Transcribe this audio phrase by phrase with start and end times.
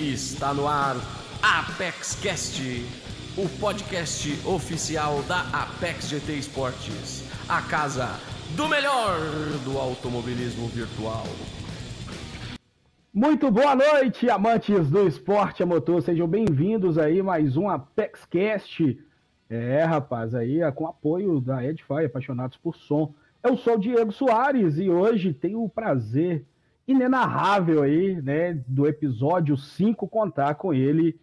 [0.00, 0.96] Está no ar
[1.42, 2.62] Apex Cast,
[3.36, 8.08] o podcast oficial da Apex GT Esportes, a casa
[8.56, 9.18] do melhor
[9.62, 11.24] do automobilismo virtual.
[13.12, 18.98] Muito boa noite, amantes do esporte a motor, sejam bem-vindos aí mais um Apex Cast.
[19.50, 23.12] É, rapaz, aí é com apoio da Edify, apaixonados por som.
[23.44, 26.46] Eu sou o Diego Soares e hoje tenho o prazer
[26.90, 31.18] inenarrável aí, né, do episódio 5 contar com ele,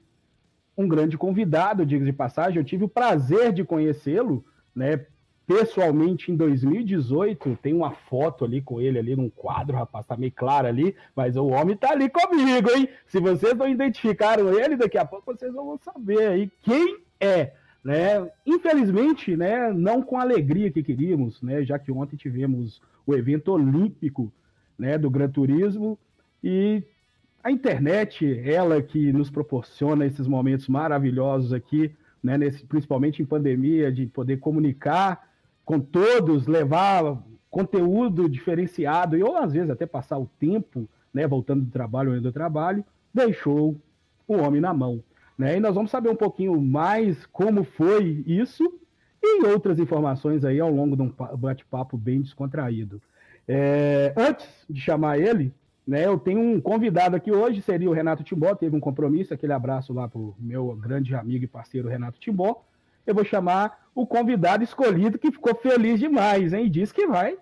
[0.77, 5.05] um grande convidado, digo de passagem, eu tive o prazer de conhecê-lo, né,
[5.45, 10.31] pessoalmente em 2018, tem uma foto ali com ele ali num quadro, rapaz, tá meio
[10.35, 12.89] claro ali, mas o homem tá ali comigo, hein?
[13.08, 18.30] Se vocês não identificaram ele, daqui a pouco vocês vão saber aí quem é, né?
[18.45, 23.53] Infelizmente, né, não com a alegria que queríamos, né, já que ontem tivemos o evento
[23.53, 24.31] olímpico
[24.77, 25.98] né, do Gran Turismo
[26.44, 26.84] e
[27.44, 33.92] a internet, ela que nos proporciona esses momentos maravilhosos aqui, né, nesse, principalmente em pandemia,
[33.92, 35.30] de poder comunicar
[35.64, 41.64] com todos, levar conteúdo diferenciado e ou às vezes até passar o tempo, né, voltando
[41.64, 42.83] do trabalho ou indo do trabalho,
[43.14, 43.75] deixou
[44.28, 45.02] o homem na mão.
[45.38, 45.58] Né?
[45.58, 48.80] E nós vamos saber um pouquinho mais como foi isso
[49.23, 53.02] e outras informações aí ao longo de um bate-papo bem descontraído.
[53.48, 55.53] É, antes de chamar ele,
[55.88, 59.54] né, eu tenho um convidado aqui hoje, seria o Renato Timbó, teve um compromisso, aquele
[59.54, 62.64] abraço lá para o meu grande amigo e parceiro Renato Timbó.
[63.06, 66.70] Eu vou chamar o convidado escolhido que ficou feliz demais, hein?
[66.70, 67.38] Diz que vai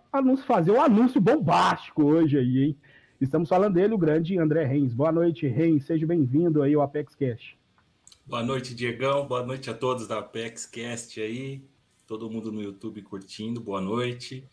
[0.45, 2.78] fazer um anúncio bombástico hoje aí, hein?
[3.19, 4.94] Estamos falando dele, o grande André Reis.
[4.94, 5.86] Boa noite, Reis.
[5.86, 7.56] Seja bem-vindo aí ao Apex Cash.
[8.28, 9.25] Boa noite, Diegão.
[9.25, 11.64] Boa noite a todos da Apex Cast aí.
[12.06, 13.59] Todo mundo no YouTube curtindo.
[13.59, 14.47] Boa noite.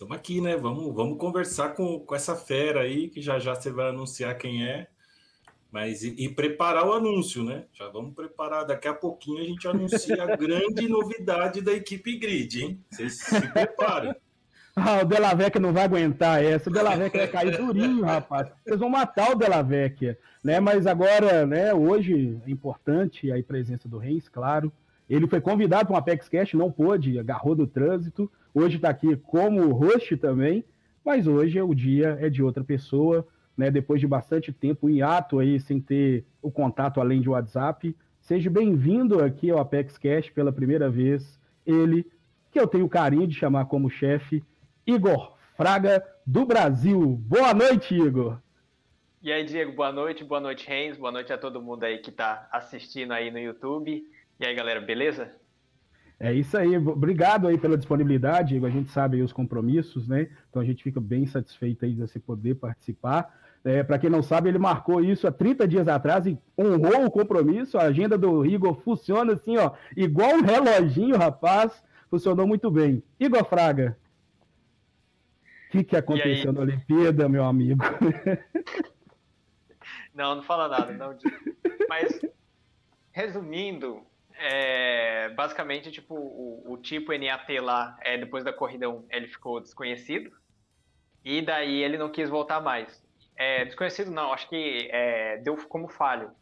[0.00, 0.56] Estamos aqui, né?
[0.56, 4.66] Vamos, vamos conversar com, com essa fera aí, que já já você vai anunciar quem
[4.66, 4.86] é.
[5.70, 7.64] Mas e, e, preparar o anúncio, né?
[7.74, 8.64] Já vamos preparar.
[8.64, 12.84] Daqui a pouquinho a gente anuncia a grande novidade da equipe grid, hein?
[12.90, 14.14] Vocês se preparem.
[14.76, 16.70] Ah, o Delavec não vai aguentar essa.
[16.70, 18.48] O Delavec vai cair durinho, rapaz.
[18.64, 20.60] Vocês vão matar o Delavec, né?
[20.60, 21.74] Mas agora, né?
[21.74, 24.72] Hoje é importante a presença do Reis, claro.
[25.10, 28.30] Ele foi convidado para um Apex Cash, não pôde, agarrou no trânsito.
[28.54, 30.64] Hoje está aqui como host também,
[31.04, 33.26] mas hoje o dia é de outra pessoa,
[33.56, 33.72] né?
[33.72, 37.96] Depois de bastante tempo em ato aí, sem ter o contato além de WhatsApp.
[38.20, 41.40] Seja bem-vindo aqui ao Apex Cash pela primeira vez.
[41.66, 42.06] Ele,
[42.52, 44.44] que eu tenho o carinho de chamar como chefe,
[44.86, 47.20] Igor Fraga do Brasil.
[47.26, 48.38] Boa noite, Igor.
[49.20, 52.10] E aí, Diego, boa noite, boa noite, Renz, boa noite a todo mundo aí que
[52.10, 54.04] está assistindo aí no YouTube.
[54.40, 55.30] E aí, galera, beleza?
[56.18, 60.30] É isso aí, obrigado aí pela disponibilidade, a gente sabe aí os compromissos, né?
[60.48, 63.38] Então a gente fica bem satisfeito aí de você poder participar.
[63.62, 67.10] É, Para quem não sabe, ele marcou isso há 30 dias atrás e honrou o
[67.10, 67.76] compromisso.
[67.76, 71.84] A agenda do Igor funciona assim, ó, igual um reloginho, rapaz.
[72.08, 73.02] Funcionou muito bem.
[73.18, 73.98] Igor Fraga,
[75.68, 77.82] o que, que aconteceu na Olimpíada, meu amigo?
[80.12, 81.16] Não, não fala nada, não.
[81.88, 82.20] Mas,
[83.12, 84.04] resumindo,
[84.40, 89.60] é, basicamente, tipo, o, o, tipo NAT lá, é, depois da corrida 1, ele ficou
[89.60, 90.32] desconhecido.
[91.22, 93.04] E daí ele não quis voltar mais.
[93.36, 96.32] É, desconhecido não, acho que é, deu como falho.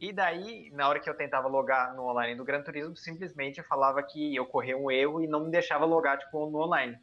[0.00, 4.02] E daí, na hora que eu tentava logar no online do Gran Turismo, simplesmente falava
[4.02, 6.98] que eu corri um erro e não me deixava logar, tipo, no online.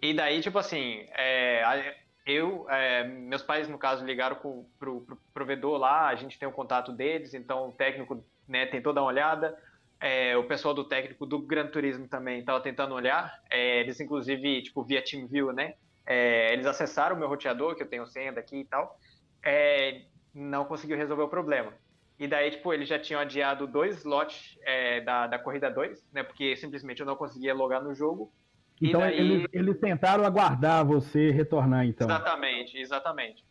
[0.00, 1.94] E daí, tipo assim, é,
[2.26, 6.48] eu, é, meus pais, no caso, ligaram pro, pro, pro provedor lá, a gente tem
[6.48, 9.56] o contato deles, então o técnico né, tentou dar uma olhada.
[10.00, 13.40] É, o pessoal do técnico do Gran Turismo também estava tentando olhar.
[13.50, 15.74] É, eles, inclusive, tipo, via TeamView, né?
[16.06, 18.98] É, eles acessaram o meu roteador, que eu tenho senha daqui e tal.
[19.44, 21.72] É, não conseguiu resolver o problema.
[22.18, 26.22] E daí, tipo, eles já tinham adiado dois slots é, da, da corrida 2, né?
[26.22, 28.32] Porque simplesmente eu não conseguia logar no jogo.
[28.80, 29.18] Então daí...
[29.18, 32.06] eles, eles, tentaram aguardar você retornar, então.
[32.06, 33.44] Exatamente, exatamente.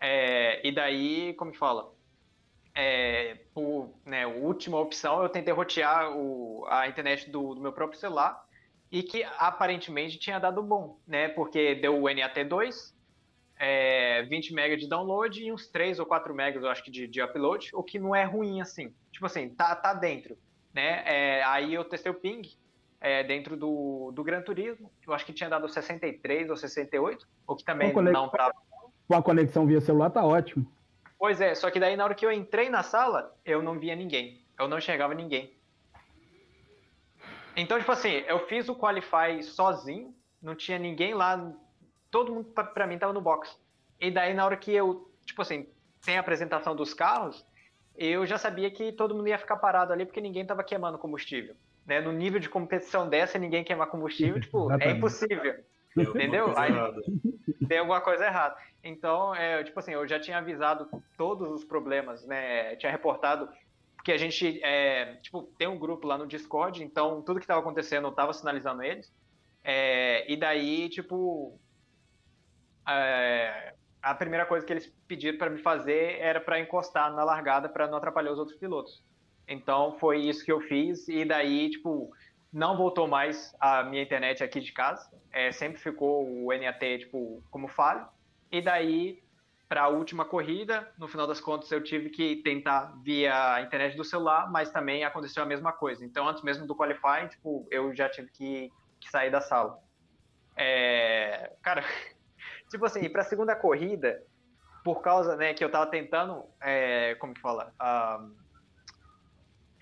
[0.00, 1.93] É, e daí, como que fala?
[2.74, 7.98] É, por né, última opção, eu tentei rotear o, a internet do, do, meu próprio
[7.98, 8.44] celular
[8.90, 11.28] e que aparentemente tinha dado bom, né?
[11.28, 12.92] Porque deu o NAT2,
[13.58, 17.06] é, 20 MB de download e uns 3 ou 4 MB, eu acho que, de,
[17.06, 18.92] de upload, o que não é ruim assim.
[19.12, 20.36] Tipo assim, tá, tá dentro,
[20.72, 21.02] né?
[21.06, 22.42] É, aí eu testei o ping
[23.00, 27.54] é, dentro do, do Gran Turismo, eu acho que tinha dado 63 ou 68, o
[27.54, 28.54] que também não tava.
[29.06, 30.66] Com a conexão via celular tá ótimo.
[31.24, 33.96] Pois é, só que daí na hora que eu entrei na sala, eu não via
[33.96, 34.44] ninguém.
[34.58, 35.50] Eu não enxergava ninguém.
[37.56, 41.50] Então, tipo assim, eu fiz o Qualify sozinho, não tinha ninguém lá,
[42.10, 43.58] todo mundo pra, pra mim tava no box.
[43.98, 45.66] E daí na hora que eu, tipo assim,
[46.02, 47.42] sem a apresentação dos carros,
[47.96, 51.56] eu já sabia que todo mundo ia ficar parado ali porque ninguém estava queimando combustível.
[51.86, 52.02] Né?
[52.02, 55.64] No nível de competição dessa, ninguém queimar combustível, tipo, é impossível.
[55.96, 56.52] Entendeu?
[56.56, 56.72] Aí,
[57.68, 58.56] tem alguma coisa errada.
[58.82, 62.76] Então, é, tipo assim, eu já tinha avisado todos os problemas, né?
[62.76, 63.48] Tinha reportado
[64.04, 67.60] porque a gente, é, tipo, tem um grupo lá no Discord, então tudo que estava
[67.60, 69.10] acontecendo eu estava sinalizando eles.
[69.62, 71.58] É, e daí, tipo,
[72.86, 77.66] é, a primeira coisa que eles pediram para me fazer era para encostar na largada
[77.66, 79.02] para não atrapalhar os outros pilotos.
[79.48, 82.10] Então foi isso que eu fiz e daí tipo
[82.54, 85.10] não voltou mais a minha internet aqui de casa.
[85.32, 88.06] É, sempre ficou o NAT tipo como falho.
[88.50, 89.24] E daí
[89.68, 94.04] para a última corrida, no final das contas eu tive que tentar via internet do
[94.04, 96.04] celular, mas também aconteceu a mesma coisa.
[96.04, 99.76] Então antes mesmo do qualifying, tipo eu já tive que, que sair da sala.
[100.56, 101.82] É, cara,
[102.70, 104.22] tipo assim, para a segunda corrida,
[104.84, 108.43] por causa, né, que eu tava tentando, é, como que fala, uh,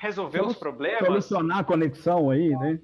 [0.02, 1.06] resolver Solu os problemas.
[1.06, 2.80] Solucionar a conexão aí, né?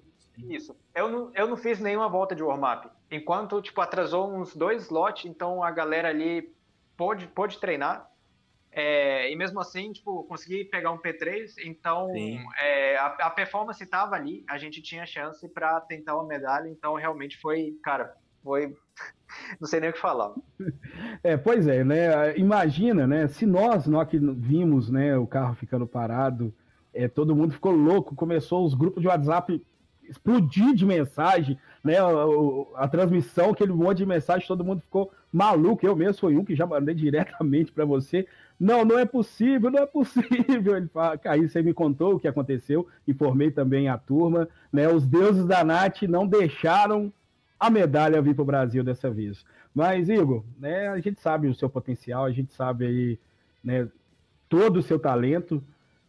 [0.49, 0.77] Isso.
[0.95, 2.89] Eu não, eu não fiz nenhuma volta de warm-up.
[3.11, 6.55] Enquanto, tipo, atrasou uns dois slots, então a galera ali
[6.97, 8.09] pôde, pôde treinar.
[8.71, 12.09] É, e mesmo assim, tipo, consegui pegar um P3, então
[12.61, 16.95] é, a, a, performance estava ali, a gente tinha chance para tentar uma medalha, então
[16.95, 18.77] realmente foi, cara, foi
[19.59, 20.35] não sei nem o que falar.
[21.25, 22.37] É, pois é, né?
[22.37, 23.27] Imagina, né?
[23.27, 26.55] Se nós, nós que vimos, né, o carro ficando parado,
[26.93, 29.63] é, todo mundo ficou louco, começou os grupos de WhatsApp
[30.09, 31.97] explodir de mensagem, né?
[31.99, 35.87] A, a, transmissão, aquele monte de mensagem, todo mundo ficou maluco.
[35.87, 38.27] Eu mesmo fui um que já mandei diretamente para você.
[38.59, 40.77] Não, não é possível, não é possível.
[40.77, 44.89] Ele fala, aí você me contou o que aconteceu, informei também a turma, né?
[44.89, 47.13] Os deuses da Nath não deixaram
[47.61, 49.45] a medalha vir para o Brasil dessa vez.
[49.75, 53.19] Mas, Igor, né, a gente sabe o seu potencial, a gente sabe aí
[53.63, 53.89] né,
[54.49, 55.63] todo o seu talento.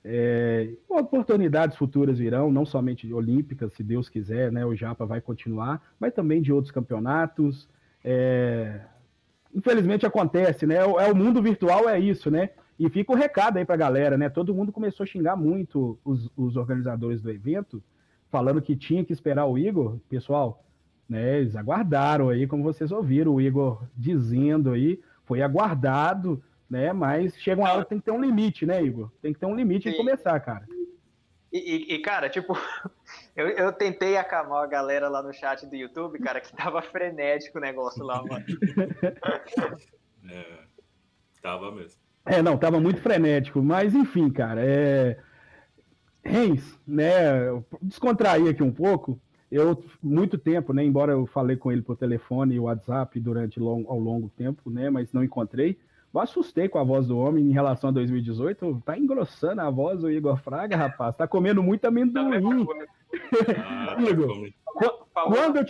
[0.03, 4.65] É, oportunidades futuras virão, não somente olímpicas, se Deus quiser, né?
[4.65, 7.67] O Japa vai continuar, mas também de outros campeonatos.
[8.03, 8.81] É,
[9.53, 10.75] infelizmente acontece, né?
[10.75, 12.51] É, o mundo virtual é isso, né?
[12.79, 14.29] E fica o recado aí para a galera, né?
[14.29, 17.83] Todo mundo começou a xingar muito os, os organizadores do evento,
[18.31, 19.97] falando que tinha que esperar o Igor.
[20.09, 20.63] Pessoal,
[21.09, 21.39] né?
[21.39, 26.93] Eles aguardaram aí, como vocês ouviram o Igor dizendo aí, foi aguardado, né?
[26.93, 29.11] Mas chega uma hora que tem que ter um limite, né, Igor?
[29.21, 30.65] Tem que ter um limite em começar, cara.
[31.51, 32.55] E, e, cara, tipo,
[33.35, 37.57] eu, eu tentei acalmar a galera lá no chat do YouTube, cara, que tava frenético
[37.57, 38.45] o negócio lá, mano.
[40.31, 40.59] É,
[41.41, 41.99] tava mesmo.
[42.23, 45.17] É, não, tava muito frenético, mas enfim, cara, é.
[46.21, 47.11] Reis, né,
[47.81, 49.19] descontrair aqui um pouco,
[49.51, 53.85] eu, muito tempo, né, embora eu falei com ele por telefone e WhatsApp durante long,
[53.87, 55.79] ao longo tempo, né, mas não encontrei,
[56.13, 58.81] eu assustei com a voz do homem em relação a 2018.
[58.85, 61.15] Tá engrossando a voz do Igor Fraga, rapaz.
[61.15, 62.65] Tá comendo muito amendoim.
[63.65, 64.27] Ah, Igor,
[65.11, 65.63] quando eu,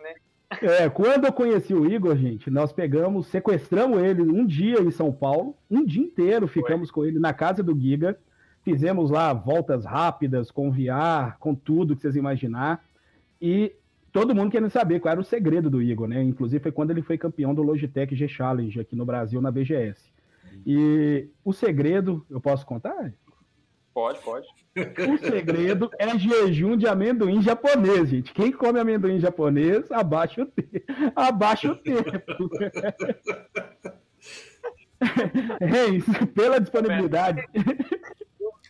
[0.00, 0.14] né?
[0.60, 5.12] é, quando eu conheci o Igor, gente, nós pegamos, sequestramos ele um dia em São
[5.12, 6.94] Paulo, um dia inteiro ficamos Foi.
[6.94, 8.16] com ele na casa do Giga.
[8.62, 12.84] Fizemos lá voltas rápidas, com VR, com tudo que vocês imaginar.
[13.40, 13.72] E
[14.12, 16.22] todo mundo querendo saber qual era o segredo do Igor, né?
[16.22, 20.12] Inclusive foi quando ele foi campeão do Logitech G Challenge aqui no Brasil, na BGS.
[20.66, 23.12] E o segredo, eu posso contar?
[23.94, 24.46] Pode, pode.
[25.10, 28.32] O segredo é jejum de amendoim japonês, gente.
[28.32, 30.84] Quem come amendoim japonês, abaixa o, te...
[31.16, 32.48] abaixa o tempo.
[35.60, 37.42] Reis, pela disponibilidade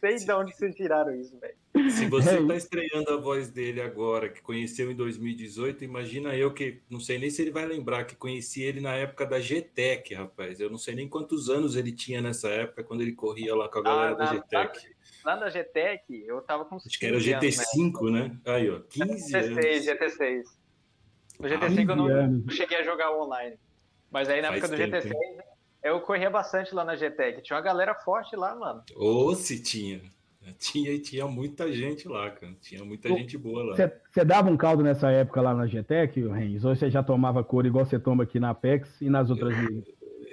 [0.03, 1.55] sei de onde vocês tiraram isso, velho.
[1.91, 6.83] Se você está estreando a voz dele agora, que conheceu em 2018, imagina eu que
[6.91, 10.59] não sei nem se ele vai lembrar que conheci ele na época da GTEC, rapaz.
[10.59, 13.79] Eu não sei nem quantos anos ele tinha nessa época quando ele corria lá com
[13.79, 14.93] a galera ah, da GTEC.
[15.25, 18.37] Lá, na GTEC, eu tava com Acho que era o GT5, anos, né?
[18.45, 19.87] Aí, ó, 15 GT6, anos.
[19.87, 20.43] GT6.
[21.39, 23.57] No GT5 eu não, não, cheguei a jogar online.
[24.11, 25.52] Mas aí na Faz época do tempo, GT6, hein?
[25.83, 27.43] Eu corria bastante lá na GTEC.
[27.43, 28.83] Tinha uma galera forte lá, mano.
[28.95, 30.01] Ô, oh, se tinha.
[30.59, 32.53] Tinha tinha muita gente lá, cara.
[32.61, 33.77] Tinha muita gente boa lá.
[34.11, 36.65] Você dava um caldo nessa época lá na GTEC, Renz?
[36.65, 39.85] Ou você já tomava cor igual você toma aqui na Apex e nas outras ligas?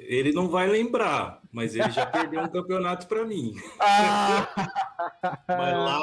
[0.10, 3.54] Ele não vai lembrar, mas ele já perdeu um campeonato para mim.
[3.80, 4.48] Ah!
[5.48, 6.00] mas lá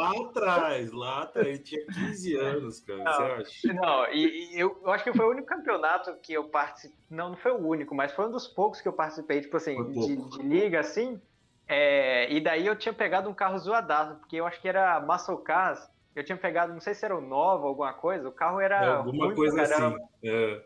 [0.55, 3.05] atrás, lá atrás, ele tinha 15 anos, cara.
[3.05, 3.73] Não, você acha?
[3.75, 6.97] Não, e, e eu, eu, acho que foi o único campeonato que eu participei.
[7.11, 9.83] Não, não foi o único, mas foi um dos poucos que eu participei, tipo assim,
[9.93, 11.21] de, de, liga assim.
[11.69, 15.39] É, e daí eu tinha pegado um carro zoadaço, porque eu acho que era Muscle
[15.39, 15.89] Cars.
[16.15, 18.29] Eu tinha pegado, não sei se era o Nova, alguma coisa.
[18.29, 18.83] O carro era.
[18.83, 19.97] É, alguma coisa assim.
[20.25, 20.63] É,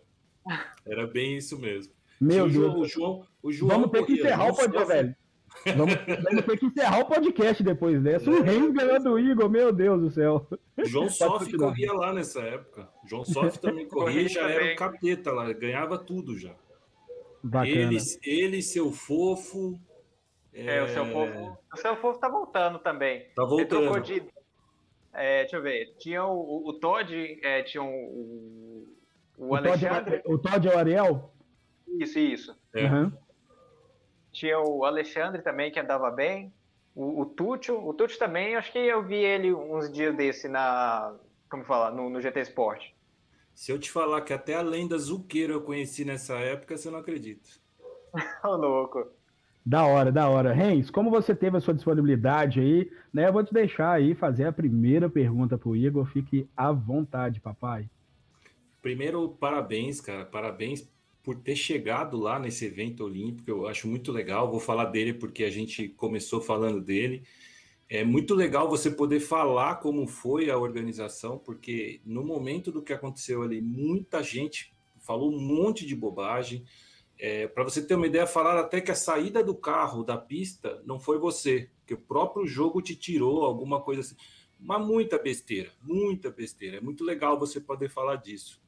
[0.87, 1.92] era bem isso mesmo.
[2.20, 2.52] Meu o Deus.
[2.52, 5.16] João, o João, o João Vamos ter que encerrar o João podcast, Sofre- velho.
[5.76, 8.30] Vamos, vamos ter que encerrar o podcast depois dessa.
[8.30, 10.47] O Reis ganhou do Igor, meu Deus do céu.
[10.85, 11.69] João Sof continuar.
[11.69, 12.88] corria lá nessa época.
[13.07, 14.75] João Sof também corria e já Corria era também.
[14.75, 16.54] um capeta lá, ganhava tudo já.
[17.42, 17.71] Bacana.
[17.71, 19.78] Ele, ele, seu fofo.
[20.52, 21.59] É, o seu povo.
[21.73, 23.26] O seu povo tá voltando também.
[23.37, 24.04] Tá Ele trocou voltando.
[24.04, 24.25] de.
[25.12, 25.95] É, deixa eu ver.
[25.99, 28.88] Tinha o, o, o Todd, é, tinha o, o,
[29.38, 30.16] o o, Todd Alexandre.
[30.16, 31.33] é, o Todd é o Ariel?
[31.99, 32.57] Isso, isso.
[32.75, 32.87] É.
[32.87, 33.12] Aham.
[34.40, 36.50] Tinha o Alexandre também, que andava bem.
[36.94, 37.78] O, o Túcio.
[37.87, 41.14] O Túcio também, acho que eu vi ele uns dias desse na.
[41.50, 41.90] Como fala?
[41.90, 42.87] No, no GT Sport.
[43.54, 47.00] Se eu te falar que até a lenda Zuqueiro eu conheci nessa época, você não
[47.00, 47.50] acredita.
[48.42, 49.09] Ô, louco.
[49.66, 50.54] Da hora, da hora.
[50.54, 53.28] Reis, como você teve a sua disponibilidade aí, né?
[53.28, 56.06] Eu vou te deixar aí fazer a primeira pergunta pro Igor.
[56.06, 57.90] Fique à vontade, papai.
[58.80, 60.25] Primeiro, parabéns, cara.
[60.25, 60.90] Parabéns
[61.23, 63.50] por ter chegado lá nesse evento olímpico.
[63.50, 64.50] Eu acho muito legal.
[64.50, 67.23] Vou falar dele porque a gente começou falando dele.
[67.89, 72.93] É muito legal você poder falar como foi a organização, porque no momento do que
[72.93, 76.65] aconteceu ali, muita gente falou um monte de bobagem.
[77.19, 80.81] É, Para você ter uma ideia, falaram até que a saída do carro da pista
[80.87, 84.17] não foi você, que o próprio jogo te tirou alguma coisa assim.
[84.59, 86.77] Mas muita besteira, muita besteira.
[86.77, 88.62] É muito legal você poder falar disso.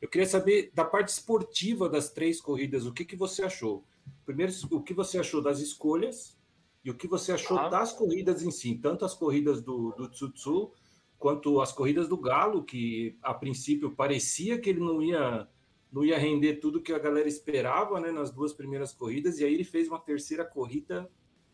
[0.00, 3.84] Eu queria saber da parte esportiva das três corridas, o que, que você achou?
[4.24, 6.38] Primeiro, o que você achou das escolhas
[6.84, 7.68] e o que você achou Ah.
[7.68, 10.70] das corridas em si, tanto as corridas do, do Tsutsu
[11.18, 15.48] quanto as corridas do Galo, que a princípio parecia que ele não ia
[15.90, 19.54] não ia render tudo que a galera esperava, né, nas duas primeiras corridas, e aí
[19.54, 21.10] ele fez uma terceira corrida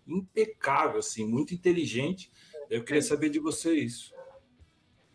[0.07, 2.33] impecável, assim, muito inteligente.
[2.69, 4.13] Eu queria saber de você isso.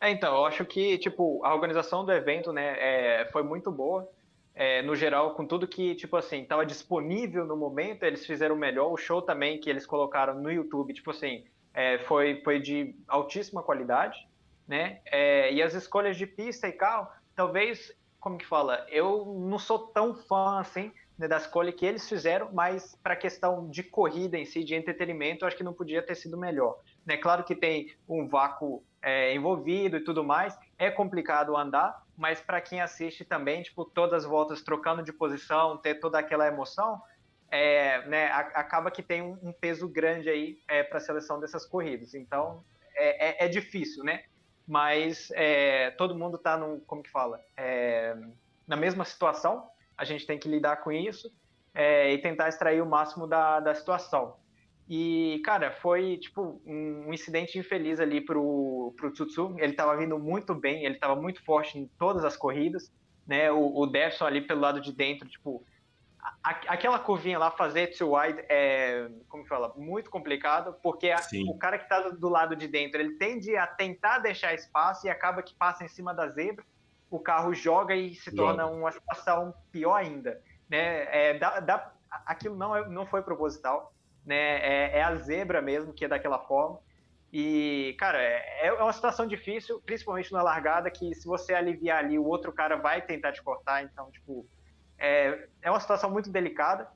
[0.02, 4.10] É, então, eu acho que, tipo, a organização do evento, né, é, foi muito boa.
[4.56, 8.92] É, no geral, com tudo que, tipo assim, estava disponível no momento, eles fizeram melhor.
[8.92, 13.64] O show também que eles colocaram no YouTube, tipo assim, é, foi, foi de altíssima
[13.64, 14.28] qualidade,
[14.68, 15.00] né?
[15.06, 19.80] É, e as escolhas de pista e carro, talvez, como que fala, eu não sou
[19.80, 24.46] tão fã, assim, né, da escolha que eles fizeram, mas para questão de corrida em
[24.46, 26.80] si, de entretenimento, eu acho que não podia ter sido melhor.
[27.06, 27.18] Né?
[27.18, 32.60] Claro que tem um vácuo é, envolvido e tudo mais, é complicado andar, mas para
[32.62, 37.02] quem assiste também, tipo, todas as voltas trocando de posição, ter toda aquela emoção,
[37.52, 42.14] é, né, acaba que tem um, peso grande aí é, para a seleção dessas corridas.
[42.14, 42.64] Então,
[42.96, 44.24] é, é- é difícil, né?
[44.68, 48.16] Mas é, todo mundo está num, como que fala, É,
[48.68, 51.32] na mesma situação, a gente tem que lidar com isso
[51.76, 54.36] e tentar extrair o máximo da, da situação.
[54.90, 59.56] E, cara, foi, tipo, um, incidente infeliz ali pro, pro Tsutsu.
[59.60, 62.92] Ele tava vindo muito bem, ele tava muito forte em todas as corridas,
[63.28, 63.52] né?
[63.52, 65.64] O, o Defson ali pelo lado de dentro, tipo,
[66.44, 71.18] a- aquela curvinha lá, fazer too wide é, como fala, muito complicado, porque a-
[71.48, 75.06] o cara que tá do, do lado de dentro, ele tende a tentar deixar espaço
[75.06, 76.66] e acaba que passa em cima da zebra,
[77.12, 81.06] o carro joga e se torna uma situação pior ainda, né?
[81.16, 81.94] É, dá- dá-
[82.26, 83.94] aquilo não, é- não foi proposital,
[84.30, 84.60] né?
[84.60, 86.80] É, é a zebra mesmo que é daquela forma.
[87.34, 92.18] E, cara, é, é uma situação difícil, principalmente na largada, que se você aliviar ali,
[92.20, 93.84] o outro cara vai tentar te cortar.
[93.84, 94.46] Então, tipo,
[95.00, 96.88] é, é uma situação muito delicada.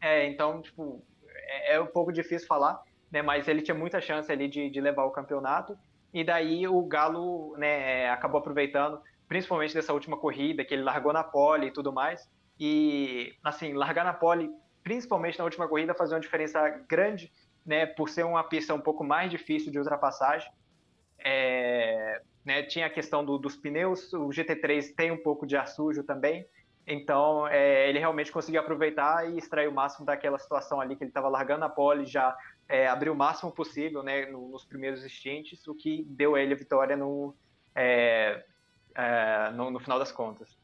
[0.00, 3.22] É, então, tipo, é, é um pouco difícil falar, né?
[3.22, 5.78] Mas ele tinha muita chance ali de, de levar o campeonato.
[6.12, 11.22] E daí o Galo, né, acabou aproveitando, principalmente dessa última corrida, que ele largou na
[11.22, 12.28] pole e tudo mais.
[12.58, 14.50] E, assim, largar na pole,
[14.88, 17.30] principalmente na última corrida, fazia uma diferença grande,
[17.64, 17.84] né?
[17.84, 20.50] Por ser uma pista um pouco mais difícil de ultrapassagem.
[21.18, 25.68] É, né, tinha a questão do- dos pneus, o GT3 tem um pouco de ar
[25.68, 26.46] sujo também.
[26.86, 31.10] Então, é, ele realmente conseguiu aproveitar e extrair o máximo daquela situação ali que ele
[31.10, 32.34] estava largando a pole, já
[32.66, 36.54] é, abriu o máximo possível né, no- nos primeiros instintos, o que deu a ele
[36.54, 37.36] a vitória no,
[37.74, 38.42] é,
[38.94, 40.57] é, no, no final das contas.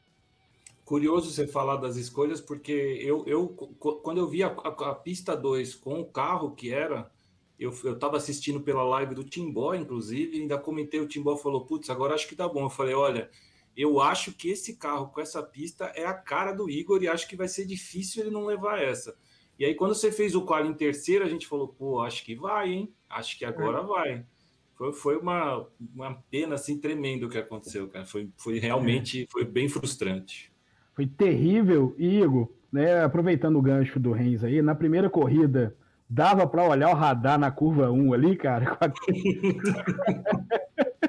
[0.84, 5.34] Curioso você falar das escolhas, porque eu, eu quando eu vi a, a- a pista
[5.36, 7.10] 2 com o carro que era,
[7.58, 11.88] eu estava assistindo pela live do Timbó, inclusive, e ainda comentei, o Timbó falou, putz,
[11.88, 12.64] agora acho que tá bom.
[12.64, 13.30] Eu falei, olha,
[13.76, 17.28] eu acho que esse carro com essa pista é a cara do Igor e acho
[17.28, 19.16] que vai ser difícil ele não levar essa.
[19.58, 22.34] E aí, quando você fez o quali em terceiro, a gente falou, pô, acho que
[22.34, 22.92] vai, hein?
[23.08, 24.26] Acho que agora vai.
[24.74, 28.04] Foi, foi uma, uma pena, assim, tremenda o que aconteceu, cara.
[28.04, 30.52] Foi, foi realmente, foi bem frustrante.
[30.94, 31.94] Foi terrível.
[31.98, 35.74] E, Igor, né, aproveitando o gancho do Reis aí, na primeira corrida,
[36.08, 38.76] dava para olhar o radar na curva 1 ali, cara?
[38.80, 39.58] aquele-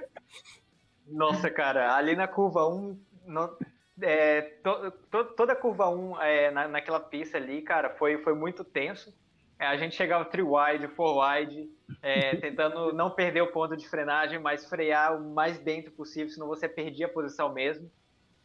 [1.08, 3.56] Nossa, cara, ali na curva 1, não-
[4.02, 8.34] é, to, to, toda a curva 1 é, na, naquela pista ali, cara, foi, foi
[8.34, 9.14] muito tenso.
[9.58, 11.70] É, a gente chegava three-wide, four-wide,
[12.02, 16.48] é, tentando não perder o ponto de frenagem, mas frear o mais dentro possível, senão
[16.48, 17.90] você perdia a posição mesmo.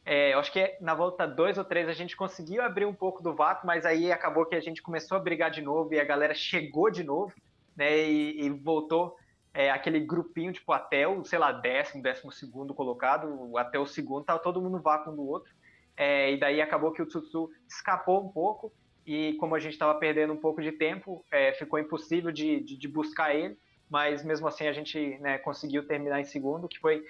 [0.04, 3.22] É, eu acho que na volta 2 ou 3 a gente conseguiu abrir um pouco
[3.22, 6.04] do vácuo, mas aí acabou que a gente começou a brigar de novo e a
[6.04, 7.32] galera chegou de novo,
[7.76, 8.08] né?
[8.08, 9.16] E, e voltou
[9.52, 14.24] é, aquele grupinho, tipo, até o, sei lá, décimo, décimo segundo colocado, até o segundo,
[14.24, 15.52] tava todo mundo no vácuo um do outro.
[15.96, 18.72] É, e daí acabou que o Tsutsu escapou um pouco,
[19.06, 22.76] e como a gente estava perdendo um pouco de tempo, é, ficou impossível de, de,
[22.76, 27.02] de, buscar ele, mas mesmo assim a gente né, conseguiu terminar em segundo, que foi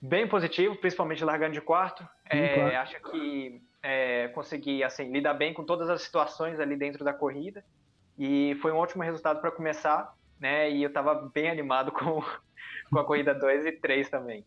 [0.00, 2.06] bem positivo, principalmente largando de quarto.
[2.28, 2.76] É, claro.
[2.76, 7.64] Acho que é, consegui assim, lidar bem com todas as situações ali dentro da corrida,
[8.18, 10.70] e foi um ótimo resultado para começar né?
[10.70, 12.22] E eu estava bem animado com,
[12.90, 14.44] com a corrida 2 e 3 também.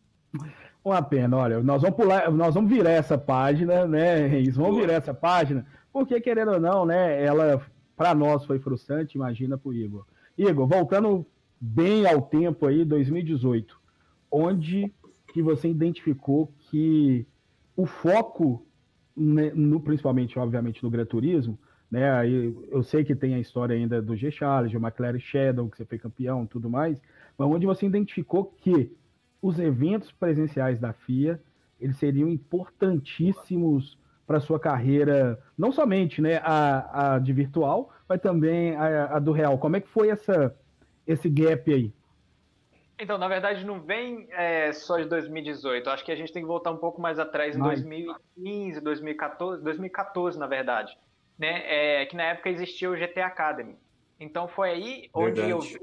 [0.83, 4.55] Uma pena, olha, nós vamos pular, nós vamos virar essa página, né, Reis?
[4.55, 7.61] Vamos virar essa página, porque querendo ou não, né, ela
[7.97, 10.05] para nós foi frustrante, imagina para o Igor.
[10.37, 11.25] Igor, voltando
[11.59, 13.77] bem ao tempo aí, 2018,
[14.31, 14.93] onde
[15.31, 17.25] que você identificou que
[17.75, 18.65] o foco,
[19.15, 21.57] né, no, principalmente, obviamente, no Gran Turismo,
[21.89, 22.11] né?
[22.11, 25.77] Aí eu sei que tem a história ainda do G Charles, do McLaren Shadow, que
[25.77, 27.01] você foi campeão, tudo mais,
[27.37, 28.95] mas onde você identificou que
[29.41, 31.41] os eventos presenciais da FIA
[31.79, 38.75] eles seriam importantíssimos para sua carreira, não somente, né, a, a de virtual, mas também
[38.75, 39.57] a, a do real.
[39.57, 40.55] Como é que foi essa
[41.07, 41.91] esse gap aí?
[42.99, 45.89] Então, na verdade, não vem é, só de 2018.
[45.89, 50.37] Acho que a gente tem que voltar um pouco mais atrás, em 2015, 2014, 2014,
[50.37, 50.97] na verdade
[51.39, 52.01] né?
[52.01, 53.77] É, que na época existia o GT Academy.
[54.19, 55.51] Então foi aí onde Verdade.
[55.51, 55.79] eu vi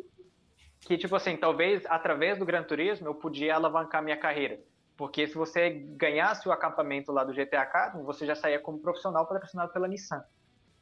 [0.81, 4.61] que, tipo assim, talvez através do Gran Turismo eu podia alavancar minha carreira.
[4.97, 9.27] Porque se você ganhasse o acampamento lá do GT Academy, você já saía como profissional
[9.27, 10.23] patrocinado pela Nissan.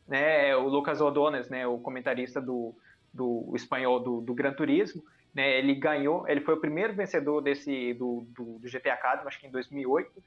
[0.07, 0.55] Né?
[0.57, 2.75] O Lucas Odones, né, o comentarista do,
[3.13, 5.03] do espanhol do, do Gran Turismo,
[5.35, 9.41] né, ele ganhou, ele foi o primeiro vencedor desse do, do, do GT Academy, acho
[9.41, 10.23] que em 2008.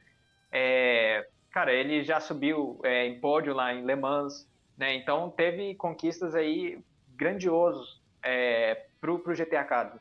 [0.51, 4.93] É, cara, ele já subiu é, em pódio lá em Le Mans, né?
[4.95, 6.79] Então teve conquistas aí
[7.15, 9.99] grandiosos é, pro, pro GT Academy.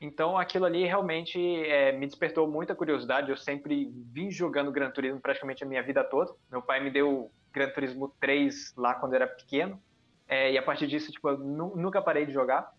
[0.00, 3.30] Então aquilo ali realmente é, me despertou muita curiosidade.
[3.30, 6.32] Eu sempre vim jogando Gran Turismo praticamente a minha vida toda.
[6.50, 9.80] Meu pai me deu Gran Turismo 3 lá quando eu era pequeno.
[10.26, 12.72] É, e a partir disso, tipo, eu nunca parei de jogar.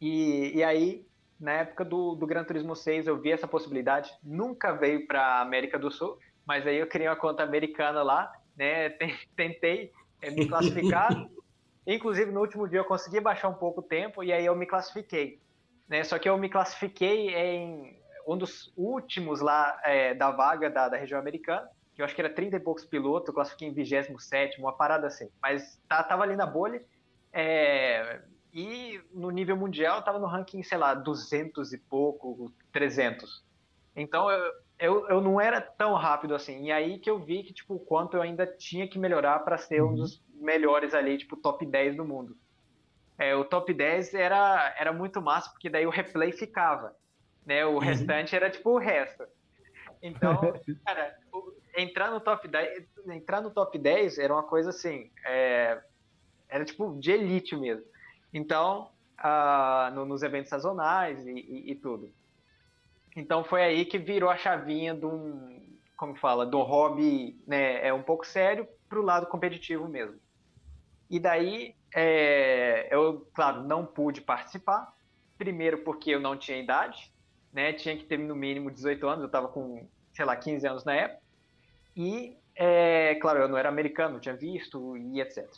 [0.00, 1.06] E, e aí,
[1.38, 4.10] na época do, do Gran Turismo 6, eu vi essa possibilidade.
[4.22, 8.90] Nunca veio para América do Sul mas aí eu criei uma conta americana lá, né?
[9.36, 11.28] Tentei eh, me classificar.
[11.84, 14.64] Inclusive, no último dia eu consegui baixar um pouco o tempo e aí eu me
[14.64, 15.40] classifiquei.
[15.88, 16.02] Né?
[16.04, 20.96] Só que eu me classifiquei em um dos últimos lá é, da vaga da, da,
[20.96, 24.58] região americana, que eu acho que era 30 e poucos pilotos, eu classifiquei em 27,
[24.58, 25.28] uma parada assim.
[25.40, 26.84] Mas tá, tava ali na bolha.
[27.32, 28.20] É,
[28.56, 33.44] e no nível mundial tava no ranking, sei lá, 200 e pouco, 300.
[33.94, 36.64] Então eu, eu, eu não era tão rápido assim.
[36.64, 39.58] E aí que eu vi que, tipo, o quanto eu ainda tinha que melhorar para
[39.58, 39.94] ser um uhum.
[39.96, 42.34] dos melhores ali, tipo, top 10 do mundo.
[43.18, 46.96] É, o top 10 era, era muito massa, porque daí o replay ficava.
[47.44, 47.66] Né?
[47.66, 47.78] O uhum.
[47.78, 49.26] restante era tipo o resto.
[50.00, 50.40] Então,
[50.82, 51.14] cara,
[51.76, 55.78] entrar no top 10, entrar no top 10 era uma coisa assim, é,
[56.48, 57.84] era tipo de elite mesmo.
[58.36, 62.12] Então, uh, no, nos eventos sazonais e, e, e tudo.
[63.16, 65.58] Então foi aí que virou a chavinha de um,
[65.96, 70.18] como fala, do hobby, né, é um pouco sério para o lado competitivo mesmo.
[71.08, 74.94] E daí, é, eu, claro, não pude participar.
[75.38, 77.10] Primeiro porque eu não tinha idade,
[77.54, 80.84] né, tinha que ter no mínimo 18 anos, eu estava com, sei lá, 15 anos
[80.84, 81.22] na época.
[81.96, 85.48] E, é, claro, eu não era americano, não tinha visto e etc.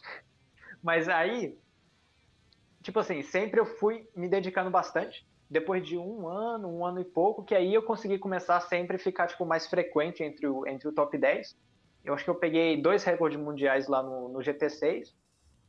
[0.80, 1.58] Mas aí,
[2.82, 7.04] tipo assim, sempre eu fui me dedicando bastante depois de um ano, um ano e
[7.04, 10.86] pouco, que aí eu consegui começar a sempre ficar tipo, mais frequente entre o, entre
[10.88, 11.56] o top 10.
[12.04, 15.14] Eu acho que eu peguei dois recordes mundiais lá no, no GT6.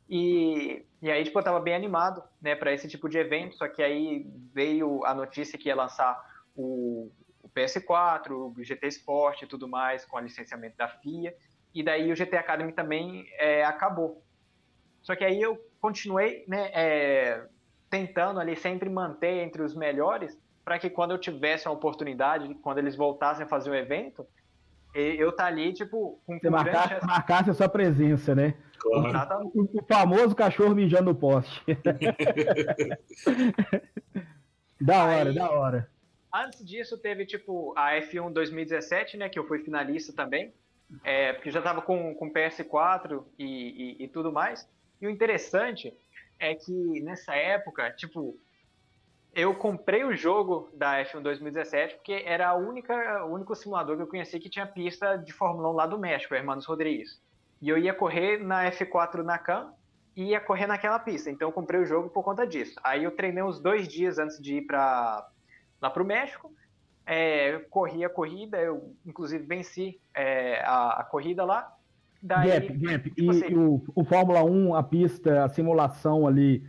[0.08, 3.56] E, e aí, tipo, eu tava bem animado, né, para esse tipo de evento.
[3.56, 6.20] Só que aí veio a notícia que ia lançar
[6.54, 7.10] o,
[7.42, 11.34] o PS4, o GT Sport e tudo mais, com o licenciamento da FIA.
[11.74, 14.22] E daí o GT Academy também é, acabou.
[15.02, 17.46] Só que aí eu continuei, né, é,
[17.88, 22.78] tentando ali sempre manter entre os melhores, para que quando eu tivesse a oportunidade, quando
[22.78, 24.26] eles voltassem a fazer o evento,
[24.94, 28.54] eu tá ali, tipo, com Você marcasse, marcasse a sua presença, né?
[28.78, 29.50] Claro.
[29.54, 31.62] O, o, famoso cachorro mijando no poste.
[34.80, 35.88] da hora, Aí, da hora.
[36.32, 39.28] Antes disso, teve, tipo, a F1 2017, né?
[39.28, 40.52] Que eu fui finalista também.
[41.04, 44.68] É, porque já tava com, com PS4 e, e, e tudo mais.
[45.00, 45.96] E o interessante
[46.38, 48.38] é que nessa época, tipo,
[49.34, 54.02] eu comprei o jogo da F1 2017 porque era a única, o único simulador que
[54.02, 57.20] eu conhecia que tinha pista de Fórmula 1 lá do México, Hermanos Rodrigues.
[57.60, 59.72] E eu ia correr na F4 na CAM
[60.16, 61.30] e ia correr naquela pista.
[61.30, 62.78] Então eu comprei o jogo por conta disso.
[62.82, 65.28] Aí eu treinei uns dois dias antes de ir para
[65.80, 66.52] lá para o México.
[67.06, 71.76] É, corri a corrida, eu inclusive venci é, a, a, corrida lá.
[72.22, 73.10] Daí, Gap, Gap.
[73.10, 76.64] Tipo e, assim, o, o Fórmula 1, a pista, a simulação ali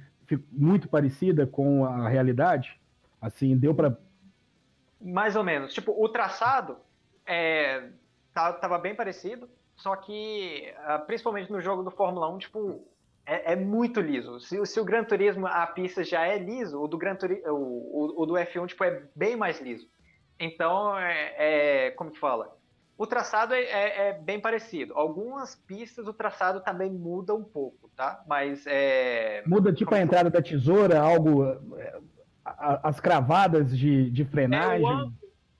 [0.51, 2.79] muito parecida com a realidade?
[3.21, 3.97] Assim, deu para
[5.01, 5.73] mais ou menos.
[5.73, 6.77] Tipo, o traçado
[7.25, 7.89] é,
[8.33, 12.87] tava bem parecido, só que ah, principalmente no jogo do Fórmula 1, tipo,
[13.25, 14.39] é, é muito liso.
[14.39, 17.55] Se, se, o Gran Turismo a pista já é liso, o do Gran Turismo, o,
[17.55, 19.89] o, o, do F1 tipo é bem mais liso.
[20.39, 22.55] Então, é, é como que fala?
[23.01, 24.93] O traçado é, é, é, bem parecido.
[24.95, 28.23] Algumas pistas o traçado também muda um pouco, tá?
[28.27, 29.41] Mas é.
[29.43, 31.43] Muda tipo a entrada da tesoura, algo.
[31.79, 31.99] É,
[32.45, 34.85] as cravadas de, de frenagem.
[34.85, 35.13] É, o, ângulo,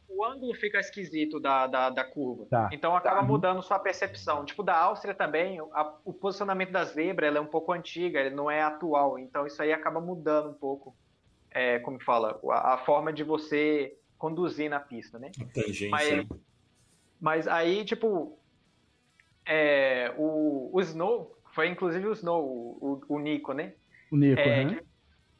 [0.07, 2.45] o, ângulo, fica esquisito da, da, da curva.
[2.45, 2.69] Tá.
[2.71, 3.23] Então acaba tá.
[3.23, 4.45] mudando sua percepção.
[4.45, 8.35] Tipo, da Áustria também, a, o posicionamento da zebra ela é um pouco antiga, ele
[8.35, 9.17] não é atual.
[9.17, 10.95] Então isso aí acaba mudando um pouco.
[11.49, 12.39] É, como fala?
[12.51, 15.31] A, a forma de você conduzir na pista, né?
[15.41, 15.89] A tangência.
[15.89, 16.27] Mas,
[17.21, 18.35] mas aí, tipo,
[19.45, 23.73] é, o, o Snow, foi inclusive o Snow, o, o, Nico, né?
[24.11, 24.75] O Nico, é, né?
[24.75, 24.81] Que,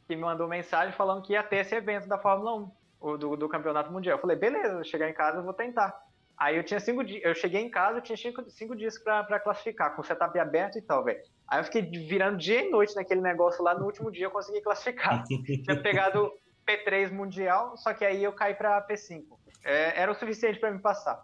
[0.08, 3.36] que, me mandou mensagem falando que ia ter esse evento da Fórmula 1, o, do,
[3.36, 4.18] do Campeonato Mundial.
[4.18, 6.00] Eu falei, beleza, chegar em casa eu vou tentar.
[6.38, 9.40] Aí eu tinha cinco dias, eu cheguei em casa, eu tinha cinco, cinco dias para
[9.40, 11.20] classificar, com o setup aberto e tal, velho.
[11.48, 14.62] Aí eu fiquei virando dia e noite naquele negócio lá, no último dia eu consegui
[14.62, 15.24] classificar.
[15.26, 16.32] tinha pegado
[16.66, 19.24] P3 Mundial, só que aí eu caí para P5.
[19.64, 21.24] É, era o suficiente para me passar.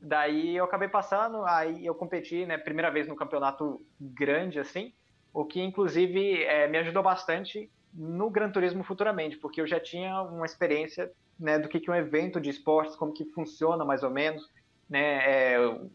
[0.00, 4.92] Daí eu acabei passando, aí eu competi, né, primeira vez no campeonato grande, assim,
[5.32, 10.22] o que inclusive é, me ajudou bastante no Gran Turismo futuramente, porque eu já tinha
[10.22, 14.10] uma experiência né, do que, que um evento de esportes, como que funciona mais ou
[14.10, 14.50] menos,
[14.88, 15.90] né, é, o,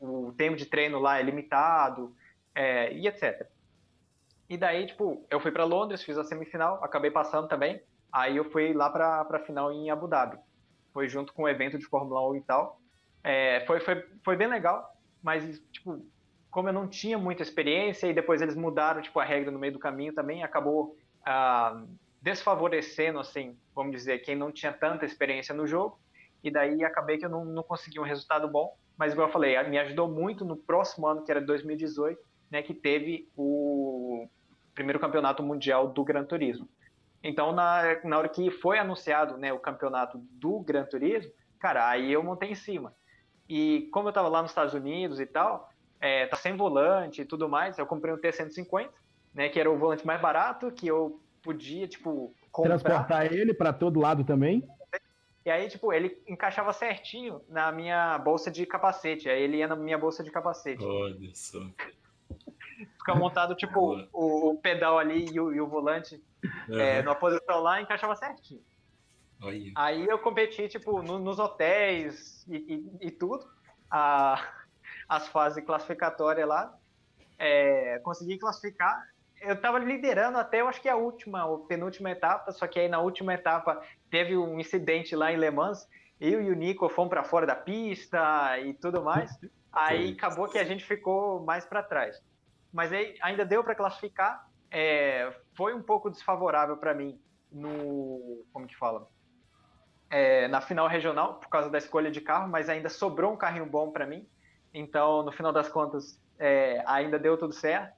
[0.00, 2.14] o, tempo de treino lá é limitado,
[2.54, 3.46] é, e etc.
[4.48, 7.80] E daí, tipo, eu fui para Londres, fiz a semifinal, acabei passando também,
[8.12, 10.38] aí eu fui lá para a final em Abu Dhabi.
[10.92, 12.80] Foi junto com o evento de Fórmula 1 e tal,
[13.22, 16.04] é, foi, foi, foi bem legal, mas, tipo,
[16.50, 19.72] como eu não tinha muita experiência e depois eles mudaram, tipo, a regra no meio
[19.72, 21.84] do caminho também, acabou ah,
[22.20, 25.98] desfavorecendo, assim, vamos dizer, quem não tinha tanta experiência no jogo,
[26.42, 29.62] e daí acabei que eu não, não consegui um resultado bom, mas igual eu falei,
[29.64, 34.28] me ajudou muito no próximo ano, que era 2018, né, que teve o
[34.74, 36.68] primeiro campeonato mundial do Gran Turismo.
[37.22, 42.12] Então, na, na hora que foi anunciado né, o campeonato do Gran Turismo, cara, aí
[42.12, 42.94] eu montei em cima.
[43.50, 45.68] E como eu estava lá nos Estados Unidos e tal,
[46.00, 48.88] é, tá sem volante e tudo mais, eu comprei um T150,
[49.34, 52.78] né, que era o volante mais barato, que eu podia, tipo, comprar.
[52.78, 54.64] Transportar ele para todo lado também?
[55.44, 59.28] E aí, tipo, ele encaixava certinho na minha bolsa de capacete.
[59.28, 60.84] Aí ele ia na minha bolsa de capacete.
[60.84, 61.58] Olha só.
[62.98, 66.22] Fica montado, tipo, o, o, pedal ali e o, e o volante
[66.68, 66.78] uhum.
[66.78, 68.62] é, numa posição lá, encaixava certinho.
[69.74, 72.56] Aí eu competi, tipo, no, nos hotéis e,
[73.00, 73.48] e, e tudo,
[73.90, 74.38] a,
[75.08, 76.74] as fases classificatórias lá.
[77.38, 79.02] É, consegui classificar.
[79.40, 82.88] Eu tava liderando até, eu acho que a última, a penúltima etapa, só que aí
[82.88, 85.88] na última etapa teve um incidente lá em Le Mans.
[86.20, 89.30] Eu e o Nico fomos para fora da pista e tudo mais.
[89.72, 92.22] Aí acabou que a gente ficou mais para trás.
[92.70, 94.46] Mas aí ainda deu para classificar.
[94.70, 97.18] É, foi um pouco desfavorável para mim
[97.50, 98.44] no.
[98.52, 99.08] Como que fala?
[100.10, 103.66] É, na final regional por causa da escolha de carro, mas ainda sobrou um carrinho
[103.66, 104.26] bom para mim.
[104.74, 107.94] Então, no final das contas, é, ainda deu tudo certo.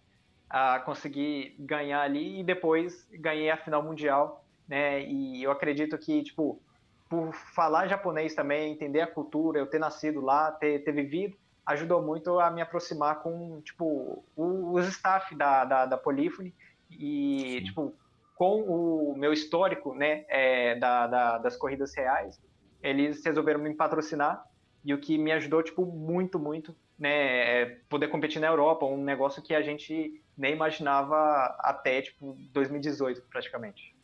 [0.48, 5.02] a consegui ganhar ali e depois ganhei a final mundial, né?
[5.02, 6.60] E eu acredito que, tipo,
[7.08, 12.02] por falar japonês também, entender a cultura, eu ter nascido lá, ter, ter vivido, ajudou
[12.02, 16.54] muito a me aproximar com, tipo, os staff da, da, da Polyphony
[16.90, 17.64] e, Sim.
[17.64, 17.94] tipo,
[18.42, 22.42] com o meu histórico, né, é, da, da, das corridas reais,
[22.82, 24.44] eles resolveram me patrocinar
[24.84, 29.04] e o que me ajudou, tipo, muito, muito, né, é poder competir na Europa, um
[29.04, 33.94] negócio que a gente nem imaginava até, tipo, 2018, praticamente.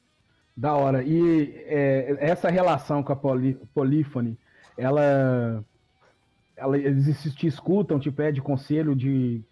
[0.56, 1.02] Da hora.
[1.02, 3.16] E é, essa relação com a
[3.74, 4.38] Polífone,
[4.76, 5.64] ela,
[6.56, 9.42] ela, eles te escutam, te pede conselho de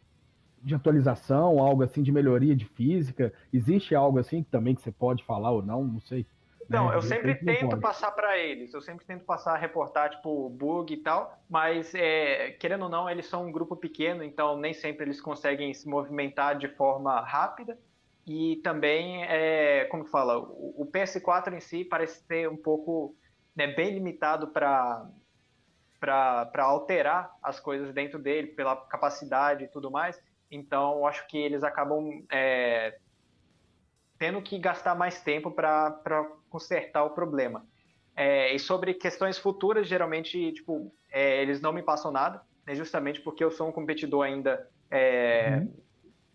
[0.67, 3.33] de atualização, algo assim de melhoria de física?
[3.53, 5.85] Existe algo assim também que você pode falar ou não?
[5.85, 6.27] Não sei.
[6.69, 6.79] Né?
[6.93, 11.39] eu sempre tento passar para eles, eu sempre tento passar, reportar, tipo, bug e tal,
[11.49, 15.73] mas, é, querendo ou não, eles são um grupo pequeno, então nem sempre eles conseguem
[15.73, 17.79] se movimentar de forma rápida,
[18.27, 23.15] e também, é, como que fala, o, o PS4 em si parece ter um pouco,
[23.55, 25.09] né, bem limitado para
[25.99, 30.21] para alterar as coisas dentro dele, pela capacidade e tudo mais.
[30.51, 32.99] Então, acho que eles acabam é,
[34.19, 37.67] tendo que gastar mais tempo para consertar o problema.
[38.15, 43.21] É, e sobre questões futuras, geralmente, tipo, é, eles não me passam nada, né, justamente
[43.21, 45.75] porque eu sou um competidor ainda é, uhum.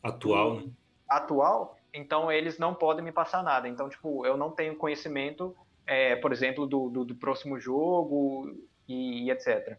[0.04, 0.70] atual, né?
[1.10, 3.68] atual, então eles não podem me passar nada.
[3.68, 5.56] Então, tipo, eu não tenho conhecimento,
[5.88, 8.56] é, por exemplo, do, do, do, próximo jogo
[8.88, 9.78] e, e etc.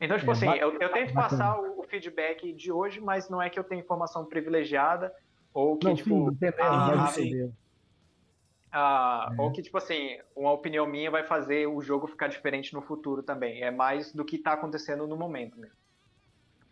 [0.00, 3.50] Então, tipo é, assim, eu, eu tento passar o feedback de hoje, mas não é
[3.50, 5.12] que eu tenho informação privilegiada
[5.52, 7.52] ou que, não, tipo, sim, ah, sim.
[8.72, 9.40] Ah, é.
[9.40, 13.22] Ou que, tipo assim, uma opinião minha vai fazer o jogo ficar diferente no futuro
[13.22, 13.62] também.
[13.62, 15.76] É mais do que está acontecendo no momento mesmo.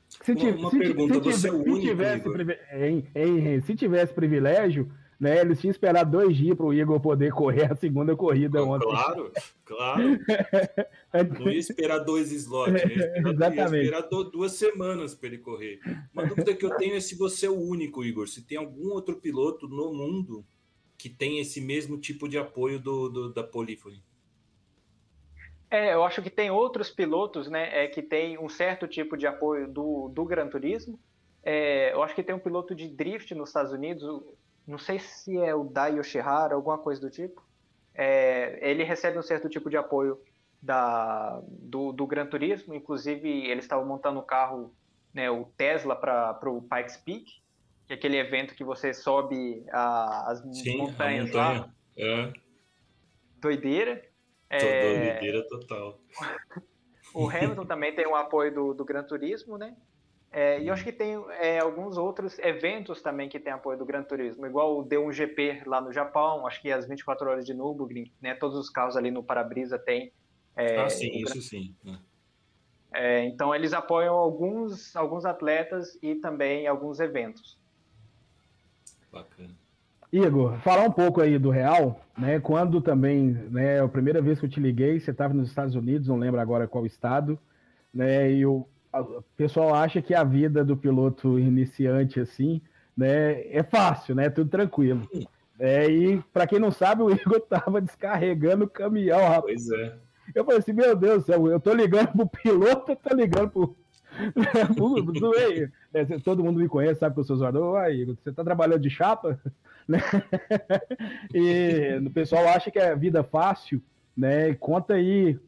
[0.09, 2.29] Se, uma, uma se, pergunta, se, você se, único, tivesse,
[2.73, 7.33] em, em, se tivesse privilégio, né, eles tinham esperado dois dias para o Igor poder
[7.33, 8.89] correr a segunda corrida ontem.
[8.89, 9.33] Claro,
[9.65, 10.03] claro.
[11.41, 12.81] Não ia esperar dois slots, né?
[12.87, 13.75] ia Exatamente.
[13.75, 15.81] ia esperar duas semanas para ele correr.
[16.13, 18.91] Uma dúvida que eu tenho é se você é o único, Igor, se tem algum
[18.93, 20.45] outro piloto no mundo
[20.97, 24.03] que tem esse mesmo tipo de apoio do, do da Polyphony.
[25.71, 29.27] É, eu acho que tem outros pilotos, né, é, que tem um certo tipo de
[29.27, 30.99] apoio do, do Gran Turismo.
[31.43, 34.03] É, eu acho que tem um piloto de drift nos Estados Unidos,
[34.69, 37.43] não sei se é o Dai Yoshihara, alguma coisa do tipo.
[37.95, 40.21] É, ele recebe um certo tipo de apoio
[40.61, 44.75] da, do, do Gran Turismo, inclusive eles estavam montando o carro,
[45.15, 47.25] né, o Tesla para o Pikes Peak,
[47.87, 51.61] que é aquele evento que você sobe a, as Sim, montanhas a montanha.
[51.61, 51.75] lá.
[51.97, 52.33] É.
[53.41, 54.05] Doideira.
[54.51, 55.15] É...
[55.15, 55.99] Doideira total.
[57.15, 59.75] o Hamilton também tem o apoio do, do Gran Turismo, né?
[60.31, 63.87] É, e eu acho que tem é, alguns outros eventos também que tem apoio do
[63.87, 68.13] Gran Turismo, igual o D1GP lá no Japão, acho que as 24 horas de Nürburgring,
[68.21, 70.13] né, todos os carros ali no para-brisa tem.
[70.55, 71.75] É, ah, sim, isso sim.
[71.83, 71.99] Né.
[72.93, 77.59] É, então eles apoiam alguns, alguns atletas e também alguns eventos.
[79.11, 79.55] Bacana.
[80.11, 82.41] Igor, falar um pouco aí do Real, né?
[82.41, 83.81] Quando também, né?
[83.81, 86.67] A primeira vez que eu te liguei, você estava nos Estados Unidos, não lembro agora
[86.67, 87.39] qual estado,
[87.93, 88.31] né?
[88.33, 92.61] E o o pessoal acha que a vida do piloto iniciante assim,
[92.97, 95.09] né, é fácil, né, tudo tranquilo.
[95.59, 99.67] É, e para quem não sabe, o Igor tava descarregando o caminhão, rapaz.
[99.69, 99.97] Pois é.
[100.35, 103.51] Eu falei assim, meu Deus do céu, eu tô ligando pro piloto, eu tô ligando
[103.51, 103.77] pro.
[105.95, 107.83] é, todo mundo me conhece, sabe que eu sou zoador.
[107.91, 109.39] Igor, você tá trabalhando de chapa?
[109.89, 110.01] Né?
[111.33, 113.83] e o pessoal acha que é vida fácil,
[114.15, 114.55] né?
[114.57, 115.41] Conta aí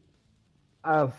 [0.81, 1.13] as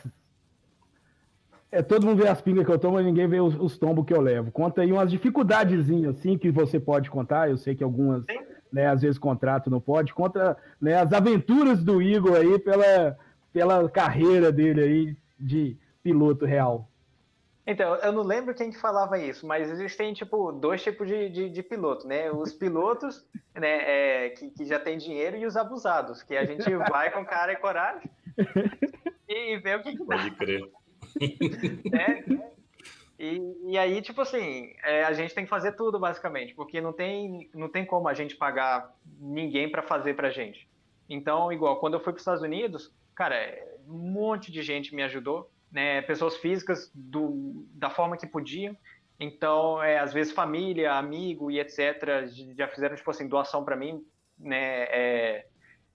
[1.72, 4.04] é, todo mundo vê as pingas que eu tomo, mas ninguém vê os, os tombos
[4.04, 4.52] que eu levo.
[4.52, 7.48] Conta aí umas dificuldadezinhas assim que você pode contar.
[7.48, 8.22] Eu sei que algumas,
[8.70, 10.12] né, às vezes contrato não pode.
[10.12, 13.16] Conta né, as aventuras do Igor aí pela,
[13.54, 16.86] pela carreira dele aí de piloto real.
[17.66, 21.48] Então, eu não lembro quem que falava isso, mas existem, tipo, dois tipos de, de,
[21.48, 22.30] de piloto, né?
[22.30, 26.68] Os pilotos, né, é, que, que já tem dinheiro e os abusados, que a gente
[26.90, 28.10] vai com cara e coragem
[29.26, 30.16] e vê o que, que dá.
[30.16, 30.81] Pode crer
[31.90, 32.24] né?
[33.18, 36.92] E, e, aí, tipo assim, é, a gente tem que fazer tudo, basicamente, porque não
[36.92, 40.68] tem, não tem como a gente pagar ninguém para fazer pra gente.
[41.08, 43.36] Então, igual, quando eu fui para os Estados Unidos, cara,
[43.86, 46.02] um monte de gente me ajudou, né?
[46.02, 48.76] Pessoas físicas do, da forma que podiam.
[49.20, 52.26] Então, é, às vezes, família, amigo e etc.
[52.56, 54.04] já fizeram, tipo assim, doação para mim,
[54.36, 54.82] né?
[54.90, 55.46] É,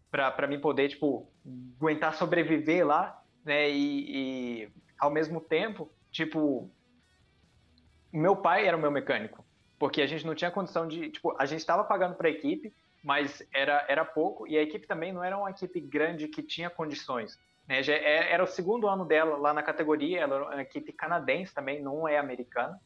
[0.09, 1.29] para mim poder, tipo,
[1.77, 3.69] aguentar sobreviver lá, né?
[3.69, 6.69] E, e ao mesmo tempo, tipo,
[8.11, 9.45] meu pai era o meu mecânico,
[9.77, 12.73] porque a gente não tinha condição de, tipo, a gente estava pagando para a equipe,
[13.03, 16.69] mas era, era pouco, e a equipe também não era uma equipe grande que tinha
[16.69, 17.39] condições.
[17.67, 17.83] Né?
[17.83, 21.53] Já é, era o segundo ano dela lá na categoria, ela era uma equipe canadense
[21.53, 22.79] também, não é americana.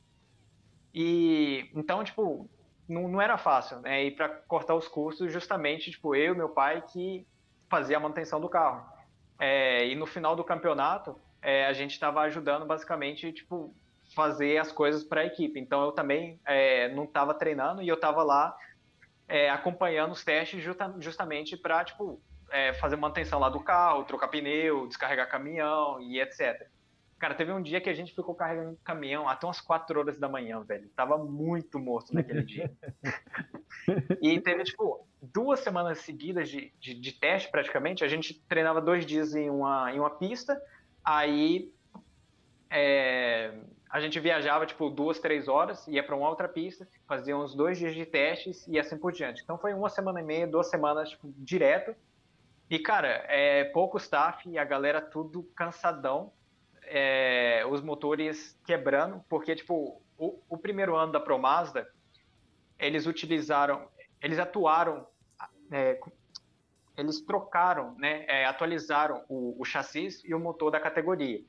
[0.93, 2.50] E então, tipo,
[2.88, 4.04] não, não era fácil, né?
[4.04, 7.26] E para cortar os custos, justamente, tipo, eu e meu pai que
[7.69, 8.86] fazia a manutenção do carro.
[9.39, 13.73] É, e no final do campeonato, é, a gente estava ajudando basicamente, tipo,
[14.15, 15.60] fazer as coisas para a equipe.
[15.60, 18.56] Então eu também é, não estava treinando e eu estava lá
[19.27, 24.27] é, acompanhando os testes justa, justamente para, tipo, é, fazer manutenção lá do carro, trocar
[24.27, 26.67] pneu, descarregar caminhão e etc.
[27.17, 30.27] Cara, teve um dia que a gente ficou carregando caminhão até umas 4 horas da
[30.27, 30.89] manhã, velho.
[30.95, 32.71] Tava muito morto naquele dia.
[34.19, 38.04] e teve, tipo, duas semanas seguidas de, de, de, teste, praticamente.
[38.04, 40.60] A gente treinava dois dias em uma, em uma pista,
[41.03, 41.73] aí
[42.69, 43.53] é,
[43.89, 47.77] a gente viajava, tipo, duas, três horas, ia para uma outra pista, fazia uns dois
[47.77, 49.41] dias de testes e assim por diante.
[49.43, 51.93] Então foi uma semana e meia, duas semanas, tipo, direto.
[52.69, 56.31] E, cara, é pouco staff e a galera tudo cansadão,
[56.83, 61.85] é, os motores quebrando, porque, tipo, o, o primeiro ano da ProMazda,
[62.79, 63.89] eles utilizaram,
[64.21, 65.05] eles atuaram,
[65.69, 65.99] é,
[66.97, 71.43] eles trocaram, né, é, atualizaram o, o chassis e o motor da categoria.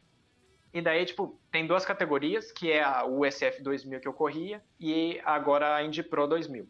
[0.73, 5.21] E daí, tipo, tem duas categorias, que é a USF 2000 que eu corria e
[5.25, 6.67] agora a Indy Pro 2000,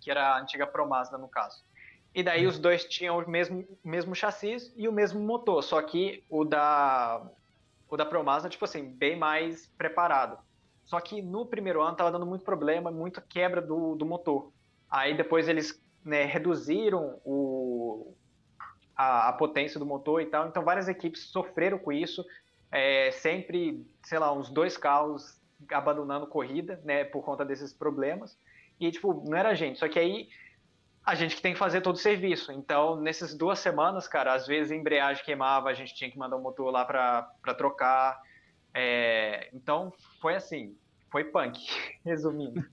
[0.00, 1.64] que era a antiga Pro Mazda no caso.
[2.14, 6.24] E daí os dois tinham o mesmo, mesmo chassis e o mesmo motor, só que
[6.28, 7.24] o da
[7.88, 10.38] o da Pro Mazda, tipo assim, bem mais preparado.
[10.84, 14.52] Só que no primeiro ano tava dando muito problema, muita quebra do, do motor.
[14.90, 17.67] Aí depois eles né, reduziram o,
[18.96, 20.48] a, a, potência do motor e tal.
[20.48, 22.24] Então várias equipes sofreram com isso
[22.70, 25.38] é, sempre, sei lá, uns dois carros
[25.70, 28.38] abandonando corrida, né, por conta desses problemas.
[28.78, 29.78] E, tipo, não era a gente.
[29.78, 30.28] Só que aí
[31.04, 32.52] a gente que tem que fazer todo o serviço.
[32.52, 36.36] Então, nessas duas semanas, cara, às vezes a embreagem queimava, a gente tinha que mandar
[36.36, 38.20] o motor lá para trocar.
[38.74, 40.76] É, então, foi assim,
[41.10, 41.58] foi punk,
[42.04, 42.64] resumindo.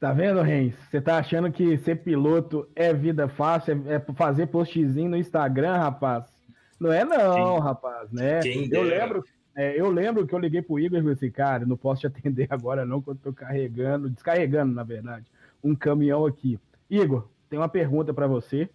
[0.00, 0.74] Tá vendo, Rens?
[0.90, 5.76] Você tá achando que ser piloto é vida fácil, é, é fazer postzinho no Instagram,
[5.76, 6.24] rapaz?
[6.80, 7.60] Não é não, Quem?
[7.60, 8.40] rapaz, né?
[8.40, 9.22] Quem eu lembro,
[9.54, 12.06] é, eu lembro que eu liguei pro Igor e falei assim, cara, não posso te
[12.06, 15.26] atender agora não, eu tô carregando, descarregando, na verdade,
[15.62, 16.58] um caminhão aqui.
[16.88, 18.70] Igor, tem uma pergunta para você.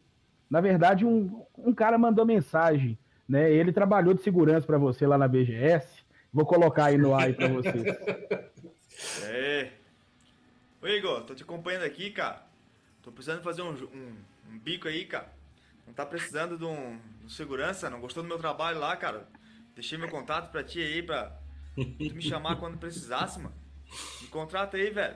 [0.48, 3.52] Na verdade, um, um cara mandou mensagem, né?
[3.52, 6.06] Ele trabalhou de segurança para você lá na BGS.
[6.32, 7.84] Vou colocar aí no ar para vocês.
[9.26, 9.85] É.
[10.86, 12.44] Oi, Igor, tô te acompanhando aqui, cara.
[13.02, 14.16] Tô precisando fazer um, um,
[14.52, 15.34] um bico aí, cara.
[15.88, 17.90] Não tá precisando de um, de um, segurança?
[17.90, 19.28] Não gostou do meu trabalho lá, cara?
[19.74, 21.36] Deixei meu contato pra ti aí, pra
[21.76, 23.56] tu me chamar quando precisasse, mano.
[24.22, 25.16] Me contrata aí, velho.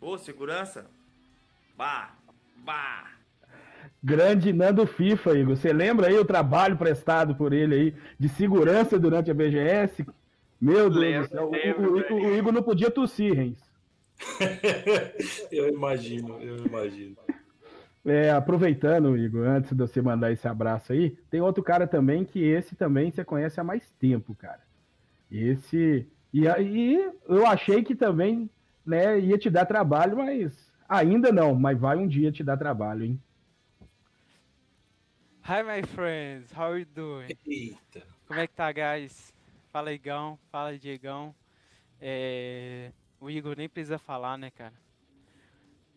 [0.00, 0.90] Ô, segurança.
[1.76, 2.16] Bah,
[2.56, 3.12] bah.
[4.02, 5.56] Grande Nando FIFA, Igor.
[5.56, 10.04] Você lembra aí o trabalho prestado por ele aí de segurança durante a BGS?
[10.60, 11.48] Meu Deus lembro, do céu.
[11.48, 13.69] Lembro, o, o, o, Igor não podia tossir, Rens.
[15.50, 17.16] eu imagino, eu imagino.
[18.04, 22.42] É, aproveitando, Igor, antes de você mandar esse abraço aí, tem outro cara também que
[22.42, 24.62] esse também você conhece há mais tempo, cara.
[25.30, 26.08] Esse.
[26.32, 28.48] E aí eu achei que também
[28.84, 33.04] né, ia te dar trabalho, mas ainda não, mas vai um dia te dar trabalho,
[33.04, 33.22] hein?
[35.44, 37.28] Hi, my friends, how are you doing?
[37.46, 38.06] Eita.
[38.26, 39.34] Como é que tá, guys?
[39.72, 41.34] Fala, Igão, fala, Diegão.
[42.00, 42.92] É...
[43.20, 44.72] O Igor nem precisa falar, né, cara?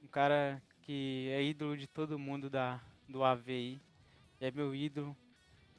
[0.04, 3.80] Um cara que é ídolo de todo mundo da, do AVI.
[4.42, 5.16] É meu ídolo.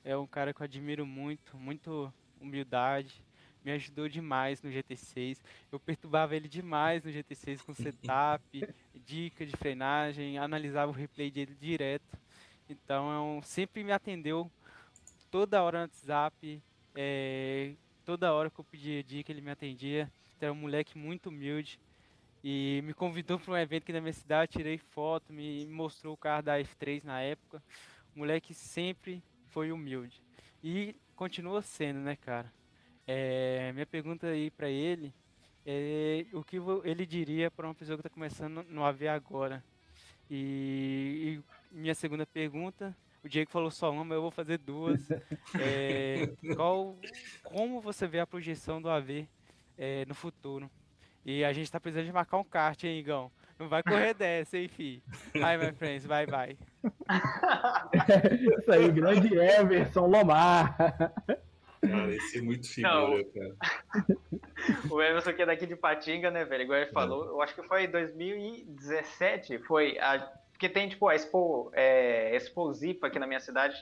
[0.02, 3.22] É um cara que eu admiro muito, muito humildade.
[3.62, 5.38] Me ajudou demais no GT6.
[5.70, 11.54] Eu perturbava ele demais no GT6 com setup, dica de frenagem, analisava o replay dele
[11.61, 12.18] direto.
[12.70, 14.50] Então, sempre me atendeu
[15.30, 16.62] toda hora no WhatsApp,
[16.94, 20.11] é, toda hora que eu pedia dica ele me atendia.
[20.44, 21.80] Era um moleque muito humilde.
[22.42, 26.16] E me convidou para um evento aqui na minha cidade, tirei foto, me mostrou o
[26.16, 27.62] carro da F3 na época.
[28.14, 30.22] O moleque sempre foi humilde.
[30.62, 32.52] E continua sendo, né, cara?
[33.07, 35.14] É, minha pergunta aí para ele
[35.64, 39.64] é o que ele diria para uma pessoa que está começando no AV agora.
[40.30, 41.40] E,
[41.72, 45.09] e, minha segunda pergunta, o Diego falou só uma, mas eu vou fazer duas.
[45.57, 46.98] É, qual,
[47.44, 49.28] como você vê a projeção do AV
[49.76, 50.70] é, no futuro?
[51.24, 53.32] E a gente tá precisando de marcar um kart, hein, Igão?
[53.58, 55.02] Não vai correr dessa, hein, fi?
[55.34, 56.58] Hi, my friends, bye, bye.
[58.58, 60.76] Isso aí, grande Everson Lomar.
[61.80, 63.24] Cara, esse é muito figura, Não.
[63.24, 63.56] cara.
[64.90, 66.64] O Everson que é daqui de Patinga, né, velho?
[66.64, 70.18] Igual ele falou, eu acho que foi em 2017, foi a...
[70.52, 73.76] Porque tem, tipo, a Expo, é, Expo Zipa aqui na minha cidade,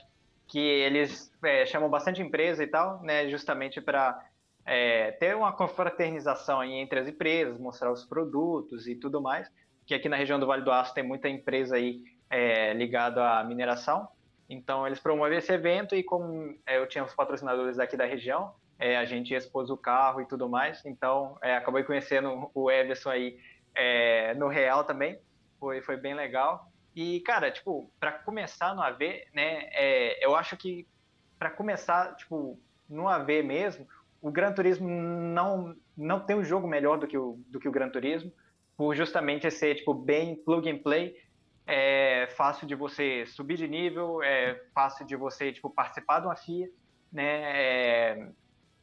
[0.47, 4.21] que eles é, chamam bastante empresa e tal, né, justamente para
[4.65, 9.51] é, ter uma confraternização aí entre as empresas, mostrar os produtos e tudo mais,
[9.85, 13.43] que aqui na região do Vale do Aço tem muita empresa aí é, ligada à
[13.43, 14.07] mineração,
[14.49, 18.53] então eles promovem esse evento e como é, eu tinha os patrocinadores aqui da região,
[18.79, 23.09] é, a gente expôs o carro e tudo mais, então é, acabei conhecendo o Everson
[23.09, 23.39] aí
[23.75, 25.19] é, no real também,
[25.59, 26.69] foi, foi bem legal.
[26.95, 28.99] E, cara, tipo, para começar no AV,
[29.33, 30.87] né, é, eu acho que
[31.39, 33.87] para começar, tipo, no AV mesmo,
[34.23, 37.71] o Gran Turismo não, não tem um jogo melhor do que o, do que o
[37.71, 38.31] Gran Turismo,
[38.77, 41.13] por justamente ser tipo, bem plug and play.
[41.67, 46.37] é fácil de você subir de nível, é fácil de você tipo participar de uma
[46.37, 46.69] FIA,
[47.11, 47.41] né?
[47.43, 48.29] É...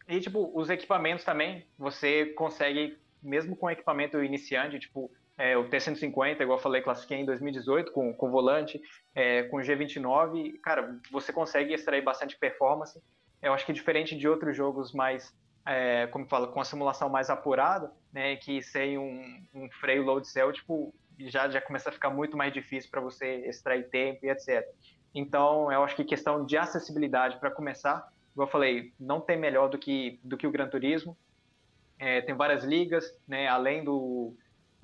[0.09, 6.43] E tipo os equipamentos também, você consegue mesmo com equipamento iniciante, tipo é, o T150,
[6.43, 8.79] igual eu falei, classifiquei em 2018 com, com volante,
[9.15, 13.03] é, com G29, cara, você consegue extrair bastante performance.
[13.43, 15.35] Eu acho que diferente de outros jogos mais,
[15.67, 20.27] é, como fala, com a simulação mais apurada, né, que sem um, um freio load
[20.29, 24.31] cell, tipo, já, já começa a ficar muito mais difícil para você extrair tempo e
[24.31, 24.67] etc.
[25.15, 29.69] Então, eu acho que questão de acessibilidade para começar, igual eu falei, não tem melhor
[29.69, 31.17] do que, do que o Gran Turismo.
[31.99, 34.35] É, tem várias ligas, né, além do,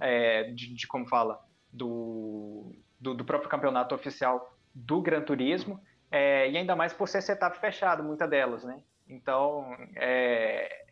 [0.01, 1.41] é, de, de, como fala,
[1.73, 5.81] do, do, do, próprio campeonato oficial do Gran Turismo,
[6.17, 8.81] é, e ainda mais por ser setup fechado, muitas delas, né?
[9.07, 10.87] Então, é,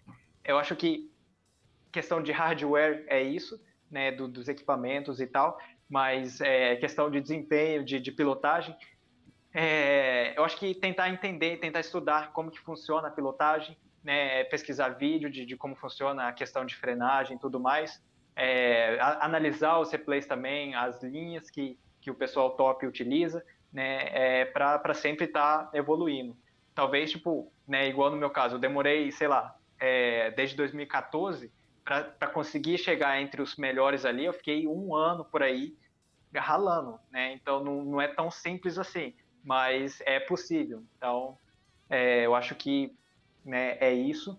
[0.44, 1.10] eu acho que
[1.90, 3.58] questão de hardware é isso,
[3.90, 5.58] né, do, dos equipamentos e tal,
[5.88, 8.76] mas é, questão de desempenho, de, de pilotagem,
[9.54, 14.90] é, eu acho que tentar entender, tentar estudar como que funciona a pilotagem, né, pesquisar
[14.90, 18.02] vídeo de, de como funciona a questão de frenagem e tudo mais,
[18.36, 23.42] é, analisar os replays também, as linhas que, que o pessoal top utiliza,
[23.74, 26.36] né, é, para sempre estar tá evoluindo.
[26.72, 31.52] Talvez, tipo, né, igual no meu caso, eu demorei, sei lá, é, desde 2014
[31.84, 35.76] para conseguir chegar entre os melhores ali, eu fiquei um ano por aí
[36.34, 37.34] ralando, né?
[37.34, 39.12] Então não, não é tão simples assim,
[39.44, 40.82] mas é possível.
[40.96, 41.36] Então
[41.90, 42.96] é, eu acho que
[43.44, 44.38] né, é isso.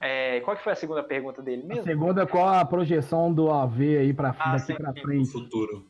[0.00, 1.82] É, qual que foi a segunda pergunta dele mesmo?
[1.82, 5.32] A segunda, qual a projeção do AV aí para ah, daqui para frente?
[5.32, 5.86] Futuro.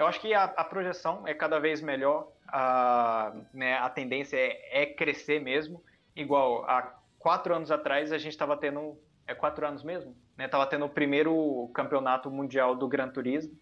[0.00, 2.32] Eu acho que a, a, projeção é cada vez melhor.
[2.48, 5.84] A, né, a tendência é, é, crescer mesmo.
[6.16, 10.48] Igual há quatro anos atrás a gente estava tendo é quatro anos mesmo, né?
[10.70, 13.52] Tendo o primeiro campeonato mundial do Gran Turismo,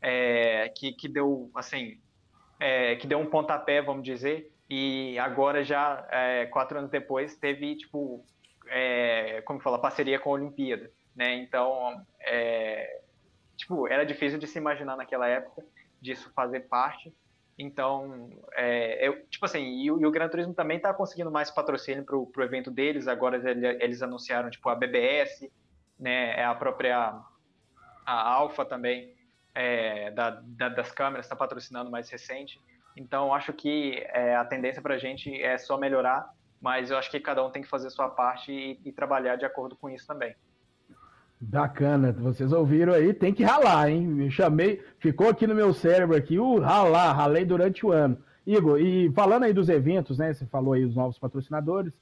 [0.00, 2.00] é, que, que deu assim,
[2.58, 4.50] é, que deu um pontapé, vamos dizer.
[4.70, 8.24] E agora já é, quatro anos depois teve tipo
[8.68, 11.34] é, como fala, parceria com a Olimpíada, né?
[11.34, 13.02] Então, é,
[13.54, 15.62] tipo, era difícil de se imaginar naquela época
[16.04, 17.12] disso fazer parte.
[17.58, 22.04] Então, é, eu, tipo assim, e, e, o Gran Turismo também está conseguindo mais patrocínio
[22.04, 23.08] para o evento deles.
[23.08, 23.40] Agora
[23.80, 25.50] eles anunciaram, tipo, a BBS,
[25.98, 26.38] né?
[26.38, 27.20] É a própria
[28.06, 29.14] a Alfa também
[29.54, 32.60] é, da, da, das câmeras está patrocinando mais recente.
[32.96, 36.30] Então, acho que é, a tendência para a gente é só melhorar
[36.64, 39.36] mas eu acho que cada um tem que fazer a sua parte e, e trabalhar
[39.36, 40.34] de acordo com isso também.
[41.46, 44.06] Bacana, vocês ouviram aí, tem que ralar, hein?
[44.06, 48.16] Me chamei, ficou aqui no meu cérebro aqui, o ralar, ralei durante o ano.
[48.46, 50.32] Igor, e falando aí dos eventos, né?
[50.32, 51.92] Você falou aí os novos patrocinadores.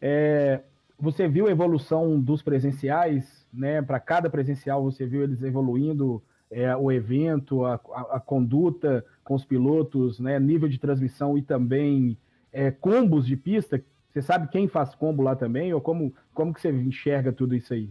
[0.00, 0.60] É,
[0.98, 3.82] você viu a evolução dos presenciais, né?
[3.82, 9.34] Para cada presencial, você viu eles evoluindo é, o evento, a, a, a, conduta com
[9.34, 10.38] os pilotos, né?
[10.40, 12.16] Nível de transmissão e também
[12.52, 13.82] é, combos de pista
[14.16, 15.74] você sabe quem faz combo lá também?
[15.74, 17.90] Ou como, como que você enxerga tudo isso aí?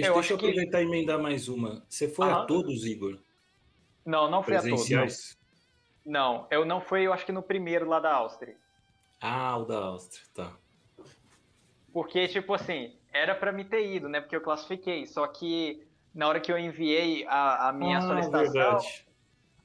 [0.00, 0.84] Deixa eu, deixa eu aproveitar que...
[0.84, 1.84] e emendar mais uma.
[1.88, 3.18] Você foi a todos, Igor?
[4.04, 4.88] Não, não fui a todos.
[6.04, 6.38] Não.
[6.40, 8.56] não, eu não fui, eu acho que no primeiro lá da Áustria.
[9.20, 10.56] Ah, o da Áustria, tá.
[11.92, 14.20] Porque, tipo assim, era para me ter ido, né?
[14.20, 15.06] Porque eu classifiquei.
[15.06, 15.82] Só que
[16.14, 19.06] na hora que eu enviei a, a minha ah, solicitação, verdade.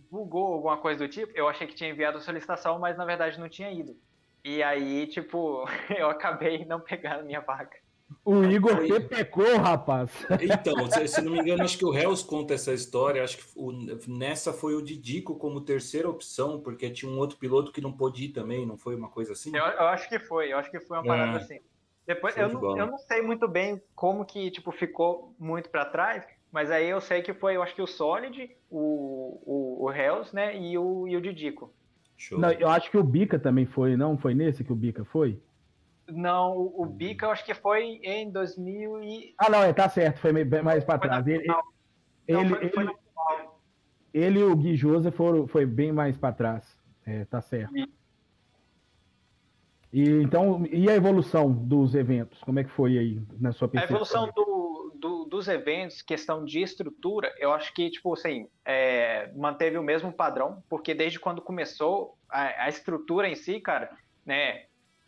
[0.10, 1.32] bugou alguma coisa do tipo.
[1.36, 3.96] Eu achei que tinha enviado a solicitação, mas na verdade não tinha ido.
[4.44, 5.66] E aí, tipo,
[5.96, 7.83] eu acabei não pegando minha vaga.
[8.24, 9.00] O Igor foi...
[9.00, 10.12] pecou, rapaz.
[10.42, 13.24] Então, se, se, não me engano, acho que o Hells conta essa história.
[13.24, 13.72] Acho que o,
[14.08, 18.26] nessa foi o Didico como terceira opção, porque tinha um outro piloto que não pôde
[18.26, 19.56] ir também, não foi uma coisa assim?
[19.56, 21.42] Eu, eu acho que foi, eu acho que foi uma parada é.
[21.42, 21.60] assim.
[22.06, 26.26] Depois, eu não, eu não sei muito bem como que tipo, ficou muito para trás,
[26.52, 30.36] mas aí eu sei que foi, eu acho que o Solid, o, o, o Hells,
[30.36, 31.74] né, e o, e o Didico.
[32.18, 32.40] Show.
[32.40, 34.18] Não, eu acho que o Bica também foi, não?
[34.18, 35.40] Foi nesse que o Bica foi?
[36.08, 39.36] Não, o Bica eu acho que foi em 2000 e...
[39.38, 40.32] Ah, não, é, tá certo, foi
[40.62, 41.28] mais para trás.
[41.28, 41.62] Ele, não,
[42.28, 42.84] ele, foi, foi
[44.14, 46.78] ele, ele, e o Gui Josa foram, foi bem mais para trás.
[47.06, 47.76] É, tá certo.
[47.76, 47.90] E...
[49.92, 52.40] e, então, e a evolução dos eventos?
[52.42, 53.96] Como é que foi aí na sua percepção?
[53.96, 59.32] A evolução do, do, dos eventos, questão de estrutura, eu acho que, tipo assim, é,
[59.36, 63.90] manteve o mesmo padrão, porque desde quando começou, a, a, estrutura em si, cara,
[64.26, 64.66] né,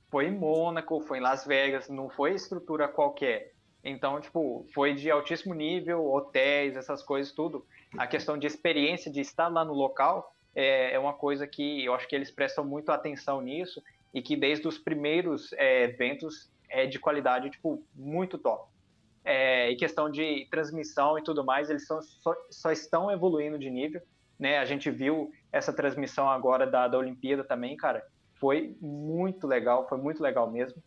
[0.09, 3.53] foi em Mônaco, foi em Las Vegas, não foi estrutura qualquer.
[3.83, 7.65] Então, tipo, foi de altíssimo nível, hotéis, essas coisas, tudo.
[7.97, 11.93] A questão de experiência, de estar lá no local, é, é uma coisa que eu
[11.93, 13.81] acho que eles prestam muito atenção nisso
[14.13, 18.75] e que desde os primeiros é, eventos é de qualidade, tipo, muito top
[19.25, 23.71] é, e questão de transmissão e tudo mais, eles são, só, só, estão evoluindo de
[23.71, 24.01] nível.
[24.39, 24.59] né?
[24.59, 28.05] A gente viu essa transmissão agora da, da Olimpíada também, cara.
[28.35, 30.81] Foi muito legal, foi muito legal mesmo.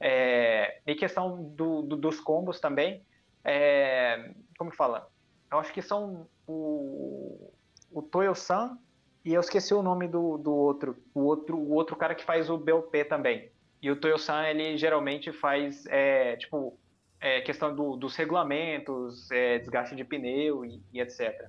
[0.00, 3.02] É, e questão do, do, dos combos também,
[3.44, 5.08] é, como que fala?
[5.50, 7.52] Eu acho que são o,
[7.90, 8.78] o Toyo-san
[9.24, 12.48] e eu esqueci o nome do, do outro, o outro, o outro cara que faz
[12.48, 13.50] o BOP também.
[13.80, 16.78] E o Toyo-san, ele geralmente faz, é, tipo,
[17.20, 21.48] é, questão do, dos regulamentos, é, desgaste de pneu e, e etc.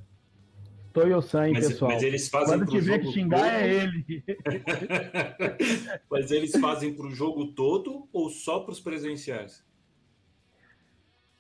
[0.94, 1.92] Toyo-san, pessoal.
[1.92, 3.50] Mas eles fazem Quando tiver que xingar, todo...
[3.50, 4.24] é ele.
[6.10, 9.66] mas eles fazem para o jogo todo ou só para os presenciais?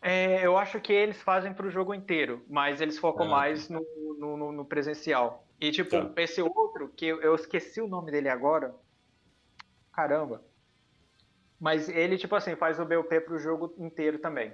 [0.02, 3.70] É, eu acho que eles fazem para o jogo inteiro, mas eles focam ah, mais
[3.70, 3.86] no,
[4.18, 5.46] no, no, presencial.
[5.60, 6.22] E, tipo, tá.
[6.22, 8.74] esse outro, que eu, eu esqueci o nome dele agora.
[9.92, 10.42] Caramba.
[11.60, 14.54] Mas ele, tipo assim, faz o BOP pro jogo inteiro também.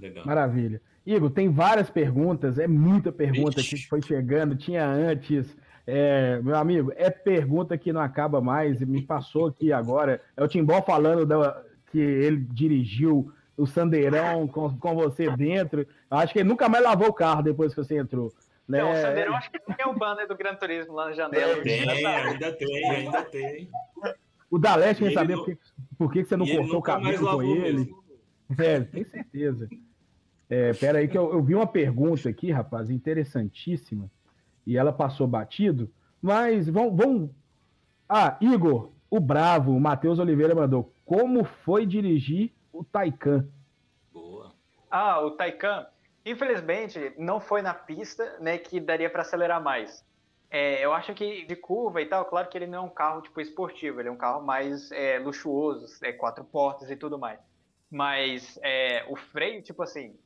[0.00, 0.26] Legal.
[0.26, 0.82] Maravilha.
[1.08, 3.76] Igor, tem várias perguntas, é muita pergunta Ixi.
[3.76, 5.56] que foi chegando, tinha antes.
[5.86, 10.20] É, meu amigo, é pergunta que não acaba mais, me passou aqui agora.
[10.36, 15.86] É o Timbó falando da, que ele dirigiu o Sandeirão com, com você dentro.
[16.10, 18.30] Acho que ele nunca mais lavou o carro depois que você entrou.
[18.68, 18.82] Né?
[18.82, 21.62] Não, o Sandeirão acho que tem o banner do Gran Turismo lá na janela.
[21.62, 23.70] Tem, ainda tem, ainda tem.
[24.50, 25.44] O Daleste quer saber não...
[25.44, 25.58] por, que,
[25.96, 27.78] por que você não cortou o cabelo com ele.
[27.78, 28.04] Mesmo.
[28.58, 29.68] É, tem certeza.
[30.50, 34.10] É, pera aí que eu, eu, vi uma pergunta aqui, rapaz, interessantíssima,
[34.66, 35.90] e ela passou batido,
[36.22, 36.96] mas vamos...
[36.96, 37.30] vamos...
[38.08, 43.46] Ah, Igor, o Bravo, o Matheus Oliveira mandou, como foi dirigir o Taycan?
[44.12, 44.52] Boa.
[44.90, 45.86] Ah, o Taycan,
[46.24, 50.02] infelizmente, não foi na pista, né, que daria para acelerar mais.
[50.50, 53.20] É, eu acho que de curva e tal, claro que ele não é um carro
[53.20, 57.38] tipo esportivo, ele é um carro mais é, luxuoso, é quatro portas e tudo mais.
[57.90, 60.16] Mas é, o freio, tipo assim,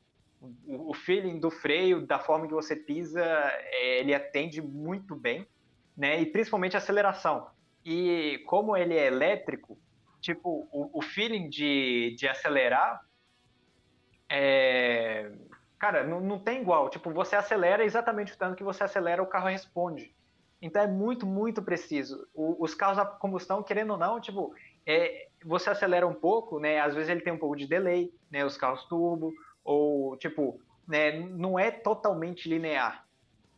[0.67, 5.47] o, feeling do freio, da forma que você pisa, é, ele atende muito bem,
[5.95, 6.21] né?
[6.21, 7.47] E principalmente a aceleração.
[7.85, 9.77] E como ele é elétrico,
[10.21, 13.01] tipo, o, o feeling de, de acelerar
[14.29, 15.31] é,
[15.83, 16.89] Cara, não, não tem igual.
[16.89, 20.15] Tipo, você acelera exatamente o tanto que você acelera, o carro responde.
[20.61, 22.25] Então é muito, muito preciso.
[22.33, 26.79] O, os carros a combustão, querendo ou não, tipo, é, você acelera um pouco, né?
[26.79, 28.45] Às vezes ele tem um pouco de delay, né?
[28.45, 29.33] Os carros turbo,
[29.63, 31.11] ou tipo, né?
[31.11, 33.05] Não é totalmente linear.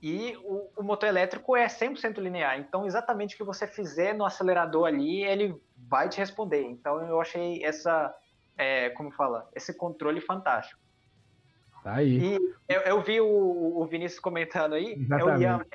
[0.02, 2.60] E o, o motor elétrico é 100% linear.
[2.60, 6.62] Então, exatamente o que você fizer no acelerador ali, ele vai te responder.
[6.62, 8.14] Então, eu achei essa,
[8.58, 10.80] é, como fala, esse controle fantástico.
[11.84, 12.20] Tá aí.
[12.20, 12.36] E
[12.68, 15.30] eu, eu vi o, o, Vinícius comentando aí, Exatamente.
[15.30, 15.66] é o Ian,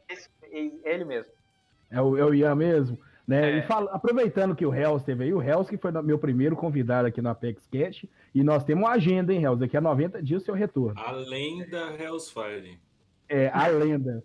[0.84, 1.32] é ele mesmo.
[1.90, 2.98] É o, é o Ian mesmo.
[3.30, 3.48] Né?
[3.48, 3.58] É.
[3.58, 7.06] E fala, aproveitando que o Hells teve aí, o Hells que foi meu primeiro convidado
[7.06, 8.04] aqui no Apex Cash,
[8.34, 9.60] e nós temos uma agenda, hein, Hells?
[9.60, 10.98] Daqui a 90 dias o seu retorno.
[10.98, 12.80] A lenda Hells Fire.
[13.28, 14.24] É, a lenda.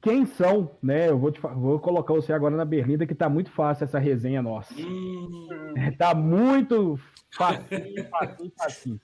[0.00, 1.08] Quem são, né?
[1.10, 4.40] Eu vou, te, vou colocar você agora na berlinda, que tá muito fácil essa resenha
[4.40, 4.72] nossa.
[4.80, 5.48] Hum.
[5.98, 6.96] tá muito
[7.32, 7.66] fácil,
[8.08, 9.00] fácil, fácil.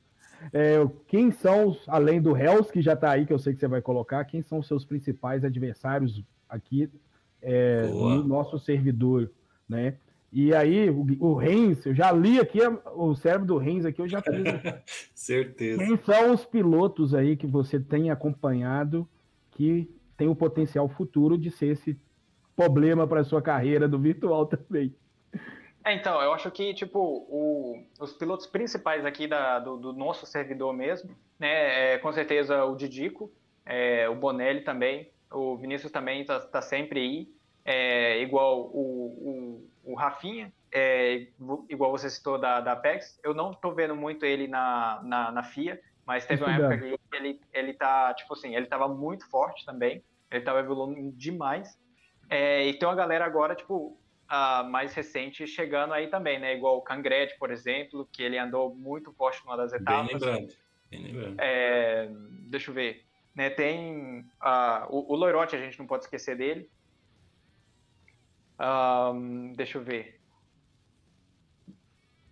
[0.53, 0.77] É,
[1.09, 3.83] quem são, além do Hells, que já está aí, que eu sei que você vai
[3.83, 6.89] colocar, quem são os seus principais adversários aqui
[7.43, 9.31] é, no nosso servidor,
[9.69, 9.97] né?
[10.33, 12.59] E aí, o, o Reins, eu já li aqui
[12.95, 14.35] o cérebro do Reins aqui, eu já fiz.
[15.15, 15.83] Certeza.
[15.83, 19.09] Quem são os pilotos aí que você tem acompanhado
[19.53, 21.99] que tem o potencial futuro de ser esse
[22.55, 24.95] problema para sua carreira do virtual também?
[25.85, 30.27] É, então, eu acho que, tipo, o, os pilotos principais aqui da, do, do, nosso
[30.27, 33.31] servidor mesmo, né, é, com certeza o Didico,
[33.65, 37.29] é, o Bonelli também, o Vinícius também tá, tá sempre aí,
[37.65, 41.27] é, igual o, o, o Rafinha, é,
[41.69, 45.43] igual você citou da, da Apex, eu não tô vendo muito ele na, na, na
[45.43, 49.65] FIA, mas teve uma época que ele, ele tá, tipo assim, ele tava muito forte
[49.65, 51.79] também, ele tava evoluindo demais,
[52.29, 56.55] é, e tem uma galera agora, tipo, uh, mais recente chegando aí também, né?
[56.55, 60.07] Igual o Cangred, por exemplo, que ele andou muito forte numa das etapas.
[60.07, 60.53] Bem lembrando.
[60.91, 61.37] Bem lembrando.
[61.39, 62.09] É,
[62.49, 63.06] deixa eu ver.
[63.37, 66.71] Né, tem uh, o, o Loirote, a gente não pode esquecer dele.
[68.59, 70.19] Um, deixa eu ver.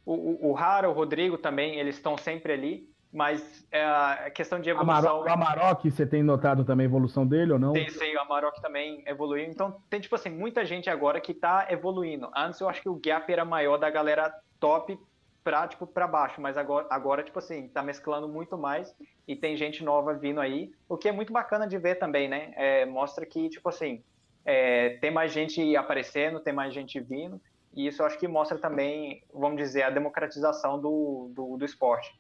[0.07, 4.69] O, o, o o Rodrigo também, eles estão sempre ali mas é a questão de
[4.69, 5.21] evolução.
[5.21, 7.73] O Amarok, você tem notado também a evolução dele ou não?
[7.73, 9.45] Tem, sim, o Amarok também evoluiu.
[9.45, 12.29] Então, tem, tipo assim, muita gente agora que tá evoluindo.
[12.37, 14.99] Antes eu acho que o gap era maior da galera top
[15.45, 18.97] pra, tipo, pra baixo, mas agora, agora, tipo assim, tá mesclando muito mais
[19.29, 22.53] e tem gente nova vindo aí, o que é muito bacana de ver também, né?
[22.57, 24.03] É, mostra que, tipo assim,
[24.45, 27.39] é, tem mais gente aparecendo, tem mais gente vindo,
[27.75, 32.19] e isso eu acho que mostra também, vamos dizer, a democratização do, do, do esporte.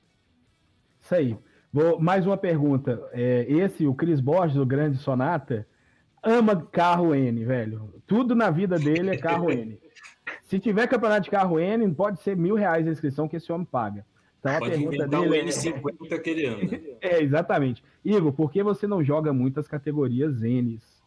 [1.00, 1.38] Isso aí.
[1.72, 3.02] Vou, mais uma pergunta.
[3.12, 5.66] É, esse, o Cris Borges, o grande Sonata,
[6.22, 8.02] ama carro N, velho.
[8.06, 9.80] Tudo na vida dele é carro N.
[10.54, 13.66] Se tiver campeonato de carro N, pode ser mil reais a inscrição que esse homem
[13.66, 14.06] paga.
[14.38, 16.18] Então, Pode a pergunta dele o N50 é...
[16.20, 16.80] que ele anda.
[17.02, 17.82] É, exatamente.
[18.04, 21.02] Igor, por que você não joga muitas categorias N's?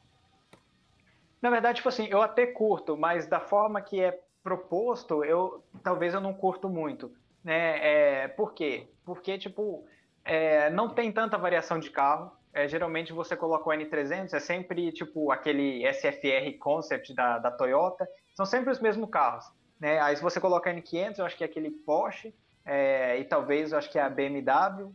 [1.41, 6.14] Na verdade, tipo assim, eu até curto, mas da forma que é proposto, eu talvez
[6.14, 7.10] eu não curto muito.
[7.41, 8.24] Né?
[8.24, 8.89] É, por quê?
[9.06, 9.86] Porque, tipo,
[10.26, 12.34] é, não tem tanta variação de carro.
[12.52, 18.06] É, geralmente você coloca o N300, é sempre tipo aquele SFR Concept da, da Toyota,
[18.38, 19.52] são sempre os mesmos carros.
[19.80, 20.00] Né?
[20.00, 23.80] Aí se você coloca N500, eu acho que é aquele Porsche, é, e talvez eu
[23.80, 24.94] acho que é a BMW,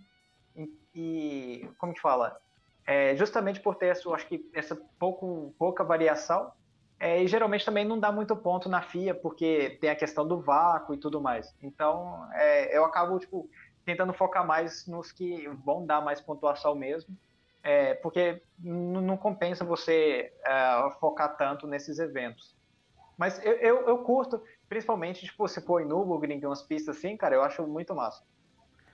[0.54, 2.40] e, e como te fala,
[2.86, 6.52] é, justamente por ter essa, acho que essa pouco, pouca variação,
[7.00, 10.40] é, e geralmente também não dá muito ponto na FIA, porque tem a questão do
[10.40, 11.52] vácuo e tudo mais.
[11.60, 13.50] Então, é, eu acabo, tipo,
[13.84, 17.16] tentando focar mais nos que vão dar mais pontuação mesmo,
[17.60, 22.54] é, porque não compensa você é, focar tanto nesses eventos.
[23.16, 24.42] Mas eu, eu, eu curto,
[24.72, 28.24] Principalmente, tipo, se for em Nürburgring, tem umas pistas assim, cara, eu acho muito massa.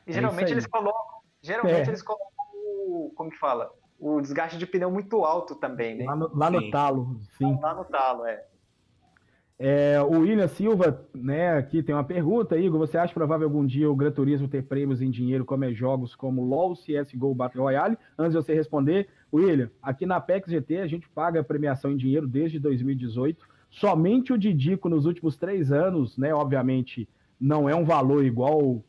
[0.04, 1.90] E é geralmente eles colocam, geralmente é.
[1.90, 3.70] eles colocam o, como que fala?
[3.96, 6.04] O desgaste de pneu muito alto também, né?
[6.04, 7.56] Lá no, lá no talo, sim.
[7.62, 8.44] Lá no talo, é.
[9.56, 13.88] É, o William Silva, né, aqui tem uma pergunta, Igor, você acha provável algum dia
[13.88, 17.96] o Gran Turismo ter prêmios em dinheiro como é jogos como LoL, CSGO, Battle Royale?
[18.18, 22.26] Antes de você responder, William, aqui na PEX GT a gente paga premiação em dinheiro
[22.26, 26.32] desde 2018, Somente o Didico nos últimos três anos, né?
[26.34, 27.08] Obviamente,
[27.40, 28.82] não é um valor igual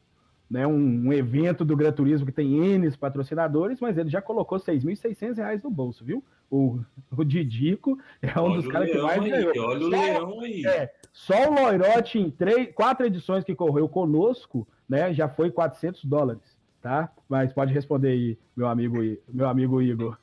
[0.50, 4.58] né, um, um evento do Gran Turismo que tem N patrocinadores, mas ele já colocou
[4.58, 6.24] R$ 6.600 no bolso, viu?
[6.50, 6.80] O,
[7.16, 9.68] o Didico é um olha dos caras que mais aí, ganhou.
[9.68, 10.66] Olha o leão aí.
[10.66, 16.04] É, só o Loirote em três, quatro edições que correu conosco, né, já foi 400
[16.06, 17.12] dólares, tá?
[17.28, 20.18] Mas pode responder aí, meu amigo, meu amigo Igor.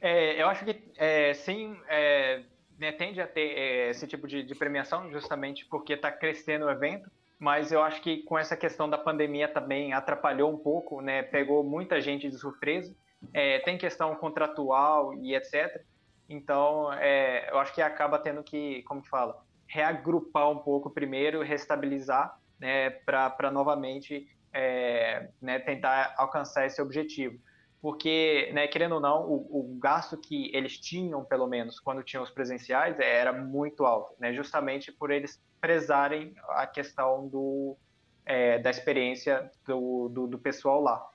[0.00, 2.42] É, eu acho que é, sim, é,
[2.78, 6.70] né, tende a ter é, esse tipo de, de, premiação, justamente porque está crescendo o
[6.70, 11.22] evento, mas eu acho que com essa questão da pandemia também atrapalhou um pouco, né,
[11.22, 12.94] pegou muita gente de surpresa,
[13.32, 15.82] é, tem questão contratual e etc.
[16.28, 21.42] Então, é, eu acho que acaba tendo que, como que fala, reagrupar um pouco primeiro,
[21.42, 27.38] restabilizar, né, para novamente é, né, tentar alcançar esse objetivo
[27.84, 32.24] porque, né, querendo ou não, o, o, gasto que eles tinham, pelo menos, quando tinham
[32.24, 37.76] os presenciais, é, era muito alto, né, justamente por eles prezarem a questão do,
[38.24, 41.06] é, da experiência do, do, do pessoal lá.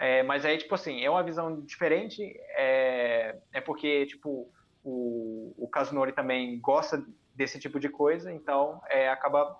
[0.00, 2.20] É, mas aí, tipo assim, é uma visão diferente,
[2.56, 4.50] é, é porque, tipo,
[4.82, 7.06] o, o Kazunori também gosta
[7.36, 9.56] desse tipo de coisa, então é, acaba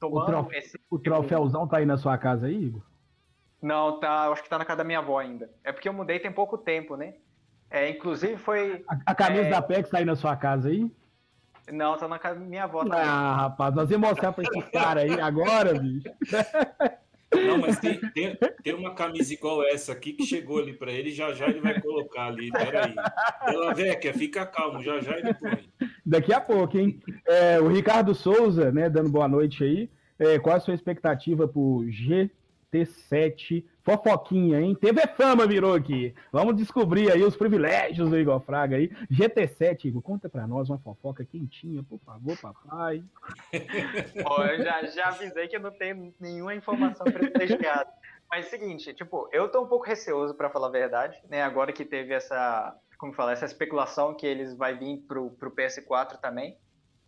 [0.00, 0.76] tomando o trof esse...
[0.90, 2.89] O troféuzão tá aí na sua casa aí, Igor?
[3.62, 5.50] Não, tá, acho que tá na casa da minha avó ainda.
[5.62, 7.14] É porque eu mudei tem pouco tempo, né?
[7.70, 8.84] É, inclusive foi.
[8.88, 9.50] A, a camisa é...
[9.50, 10.90] da PEX tá aí na sua casa aí?
[11.70, 12.98] Não, tá na casa da minha avó também.
[12.98, 16.08] Ah, rapaz, nós vamos mostrar pra esse cara aí agora, bicho.
[17.32, 21.12] Não, mas tem, tem, tem, uma camisa igual essa aqui que chegou ali para ele,
[21.12, 22.50] já já ele vai colocar ali.
[22.50, 22.92] Peraí.
[23.46, 25.70] Ela Vecchia, fica calmo, já já ele põe.
[26.04, 27.00] Daqui a pouco, hein?
[27.24, 29.90] É, o Ricardo Souza, né, dando boa noite aí.
[30.18, 32.28] É, qual a sua expectativa pro G
[32.72, 33.64] T7.
[33.82, 34.74] Fofoquinha, hein?
[34.74, 36.14] TV Fama virou aqui.
[36.30, 38.88] Vamos descobrir aí os privilégios do Igor Fraga aí.
[39.10, 43.02] GT7, Igor, conta pra nós uma fofoca quentinha, por favor, papai.
[44.22, 47.90] Pô, eu já, já avisei que eu não tenho nenhuma informação privilegiada.
[48.30, 51.42] Mas é o seguinte, tipo, eu tô um pouco receoso, para falar a verdade, né?
[51.42, 56.16] Agora que teve essa, como falar, essa especulação que eles vai vir pro, pro PS4
[56.20, 56.56] também,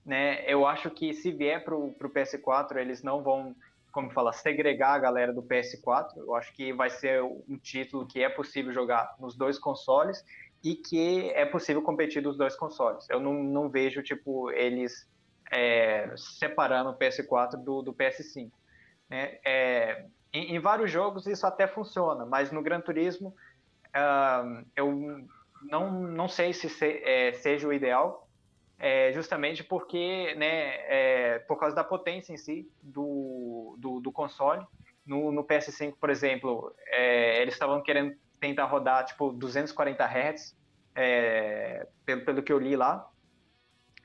[0.05, 0.43] né?
[0.51, 3.55] Eu acho que se vier pro, pro PS4, eles não vão
[3.93, 6.17] como fala, segregar a galera do PS4.
[6.17, 10.25] Eu acho que vai ser um título que é possível jogar nos dois consoles
[10.65, 13.09] e que é possível competir dos dois consoles.
[13.11, 15.09] Eu não, não vejo, tipo, eles
[15.53, 18.51] é, separando o PS4 do, do PS5.
[19.11, 19.39] Né?
[19.45, 23.35] É, em, em, vários jogos isso até funciona, mas no Gran Turismo
[23.89, 25.27] uh, eu
[25.63, 28.27] não, não sei se, se é, seja o ideal,
[28.79, 33.32] é, justamente porque, né, é, por causa da potência em si do,
[33.77, 34.67] do, do console.
[35.05, 40.57] No, no, PS5, por exemplo, é, eles estavam querendo tentar rodar tipo 240 Hz,
[40.95, 43.09] é, pelo, pelo que eu li lá.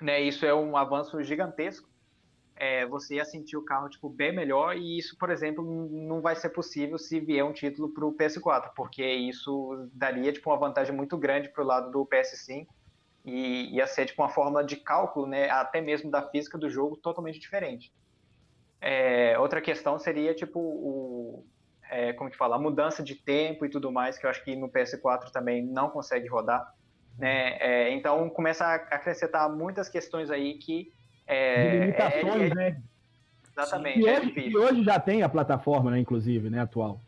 [0.02, 1.90] Né, isso é um avanço gigantesco.
[2.56, 6.36] É, você ia sentir o carro tipo, bem melhor, e isso, por exemplo, não vai
[6.36, 10.96] ser possível se vier um título para o PS4, porque isso daria tipo, uma vantagem
[10.96, 12.68] muito grande para o lado do PS5
[13.28, 16.96] e ia ser tipo uma forma de cálculo, né, até mesmo da física do jogo
[16.96, 17.94] totalmente diferente.
[18.80, 21.46] É, outra questão seria tipo o,
[21.90, 24.56] é, como te fala, a mudança de tempo e tudo mais, que eu acho que
[24.56, 26.74] no PS4 também não consegue rodar.
[27.18, 27.58] Né?
[27.60, 30.92] É, então começa a acrescentar muitas questões aí que.
[31.26, 32.82] É, de limitações, é, é né?
[33.52, 34.00] Exatamente.
[34.00, 37.02] E hoje, e hoje, já tem a plataforma, né, inclusive, né, atual.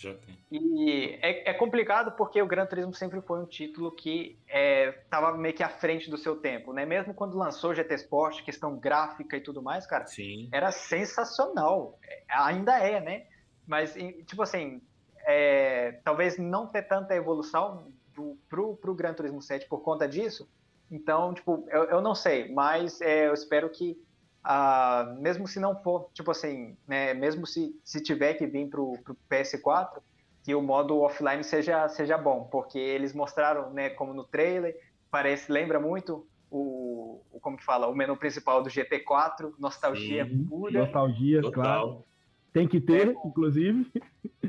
[0.00, 0.38] Já tem.
[0.50, 5.36] E é, é, complicado porque o Gran Turismo sempre foi um título que estava é,
[5.36, 6.86] meio que à frente do seu tempo, né?
[6.86, 10.48] Mesmo quando lançou GT Sport, questão gráfica e tudo mais, cara, Sim.
[10.50, 11.98] era sensacional.
[12.02, 13.26] É, ainda é, né?
[13.66, 13.92] Mas,
[14.26, 14.80] tipo assim,
[15.26, 20.48] é, talvez não ter tanta evolução do, pro, pro Gran Turismo 7 por conta disso.
[20.90, 24.02] Então, tipo, eu, eu não sei, mas é, eu espero que
[24.42, 28.98] ah, mesmo se não for, tipo assim, né, mesmo se, se tiver que vir pro,
[29.04, 30.00] pro PS4,
[30.42, 34.74] que o modo offline seja, seja bom, porque eles mostraram, né, como no trailer,
[35.10, 40.44] parece, lembra muito o, o como que fala, o menu principal do GT4, nostalgia Sim,
[40.44, 40.80] pura.
[40.80, 41.52] Nostalgia, Total.
[41.62, 42.04] claro.
[42.52, 43.86] Tem que ter, é, inclusive.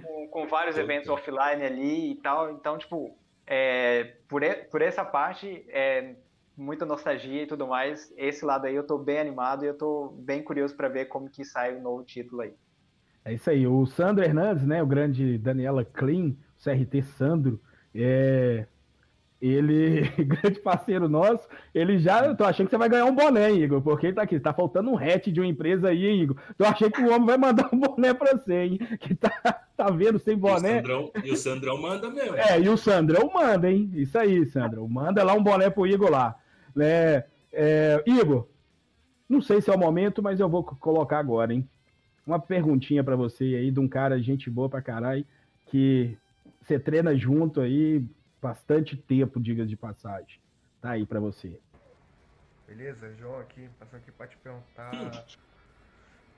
[0.02, 3.16] Com, com vários eventos offline ali e tal, então, tipo,
[3.46, 6.16] é, por, por essa parte, é,
[6.62, 8.14] muita nostalgia e tudo mais.
[8.16, 11.30] Esse lado aí eu tô bem animado e eu tô bem curioso para ver como
[11.30, 12.53] que sai o novo título aí.
[13.26, 13.66] É isso aí.
[13.68, 14.82] O Sandro Hernandes, né?
[14.82, 17.59] O grande Daniela Clean, o CRT Sandro,
[17.93, 18.66] é,
[19.41, 22.26] ele, grande parceiro nosso, ele já.
[22.26, 24.39] Eu tô achando que você vai ganhar um boné, Igor, porque ele tá aqui.
[24.39, 26.38] Tá faltando um hatch de uma empresa aí, hein, Igor.
[26.57, 28.80] Tô achando que o homem vai mandar um boné pra você, hein?
[28.99, 29.32] Que tá,
[29.76, 30.78] tá vendo sem boné.
[30.78, 32.36] E o, Sandrão, e o Sandrão manda mesmo.
[32.36, 33.91] É, e o Sandrão manda, hein?
[33.95, 34.88] Isso aí, Sandrão.
[34.88, 36.36] Manda lá um boné pro Igor lá.
[36.76, 37.24] Né?
[37.51, 38.47] É, Igor,
[39.28, 41.67] não sei se é o momento, mas eu vou colocar agora, hein?
[42.26, 45.26] Uma perguntinha para você aí de um cara, gente boa pra caralho,
[45.67, 46.17] que
[46.61, 48.05] você treina junto aí,
[48.41, 50.39] bastante tempo, diga de passagem.
[50.82, 51.59] Tá aí para você.
[52.67, 55.26] Beleza, João aqui, passando aqui para te perguntar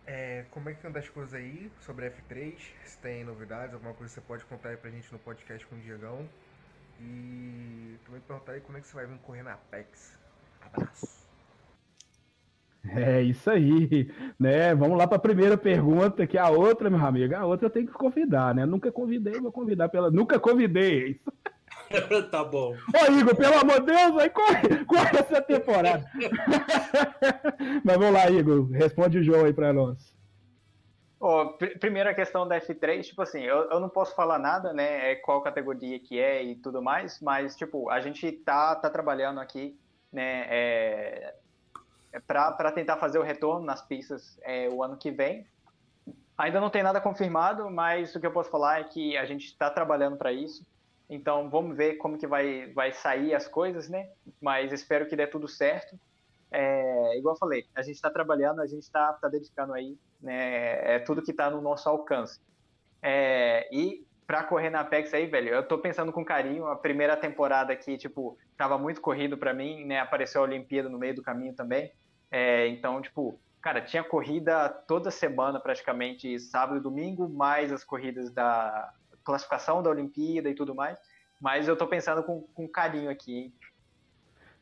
[0.06, 4.14] é, como é que anda as coisas aí sobre F3, se tem novidades, alguma coisa
[4.14, 6.28] que você pode contar aí pra gente no podcast com o Diegão.
[7.00, 10.18] E também perguntar aí como é que você vai vir correr na Apex.
[10.72, 11.24] Abraço.
[12.96, 14.76] É isso aí, né?
[14.76, 17.72] Vamos lá para a primeira pergunta, que é a outra, meu amigo, a outra eu
[17.72, 18.66] tenho que convidar, né?
[18.66, 20.12] Nunca convidei, vou convidar pela.
[20.12, 21.22] Nunca convidei.
[22.30, 22.74] tá bom.
[22.74, 26.06] Ô, Igor, pelo amor de Deus, aí corre, corre essa temporada.
[27.84, 30.14] Mas vamos lá, Igor, responde o João aí para nós.
[31.20, 35.12] Oh, pr primeira questão da F3, tipo assim, eu, eu não posso falar nada, né,
[35.12, 39.40] é qual categoria que é e tudo mais, mas, tipo, a gente tá, tá trabalhando
[39.40, 39.80] aqui,
[40.14, 41.36] né, é,
[42.14, 45.48] é para tentar fazer o retorno nas pistas é, o ano que vem.
[46.38, 49.46] Ainda não tem nada confirmado, mas o que eu posso falar é que a gente
[49.46, 50.66] está trabalhando para isso.
[51.10, 54.10] Então vamos ver como que vai, vai sair as coisas, né?
[54.40, 56.00] Mas espero que dê tudo certo.
[56.52, 60.96] É, igual eu falei, a gente está trabalhando, a gente está tá dedicando aí, né?
[60.96, 62.40] É tudo que está no nosso alcance.
[63.02, 66.68] É, e para correr na Apex aí, velho, eu tô pensando com carinho.
[66.68, 70.00] A primeira temporada aqui, tipo, tava muito corrido para mim, né?
[70.00, 71.92] Apareceu a Olimpíada no meio do caminho também.
[72.32, 78.32] É, então, tipo, cara, tinha corrida toda semana, praticamente, sábado e domingo, mais as corridas
[78.32, 78.92] da,
[79.24, 80.98] classificação da Olimpíada e tudo mais.
[81.40, 83.54] Mas eu tô pensando com, com carinho aqui, hein?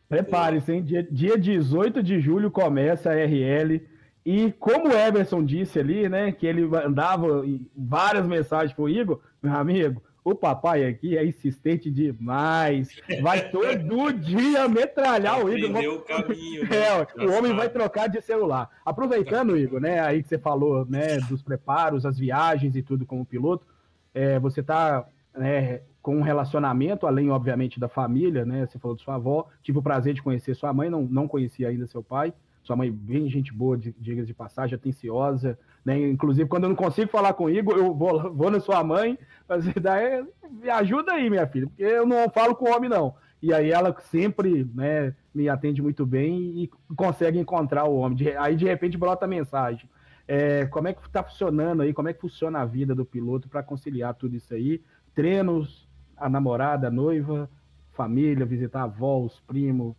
[0.08, 0.84] Prepare-se, hein?
[0.84, 3.88] Dia, dia 18 de julho começa a RL.
[4.26, 7.44] E como o Everson disse ali, né, que ele mandava
[7.76, 12.90] várias mensagens pro Igor, meu amigo, o papai aqui é insistente demais.
[13.24, 15.96] Vai todo dia metralhar o Igor.
[15.96, 16.78] O, caminho, né?
[17.18, 18.70] é, o homem vai trocar de celular.
[18.86, 20.00] Aproveitando, Igor, né?
[20.00, 23.66] Aí que você falou, né, dos preparos, as viagens e tudo como piloto
[24.14, 25.06] é, você está
[25.36, 28.66] né, com um relacionamento, além, obviamente, da família, né?
[28.66, 29.48] Você falou de sua avó.
[29.62, 32.34] Tive o prazer de conhecer sua mãe, não, não conhecia ainda seu pai.
[32.64, 35.58] Sua mãe, bem gente boa, diga de passagem, atenciosa.
[35.84, 36.10] Né?
[36.10, 39.18] Inclusive, quando eu não consigo falar com o Igor, eu vou, vou na sua mãe,
[39.48, 43.16] fazer daí, me ajuda aí, minha filha, porque eu não falo com o homem, não.
[43.42, 48.18] E aí ela sempre né, me atende muito bem e consegue encontrar o homem.
[48.38, 49.90] Aí, de repente, brota a mensagem.
[50.28, 51.92] É, como é que está funcionando aí?
[51.94, 54.82] Como é que funciona a vida do piloto para conciliar tudo isso aí?
[55.16, 57.50] Treinos, a namorada, a noiva,
[57.92, 59.96] família, visitar a avó, os primos,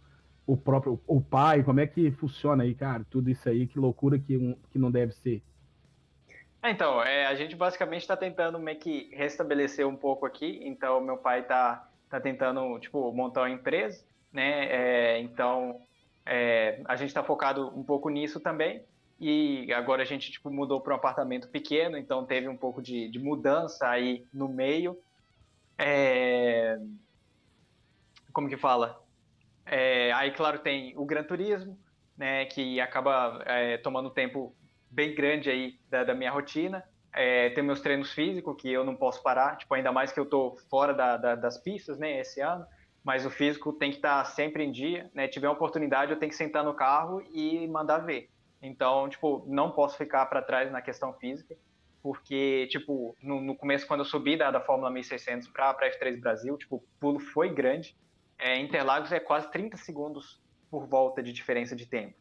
[0.47, 3.07] o próprio o pai, como é que funciona aí, cara?
[3.09, 5.43] Tudo isso aí, que loucura que, um, que não deve ser.
[6.63, 10.61] É, então, é, a gente basicamente está tentando meio que restabelecer um pouco aqui.
[10.63, 14.67] Então, meu pai está tá tentando, tipo, montar uma empresa, né?
[14.67, 15.81] É, então,
[16.25, 18.85] é, a gente está focado um pouco nisso também.
[19.21, 23.09] E agora a gente tipo, mudou para um apartamento pequeno, então teve um pouco de,
[23.09, 24.99] de mudança aí no meio.
[25.79, 26.79] É...
[28.33, 29.01] Como que fala?
[29.73, 30.13] É...
[30.13, 31.79] Aí, claro, tem o Gran Turismo,
[32.17, 34.55] né, que acaba é, tomando tempo
[34.91, 36.85] bem grande aí da, da minha rotina.
[37.15, 40.27] é, tem meus treinos físicos, que eu não posso parar, tipo, ainda mais que eu
[40.27, 42.67] tô fora da, da, das pistas, né, esse ano,
[43.05, 46.19] mas o físico tem que estar tá sempre em dia, né, tiver uma oportunidade eu
[46.19, 48.31] tenho que sentar no carro e mandar ver.
[48.63, 51.57] Então, tipo, não posso ficar para trás na questão física,
[52.03, 56.21] porque, tipo, no, no, começo, quando eu subi da, da Fórmula 1600 para a F3
[56.21, 57.97] Brasil, tipo, o pulo foi grande.
[58.43, 62.17] É, Interlagos é quase 30 segundos por volta de diferença de tempo,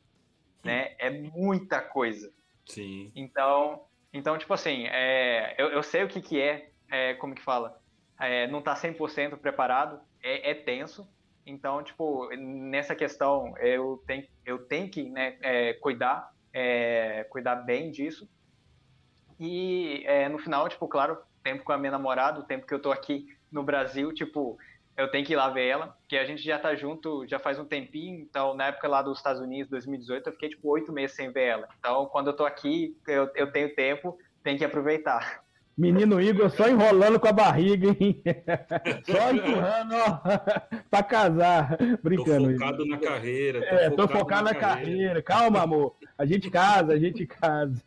[0.64, 0.94] né?
[1.00, 2.32] É muita coisa.
[2.64, 3.12] Sim.
[3.16, 7.42] Então, então tipo assim, é, eu, eu sei o que que é, é como que
[7.42, 7.82] fala,
[8.20, 11.10] é, não tá 100% preparado, é, é tenso.
[11.44, 17.90] Então, tipo, nessa questão, eu tenho, eu tenho que né, é, cuidar, é, cuidar bem
[17.90, 18.30] disso,
[19.40, 22.92] e no final, tipo, claro, tempo com a minha namorada, o tempo que eu tô
[22.92, 24.60] aqui no Brasil, tipo,
[25.02, 27.60] eu tenho que ir lá ver ela, porque a gente já tá junto já faz
[27.60, 31.16] um tempinho, então na época lá dos Estados Unidos, 2018, eu fiquei tipo oito meses
[31.16, 31.68] sem ver ela.
[31.80, 35.43] Então quando eu tô aqui, eu, eu tenho tempo, tem que aproveitar.
[35.78, 38.22] Menino Igor só enrolando com a barriga, hein?
[39.10, 40.20] Só empurrando, ó,
[40.91, 41.78] pra casar.
[42.04, 42.49] Brincando.
[42.49, 43.60] Tô focado na carreira.
[43.60, 44.91] Tô é, focado tô focado na, na carreira.
[44.91, 45.22] carreira.
[45.24, 45.95] Calma, amor.
[46.18, 47.82] A gente casa, a gente casa.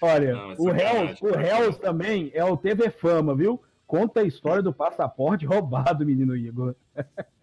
[0.00, 3.62] Olha, Não, o Hells, o Hells também é o TV Fama, viu?
[3.86, 6.74] Conta a história do passaporte roubado, menino Igor.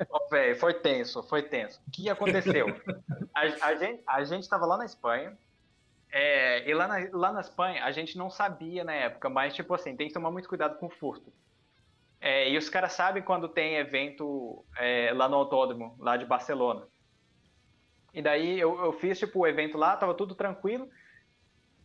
[0.10, 1.82] Oh, véio, foi tenso, foi tenso.
[1.88, 2.68] O que aconteceu?
[3.34, 5.36] A, a, gente, a gente tava lá na Espanha,
[6.12, 9.74] é, e lá na, lá na Espanha, a gente não sabia na época, mas, tipo
[9.74, 11.34] assim, tem que tomar muito cuidado com o furto.
[12.22, 16.88] É, e os caras sabem quando tem evento é, lá no autódromo, lá de Barcelona.
[18.14, 20.88] E daí eu, eu fiz, tipo, o evento lá, tava tudo tranquilo.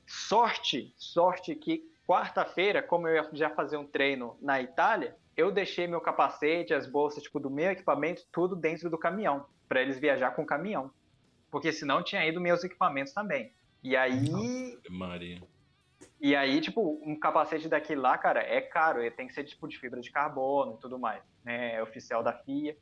[0.07, 5.87] Sorte, sorte que quarta-feira, como eu ia já fazer um treino na Itália, eu deixei
[5.87, 10.31] meu capacete, as bolsas, tipo, do meu equipamento, tudo dentro do caminhão, para eles viajar
[10.31, 10.91] com o caminhão.
[11.51, 13.53] Porque senão tinha ido meus equipamentos também.
[13.85, 14.79] E aí.
[14.89, 15.43] Maria.
[16.21, 19.01] E aí, tipo, um capacete daquele lá, cara, é caro.
[19.01, 21.23] Ele tem que ser tipo de fibra de carbono e tudo mais.
[21.45, 21.75] Né?
[21.75, 22.77] É oficial da FIA.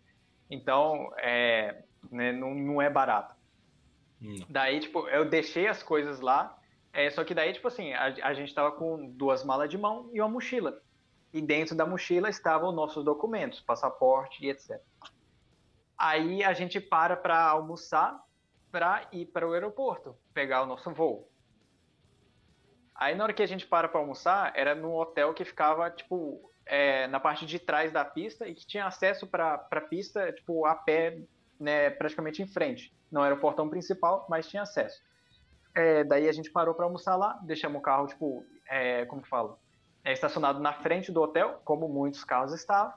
[0.48, 3.34] Então, é, né, não, não é barato.
[4.20, 4.46] Não.
[4.48, 6.56] Daí, tipo, eu deixei as coisas lá.
[6.96, 10.08] É, só que daí, tipo assim, a, a gente tava com duas malas de mão
[10.14, 10.80] e uma mochila.
[11.30, 14.80] E dentro da mochila estavam nossos documentos, passaporte e etc.
[15.98, 18.18] Aí a gente para para almoçar
[18.72, 21.30] para ir para o aeroporto, pegar o nosso voo.
[22.94, 26.50] Aí na hora que a gente para para almoçar, era num hotel que ficava, tipo,
[26.64, 30.64] é, na parte de trás da pista e que tinha acesso para a pista, tipo,
[30.64, 31.18] a pé,
[31.60, 32.96] né, praticamente em frente.
[33.12, 35.04] Não era o portão principal, mas tinha acesso.
[35.76, 39.28] É, daí a gente parou para almoçar lá, deixamos o carro, tipo, é, como que
[39.28, 39.58] fala?
[40.02, 42.94] É, estacionado na frente do hotel, como muitos carros estavam.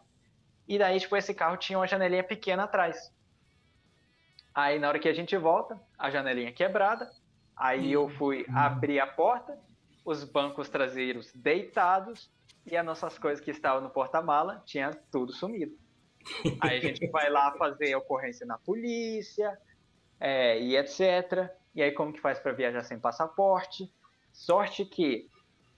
[0.66, 3.14] E daí, tipo, esse carro tinha uma janelinha pequena atrás.
[4.56, 7.12] Aí na hora que a gente volta, a janelinha quebrada.
[7.54, 9.60] Aí eu fui abrir a porta,
[10.06, 12.32] os bancos traseiros deitados
[12.66, 15.78] e as nossas coisas que estavam no porta-mala tinha tudo sumido.
[16.62, 19.60] Aí a gente vai lá fazer ocorrência na polícia
[20.18, 21.52] é, e etc.
[21.74, 23.92] E aí como que faz para viajar sem passaporte?
[24.32, 25.30] Sorte que,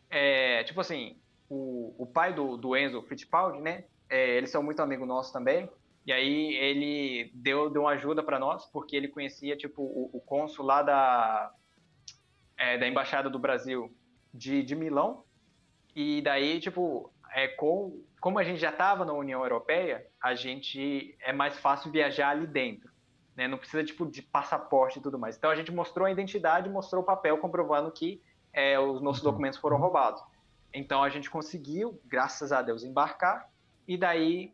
[0.09, 1.17] é, tipo assim,
[1.49, 3.85] o, o pai do, do Enzo Fittipaldi, né?
[4.09, 5.69] É, eles são muito amigos nossos também.
[6.05, 10.21] E aí ele deu, deu uma ajuda para nós, porque ele conhecia, tipo, o, o
[10.21, 11.53] cônsul lá da,
[12.57, 13.93] é, da Embaixada do Brasil
[14.33, 15.23] de, de Milão.
[15.95, 21.15] E daí, tipo, é, com, como a gente já estava na União Europeia, a gente
[21.21, 22.90] é mais fácil viajar ali dentro.
[23.36, 23.47] Né?
[23.47, 25.38] Não precisa, tipo, de passaporte e tudo mais.
[25.38, 28.21] Então a gente mostrou a identidade, mostrou o papel comprovando que
[28.53, 30.21] é, os nossos documentos foram roubados.
[30.73, 33.49] Então a gente conseguiu, graças a Deus, embarcar.
[33.88, 34.53] E daí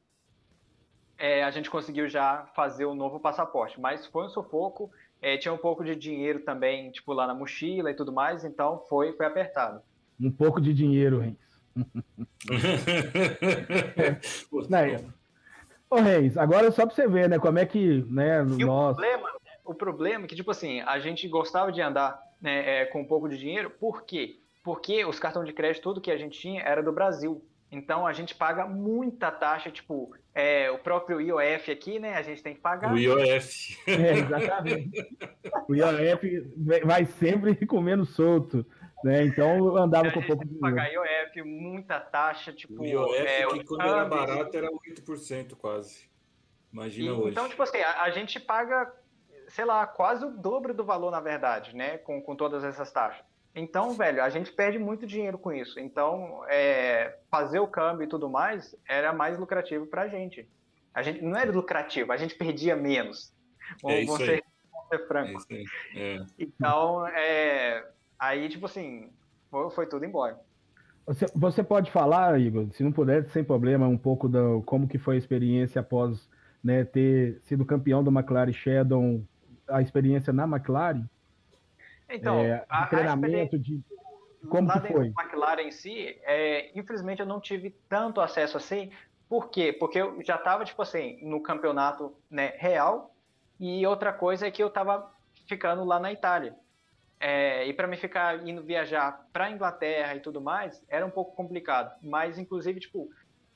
[1.17, 3.79] é, a gente conseguiu já fazer o novo passaporte.
[3.79, 7.91] Mas foi um sufoco, é, tinha um pouco de dinheiro também, tipo, lá na mochila
[7.91, 9.81] e tudo mais, então foi, foi apertado.
[10.19, 11.35] Um pouco de dinheiro, Reis.
[14.93, 15.03] é.
[15.89, 18.97] Ô, Reis, agora só para você ver, né, como é que, né, e nós...
[18.97, 19.29] O problema,
[19.63, 23.05] o problema é que, tipo assim, a gente gostava de andar né, é, com um
[23.05, 24.39] pouco de dinheiro, por quê?
[24.63, 27.41] Porque os cartões de crédito, tudo que a gente tinha era do Brasil.
[27.71, 32.15] Então a gente paga muita taxa, tipo, é, o próprio IOF aqui, né?
[32.15, 32.93] A gente tem que pagar.
[32.93, 33.77] O IOF.
[33.87, 34.89] É, exatamente.
[35.67, 36.51] o IOF
[36.85, 38.65] vai sempre comendo solto.
[39.03, 39.25] Né?
[39.25, 40.55] Então eu andava com um pouco de.
[40.55, 42.81] Pagar IOF, muita taxa, tipo.
[42.81, 46.09] O IOF, é, que quando era barato, era 8% quase.
[46.71, 47.31] Imagina e, hoje.
[47.31, 48.91] Então, tipo assim, a, a, gente paga,
[49.49, 51.97] sei lá, quase o dobro do valor, na verdade, né?
[51.99, 53.23] Com, com todas essas taxas.
[53.55, 55.79] Então, velho, a gente perde muito dinheiro com isso.
[55.79, 60.47] Então, é, fazer o câmbio e tudo mais era mais lucrativo para a gente.
[60.93, 63.33] A gente não era lucrativo, a gente perdia menos.
[63.85, 64.43] É isso você, aí.
[64.89, 65.41] ser franco.
[65.49, 65.65] É aí.
[65.95, 66.25] É.
[66.37, 67.87] Então, é,
[68.19, 69.09] aí, tipo assim,
[69.49, 70.39] foi, foi tudo embora.
[71.05, 74.97] Você, você pode falar, Igor, se não puder, sem problema, um pouco da como que
[74.97, 76.29] foi a experiência após
[76.63, 79.23] né, ter sido campeão do McLaren Shadow,
[79.69, 81.05] a experiência na McLaren?
[82.09, 83.81] Então, é, a, treinamento a de
[84.49, 85.13] como que foi?
[85.17, 88.91] A McLaren em si, é, infelizmente eu não tive tanto acesso assim.
[89.27, 89.73] Por quê?
[89.73, 93.13] Porque eu já estava tipo assim no campeonato né, real
[93.59, 95.11] e outra coisa é que eu estava
[95.47, 96.55] ficando lá na Itália.
[97.19, 101.35] É, e para mim ficar indo viajar para Inglaterra e tudo mais era um pouco
[101.35, 101.93] complicado.
[102.01, 103.09] Mas inclusive tipo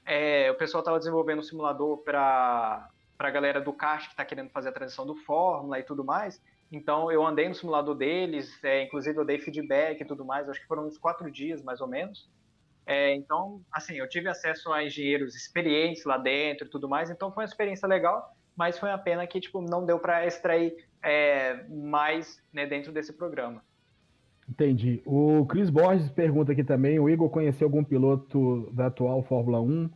[0.05, 2.89] é, o pessoal estava desenvolvendo um simulador para
[3.20, 6.41] a galera do kart que está querendo fazer a transição do Fórmula e tudo mais.
[6.72, 10.49] Então eu andei no simulador deles, é, inclusive eu dei feedback e tudo mais.
[10.49, 12.30] Acho que foram uns quatro dias mais ou menos.
[12.86, 17.09] É, então, assim, eu tive acesso a engenheiros experientes lá dentro e tudo mais.
[17.09, 20.76] Então foi uma experiência legal, mas foi uma pena que tipo não deu para extrair
[21.04, 23.64] é, mais né, dentro desse programa.
[24.49, 25.02] Entendi.
[25.06, 29.89] O Chris Borges pergunta aqui também: o Igor conheceu algum piloto da atual Fórmula 1?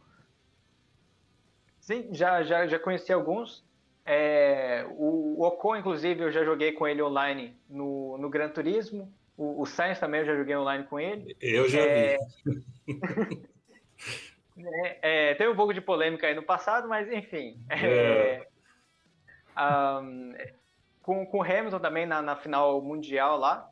[1.79, 3.63] Sim, já, já, já conheci alguns.
[4.05, 9.11] É, o, Ocon, inclusive, eu já joguei com ele online no, no Gran Turismo.
[9.37, 11.35] O, o Sainz também eu já joguei online com ele.
[11.41, 13.43] Eu já é, vi.
[15.01, 17.59] é, teve um pouco de polêmica aí no passado, mas enfim.
[17.69, 18.47] É.
[19.57, 20.53] Um, é,
[21.01, 23.69] com, com o Hamilton também na, na final mundial lá,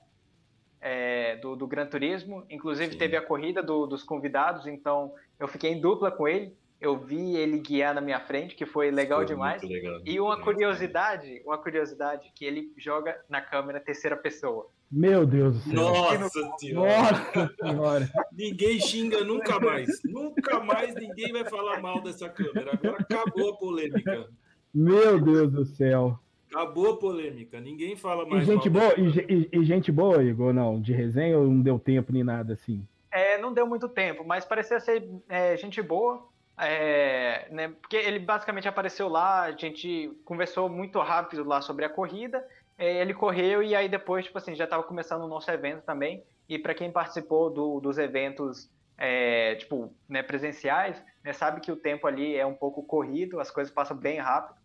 [0.80, 2.46] é, do, do Gran Turismo.
[2.50, 2.98] Inclusive Sim.
[2.98, 7.38] teve a corrida do, dos convidados, então eu fiquei em dupla com ele eu vi
[7.38, 9.64] ele guiar na minha frente, que foi legal foi demais.
[9.64, 10.02] Legal.
[10.06, 14.70] E uma curiosidade, uma curiosidade, que ele joga na câmera terceira pessoa.
[14.96, 15.74] Meu Deus do céu.
[15.74, 17.12] Nossa senhora.
[17.36, 18.12] Nossa senhora.
[18.32, 19.90] ninguém xinga nunca mais.
[20.06, 22.74] nunca mais ninguém vai falar mal dessa câmera.
[22.74, 24.30] Agora acabou a polêmica.
[24.72, 26.20] Meu Deus do céu.
[26.52, 27.60] Acabou a polêmica.
[27.60, 28.44] Ninguém fala mais.
[28.44, 32.14] E gente boa, e, e, gente boa, Igor, não, de resenha ou não deu tempo
[32.14, 32.86] nem nada assim?
[33.12, 36.24] É, não deu muito tempo, mas parecia ser é, gente boa.
[36.56, 41.90] É, né, porque ele basicamente apareceu lá, a gente conversou muito rápido lá sobre a
[41.90, 42.46] corrida,
[42.78, 46.24] ele correu e aí depois, tipo assim, já estava começando o nosso evento também.
[46.48, 51.76] E para quem participou do, dos eventos, é, tipo, né, presenciais, né, sabe que o
[51.76, 54.60] tempo ali é um pouco corrido, as coisas passam bem rápido.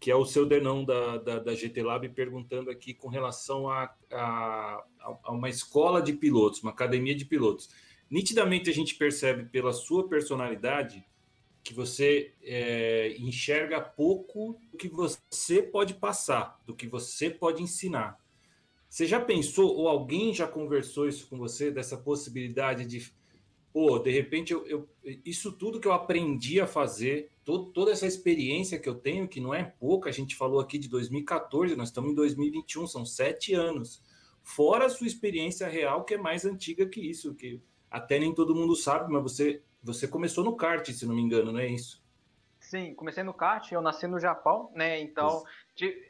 [0.00, 3.94] que é o seu Denão da, da, da GT Lab perguntando aqui com relação a,
[4.10, 4.82] a,
[5.22, 7.70] a uma escola de pilotos, uma academia de pilotos
[8.10, 11.04] nitidamente a gente percebe pela sua personalidade
[11.62, 18.18] que você é, enxerga pouco do que você pode passar, do que você pode ensinar.
[18.88, 23.12] Você já pensou, ou alguém já conversou isso com você, dessa possibilidade de,
[23.70, 24.88] pô, de repente, eu, eu
[25.24, 29.40] isso tudo que eu aprendi a fazer, todo, toda essa experiência que eu tenho, que
[29.40, 33.52] não é pouca, a gente falou aqui de 2014, nós estamos em 2021, são sete
[33.52, 34.02] anos.
[34.42, 37.60] Fora a sua experiência real, que é mais antiga que isso, que
[37.90, 41.52] até nem todo mundo sabe, mas você, você começou no kart, se não me engano,
[41.52, 42.02] não é isso?
[42.60, 45.00] Sim, comecei no kart, eu nasci no Japão, né?
[45.00, 45.42] Então,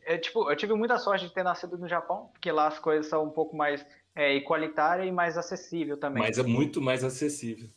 [0.05, 3.07] é, tipo, eu tive muita sorte de ter nascido no Japão, porque lá as coisas
[3.07, 6.20] são um pouco mais é, igualitária e mais acessível também.
[6.22, 7.68] Mas é muito mais acessível.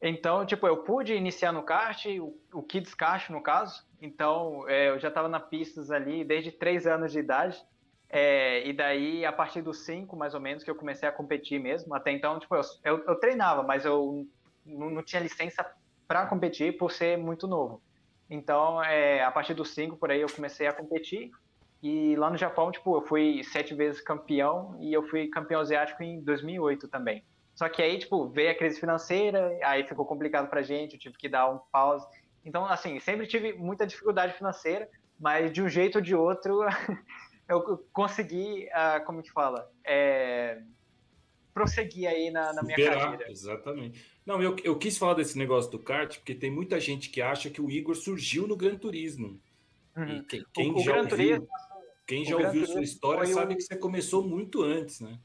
[0.00, 3.84] Então, tipo, eu pude iniciar no kart, o, o Kids Kart, no caso.
[4.00, 7.62] Então, é, eu já estava na pistas ali desde três anos de idade.
[8.16, 11.58] É, e daí, a partir dos cinco, mais ou menos, que eu comecei a competir
[11.58, 11.92] mesmo.
[11.96, 14.24] Até então, tipo, eu, eu, eu treinava, mas eu
[14.64, 15.66] não, tinha licença
[16.06, 17.82] para competir por ser muito novo.
[18.30, 21.32] Então, é, a partir dos cinco, por aí, eu comecei a competir.
[21.82, 26.00] E lá no Japão, tipo, eu fui sete vezes campeão e eu fui campeão asiático
[26.04, 27.24] em 2008 também.
[27.52, 31.18] Só que aí, tipo, veio a crise financeira, aí ficou complicado pra gente, eu tive
[31.18, 32.06] que dar um pause.
[32.44, 34.88] Então, assim, sempre tive muita dificuldade financeira,
[35.18, 36.60] mas de um jeito ou de outro
[37.48, 40.62] eu consegui, uh, como que fala, é,
[41.52, 43.30] prosseguir aí na, na minha carreira.
[43.30, 44.04] Exatamente.
[44.24, 47.50] Não, eu, eu quis falar desse negócio do kart, porque tem muita gente que acha
[47.50, 49.40] que o Igor surgiu no Gran Turismo.
[49.96, 50.24] Uhum.
[50.24, 51.48] quem, quem o, já o ouviu, Turismo,
[52.06, 53.56] quem já ouviu sua história sabe o...
[53.56, 55.18] que você começou muito antes, né?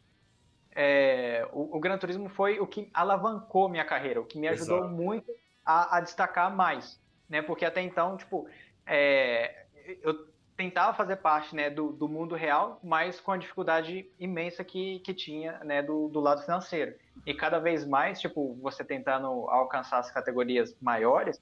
[0.72, 4.80] É, o, o Gran Turismo foi o que alavancou minha carreira, o que me ajudou
[4.80, 4.94] Exato.
[4.94, 5.32] muito
[5.66, 7.42] a, a, destacar mais, né?
[7.42, 8.48] Porque até então, tipo,
[8.86, 9.66] é,
[10.04, 10.29] eu
[10.60, 15.14] tentava fazer parte né, do, do, mundo real, mas com a dificuldade imensa que, que
[15.14, 16.95] tinha né, do, do lado financeiro.
[17.26, 21.41] E cada vez mais, tipo, você tentando alcançar as categorias maiores,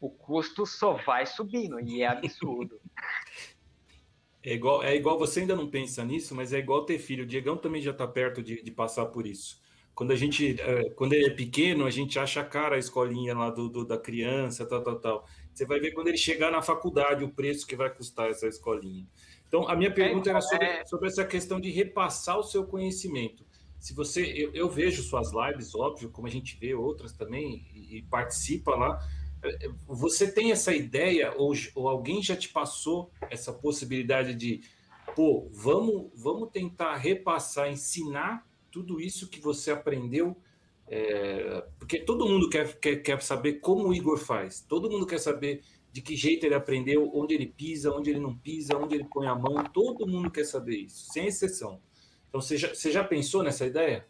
[0.00, 2.80] o custo só vai subindo, e é absurdo.
[4.40, 7.24] É igual, é igual, você ainda não pensa nisso, mas é igual ter filho.
[7.24, 9.60] O Diegão também já está perto de, de, passar por isso.
[9.94, 13.50] Quando a gente, é, quando ele é pequeno, a gente acha cara a escolinha lá
[13.50, 15.26] do, do, da criança, tal, tal, tal.
[15.58, 19.04] Você vai ver quando ele chegar na faculdade o preço que vai custar essa escolinha.
[19.48, 20.84] Então, a minha pergunta era sobre, é.
[20.86, 23.44] sobre essa questão de repassar o seu conhecimento.
[23.76, 27.96] Se você, eu, eu vejo suas lives, óbvio, como a gente vê outras também e,
[27.96, 29.04] e participa lá.
[29.88, 34.60] Você tem essa ideia ou, ou alguém já te passou essa possibilidade de,
[35.16, 40.36] pô, vamos, vamos tentar repassar, ensinar tudo isso que você aprendeu
[40.90, 45.18] é, porque todo mundo quer, quer, quer saber como o Igor faz, todo mundo quer
[45.18, 45.62] saber
[45.92, 49.26] de que jeito ele aprendeu, onde ele pisa, onde ele não pisa, onde ele põe
[49.26, 51.80] a mão, todo mundo quer saber isso, sem exceção.
[52.28, 54.06] Então, você já, você já pensou nessa ideia?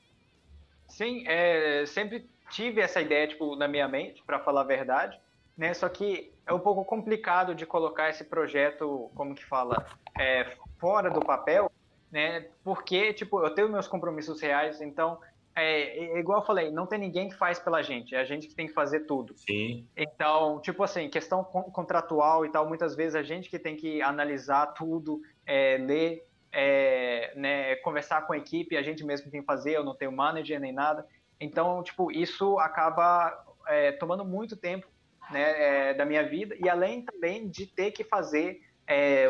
[0.89, 5.18] Sim, é, sempre tive essa ideia tipo, na minha mente, para falar a verdade,
[5.57, 5.72] né?
[5.74, 9.87] Só que é um pouco complicado de colocar esse projeto, como que fala,
[10.18, 11.70] é, fora do papel,
[12.11, 12.49] né?
[12.64, 15.20] Porque, tipo, eu tenho meus compromissos reais, então
[15.61, 18.47] é, é, igual eu falei, não tem ninguém que faz pela gente, é a gente
[18.47, 19.35] que tem que fazer tudo.
[19.37, 19.87] Sim.
[19.97, 24.67] Então, tipo assim, questão contratual e tal, muitas vezes a gente que tem que analisar
[24.69, 29.77] tudo, é, ler, é, né, conversar com a equipe, a gente mesmo tem que fazer,
[29.77, 31.07] eu não tenho manager nem nada.
[31.41, 34.87] Então, tipo, isso acaba é, tomando muito tempo
[35.31, 38.61] né, é, da minha vida, e além também de ter que fazer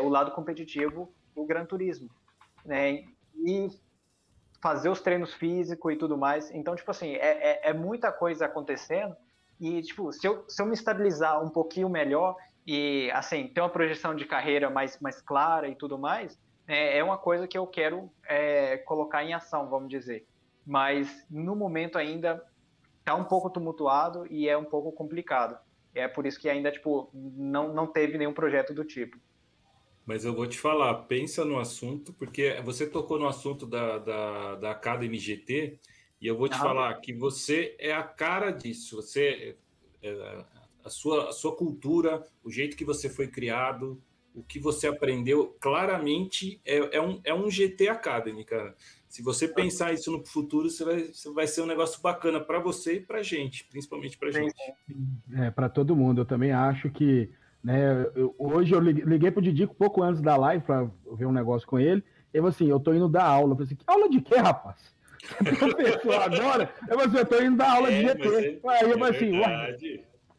[0.01, 2.09] o lado competitivo do Gran Turismo.
[2.65, 3.03] Né?
[3.35, 3.67] E
[4.61, 6.51] fazer os treinos físicos e tudo mais.
[6.51, 9.15] Então, tipo assim, é, é, é, muita coisa acontecendo.
[9.59, 12.35] E, tipo, se eu, se eu me estabilizar um pouquinho melhor
[12.65, 17.03] e, assim, ter uma projeção de carreira mais, mais clara e tudo mais, é, é
[17.03, 20.25] uma coisa que eu quero é, colocar em ação, vamos dizer.
[20.65, 22.43] Mas, no momento ainda,
[23.03, 25.57] tá um pouco tumultuado e é um pouco complicado.
[25.95, 29.17] É por isso que ainda, tipo, não, não teve nenhum projeto do tipo.
[30.09, 34.55] Mas eu vou te falar, pensa no assunto, porque você tocou no assunto da, da,
[34.55, 35.77] da Academy GT,
[36.19, 38.95] e eu vou te ah, falar que você é a cara disso.
[38.95, 39.55] Você,
[40.01, 40.45] é,
[40.83, 44.01] a, sua, a sua cultura, o jeito que você foi criado,
[44.33, 48.75] o que você aprendeu, claramente é, é, um, é um GT Academy, cara.
[49.07, 52.57] Se você pensar isso no futuro, você vai, você vai ser um negócio bacana para
[52.57, 54.55] você e para gente, principalmente para gente.
[55.35, 56.21] É, para todo mundo.
[56.21, 57.29] Eu também acho que
[57.63, 58.05] né?
[58.15, 61.79] Eu, hoje eu liguei pro Didico pouco antes da live para ver um negócio com
[61.79, 62.03] ele.
[62.33, 63.51] Eu assim, eu tô indo dar aula.
[63.51, 64.93] Eu falei assim, que aula de quê, rapaz?
[65.59, 66.73] Professor agora?
[66.87, 68.61] Eu falei assim, eu tô indo dar aula é, de GT.
[68.63, 69.35] É, Aí eu falei assim.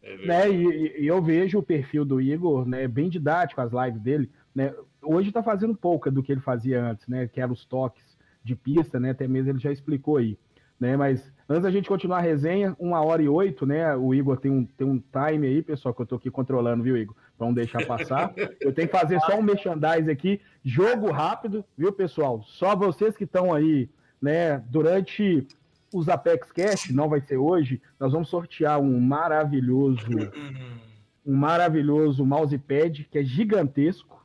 [0.02, 0.50] É né?
[0.50, 2.88] E, e, eu vejo o perfil do Igor, né?
[2.88, 4.74] Bem didático as lives dele, né?
[5.02, 7.28] Hoje tá fazendo pouca do que ele fazia antes, né?
[7.28, 9.10] Que eram os toques de pista, né?
[9.10, 10.38] Até mesmo ele já explicou aí,
[10.80, 10.96] né?
[10.96, 13.96] Mas Antes da gente continuar a resenha, uma hora e oito, né?
[13.96, 16.96] O Igor tem um, tem um time aí, pessoal, que eu tô aqui controlando, viu,
[16.96, 17.16] Igor?
[17.36, 18.32] Pra não deixar passar.
[18.60, 22.40] Eu tenho que fazer só um merchandise aqui, jogo rápido, viu, pessoal?
[22.44, 23.90] Só vocês que estão aí,
[24.22, 25.44] né, durante
[25.92, 30.06] os Apex Cash, não vai ser hoje, nós vamos sortear um maravilhoso,
[31.26, 34.24] um maravilhoso mousepad que é gigantesco.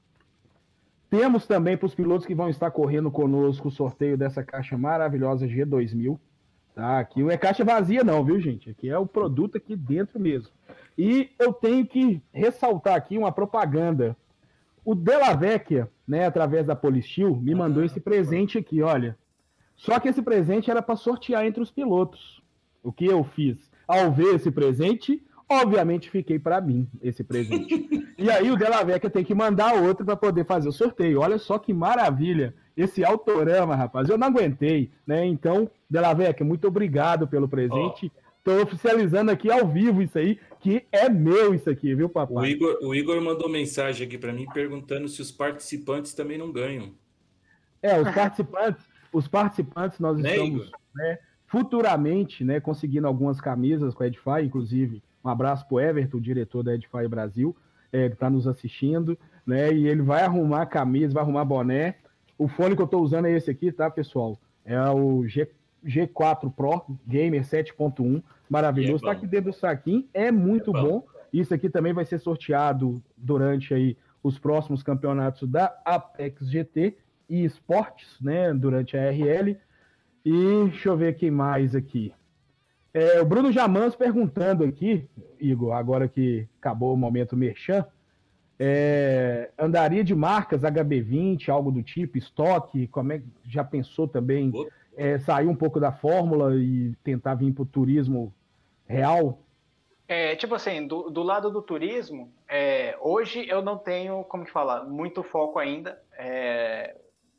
[1.10, 5.48] Temos também para os pilotos que vão estar correndo conosco o sorteio dessa caixa maravilhosa
[5.48, 6.20] G2000.
[6.76, 8.70] Tá, aqui não é caixa vazia não, viu, gente?
[8.70, 10.50] Aqui é o produto aqui dentro mesmo.
[10.98, 14.16] E eu tenho que ressaltar aqui uma propaganda.
[14.84, 19.18] O Della Vecchia, né, através da Polistil, me mandou esse presente aqui, olha.
[19.78, 22.44] Só que esse presente era para sortear entre os pilotos.
[22.84, 23.72] O que eu fiz?
[23.88, 27.88] Ao ver esse presente, obviamente fiquei para mim esse presente.
[28.20, 31.22] e aí o Della Vecchia tem que mandar outro para poder fazer o sorteio.
[31.22, 34.10] Olha só que maravilha esse autorama, rapaz.
[34.10, 35.26] Eu não aguentei, né?
[35.26, 38.12] Então, Delavec, muito obrigado pelo presente.
[38.38, 38.64] Estou oh.
[38.64, 42.36] oficializando aqui ao vivo isso aí, que é meu isso aqui, viu, papai?
[42.36, 46.52] O Igor, o Igor mandou mensagem aqui para mim perguntando se os participantes também não
[46.52, 46.94] ganham.
[47.82, 54.04] É, os participantes, os participantes nós né, estamos né, futuramente, né, conseguindo algumas camisas com
[54.04, 57.56] a Edify, inclusive um abraço para o Everton, diretor da Edify Brasil,
[57.92, 61.96] é, ele está nos assistindo, né, e ele vai arrumar camisa, vai arrumar boné,
[62.38, 64.40] o fone que eu estou usando é esse aqui, tá, pessoal?
[64.64, 65.50] É o G,
[65.86, 68.98] G4 Pro Gamer 7.1, maravilhoso.
[68.98, 70.90] Está é aqui dentro do saquinho, é muito é bom.
[70.90, 71.08] bom.
[71.32, 76.98] Isso aqui também vai ser sorteado durante aí os próximos campeonatos da Apex GT
[77.30, 79.58] e Esportes, né, durante a RL.
[80.24, 82.12] E deixa eu ver quem mais aqui.
[82.94, 85.08] É, o Bruno Jamans perguntando aqui,
[85.40, 87.86] Igor, agora que acabou o momento merchan,
[88.60, 94.52] é, andaria de marcas HB20, algo do tipo, estoque, como é já pensou também
[94.96, 98.34] é, sair um pouco da fórmula e tentar vir para o turismo
[98.88, 99.40] real?
[100.08, 104.52] É, tipo assim, do, do lado do turismo, é, hoje eu não tenho, como que
[104.52, 106.96] fala, muito foco ainda é,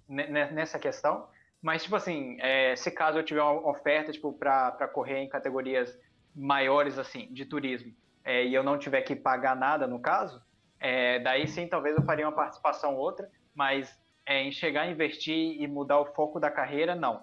[0.08, 1.26] nessa questão,
[1.62, 5.96] mas tipo assim, é, se caso eu tiver uma oferta tipo, para correr em categorias
[6.34, 7.94] maiores assim de turismo
[8.24, 10.42] é, e eu não tiver que pagar nada no caso,
[10.80, 13.98] é, daí sim talvez eu faria uma participação outra, mas
[14.28, 17.22] em chegar a investir e mudar o foco da carreira, não.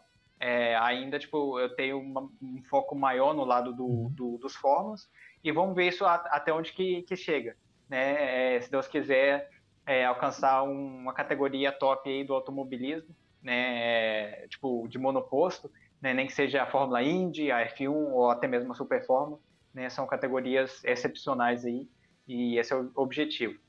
[0.79, 5.09] ainda tipo, eu tenho uma, um foco maior no lado do, do, dos fórmulas
[5.43, 7.57] e vamos ver isso até onde que, que chega,
[7.89, 8.55] né?
[8.55, 9.49] É, se Deus quiser
[9.85, 14.43] é, alcançar uma categoria top aí do automobilismo, né?
[14.43, 15.69] É, tipo de monoposto,
[16.01, 16.13] né?
[16.13, 19.39] Nem que seja a Fórmula Indy, a F1 ou até mesmo a Super Fórmula,
[19.73, 19.89] né?
[19.89, 21.89] São categorias excepcionais aí
[22.27, 23.59] e esse é o objetivo.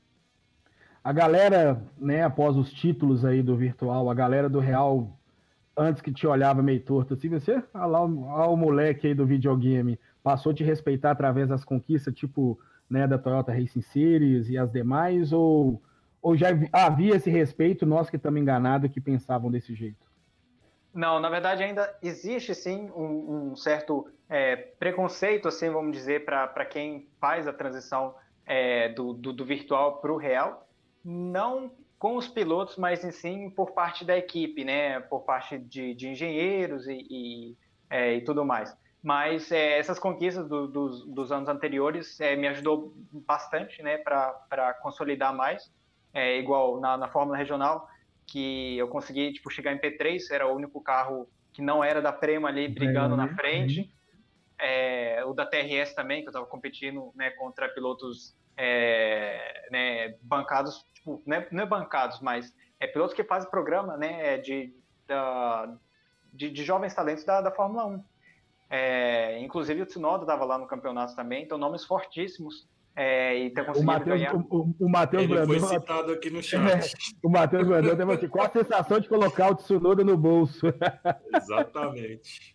[1.03, 2.23] A galera, né?
[2.23, 5.15] Após os títulos aí do virtual, a galera do real
[5.77, 9.25] antes que te olhava meio torto assim, você, ah lá, ah, o moleque aí do
[9.25, 12.57] videogame, passou a te respeitar através das conquistas, tipo,
[12.89, 15.81] né, da Toyota Racing Series e as demais, ou,
[16.21, 20.07] ou já havia esse respeito, nós que estamos enganados que pensavam desse jeito?
[20.93, 26.65] Não, na verdade ainda existe sim um, um certo é, preconceito, assim, vamos dizer, para
[26.65, 28.15] quem faz a transição
[28.45, 30.67] é, do, do, do virtual para o real,
[31.03, 36.09] não com os pilotos, mas sim por parte da equipe, né, por parte de, de
[36.09, 37.57] engenheiros e, e,
[37.89, 38.75] é, e tudo mais.
[39.01, 44.73] Mas é, essas conquistas do, dos, dos, anos anteriores é, me ajudou bastante né, para
[44.81, 45.71] consolidar mais.
[46.13, 47.87] É, igual na, na Fórmula Regional,
[48.25, 52.11] que eu consegui tipo, chegar em P3, era o único carro que não era da
[52.11, 53.91] Prema ali brigando na frente.
[54.59, 60.85] É, o da TRS também, que eu estava competindo né, contra pilotos é, né, bancados,
[60.93, 64.73] tipo, não é, não é, bancados, mas é pilotos que fazem programa né, de,
[65.07, 65.73] da,
[66.33, 68.03] de, de jovens talentos da, da Fórmula 1.
[68.69, 72.67] É, inclusive o Tsunoda estava lá no campeonato também, então nomes fortíssimos.
[72.97, 74.35] É, e ter conseguido o Mateus, ganhar.
[74.35, 75.59] O, o Matheus Brandão.
[75.59, 76.61] foi citado aqui no chat.
[76.65, 80.67] É, o Matheus Brandão teve assim: qual a sensação de colocar o Tsunoda no bolso?
[81.35, 82.54] Exatamente.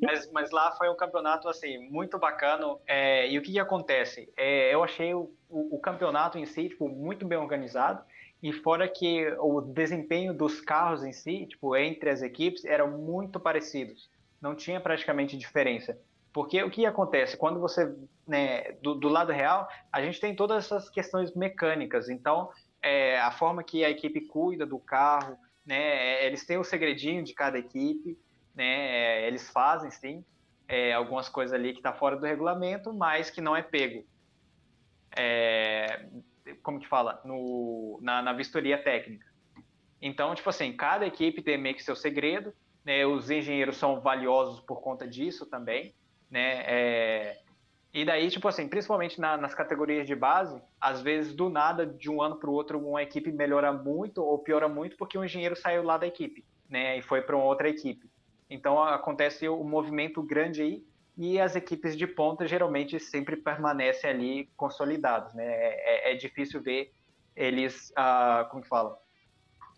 [0.00, 2.76] Mas, mas, lá foi um campeonato assim muito bacana.
[2.86, 4.32] É, e o que, que acontece?
[4.36, 8.02] É, eu achei o, o, o, campeonato em si tipo, muito bem organizado.
[8.42, 13.40] E fora que o desempenho dos carros em si, tipo, entre as equipes, eram muito
[13.40, 14.08] parecidos
[14.40, 15.98] não tinha praticamente diferença.
[16.32, 17.36] Porque o que acontece?
[17.36, 17.94] Quando você,
[18.26, 22.08] né, do, do lado real, a gente tem todas essas questões mecânicas.
[22.08, 22.50] Então,
[22.82, 25.36] é, a forma que a equipe cuida do carro,
[25.66, 28.16] né, eles têm o segredinho de cada equipe,
[28.58, 30.24] né, é, eles fazem sim
[30.66, 34.04] é, algumas coisas ali que está fora do regulamento, mas que não é pego.
[35.16, 36.06] É,
[36.60, 37.22] como que fala?
[37.24, 39.26] No, na, na vistoria técnica.
[40.02, 42.52] Então, tipo assim, cada equipe tem meio que seu segredo,
[42.84, 45.94] né, os engenheiros são valiosos por conta disso também,
[46.28, 47.40] né, é,
[47.92, 52.10] e daí, tipo assim, principalmente na, nas categorias de base, às vezes do nada, de
[52.10, 55.56] um ano para o outro, uma equipe melhora muito ou piora muito porque o engenheiro
[55.56, 58.08] saiu lá da equipe, né, e foi para outra equipe.
[58.48, 60.84] Então acontece o um movimento grande aí
[61.16, 65.44] e as equipes de ponta geralmente sempre permanecem ali consolidadas, né?
[65.44, 66.92] É, é difícil ver
[67.34, 68.98] eles, ah, como fala,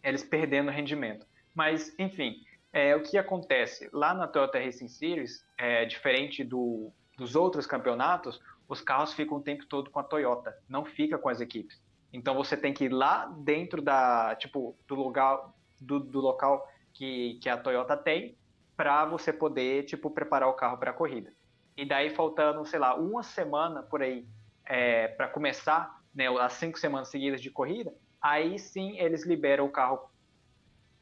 [0.02, 1.26] eles perdendo rendimento.
[1.54, 2.36] Mas, enfim,
[2.72, 3.88] é, o que acontece?
[3.92, 9.42] Lá na Toyota Racing Series, é, diferente do, dos outros campeonatos, os carros ficam o
[9.42, 11.82] tempo todo com a Toyota, não fica com as equipes.
[12.12, 17.38] Então você tem que ir lá dentro da, tipo, do lugar, do, do local que,
[17.42, 18.36] que a Toyota tem,
[18.80, 21.30] para você poder, tipo, preparar o carro para a corrida.
[21.76, 24.26] E daí faltando, sei lá, uma semana por aí
[24.64, 27.92] é, para começar, né, as cinco semanas seguidas de corrida,
[28.22, 30.10] aí sim eles liberam o carro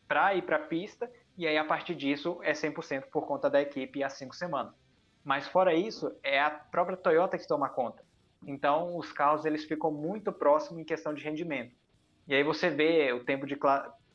[0.09, 3.63] para ir para a pista e aí a partir disso é 100% por conta da
[3.63, 4.75] equipe há cinco semanas.
[5.23, 8.03] Mas fora isso, é a própria Toyota que toma conta.
[8.45, 11.77] Então os carros eles ficam muito próximos em questão de rendimento.
[12.27, 13.57] E aí você vê o tempo de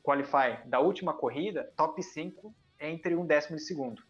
[0.03, 4.01] qualify da última corrida, top 5 entre um décimo de segundo.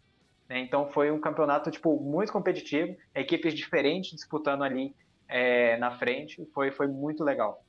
[0.50, 0.60] Né?
[0.60, 4.96] Então foi um campeonato tipo muito competitivo, equipes diferentes disputando ali
[5.28, 7.64] é, na frente, foi, foi muito legal.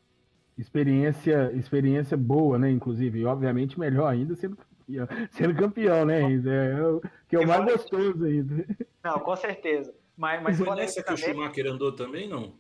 [0.56, 2.70] Experiência, experiência boa, né?
[2.70, 6.48] Inclusive, e obviamente melhor ainda sendo campeão, sendo campeão né, Renzo?
[6.48, 8.64] É o que é o mais gostoso ainda.
[9.02, 9.92] Não, com certeza.
[10.16, 11.24] Mas, mas foi nessa que também...
[11.24, 12.54] o Schumacher andou também, não?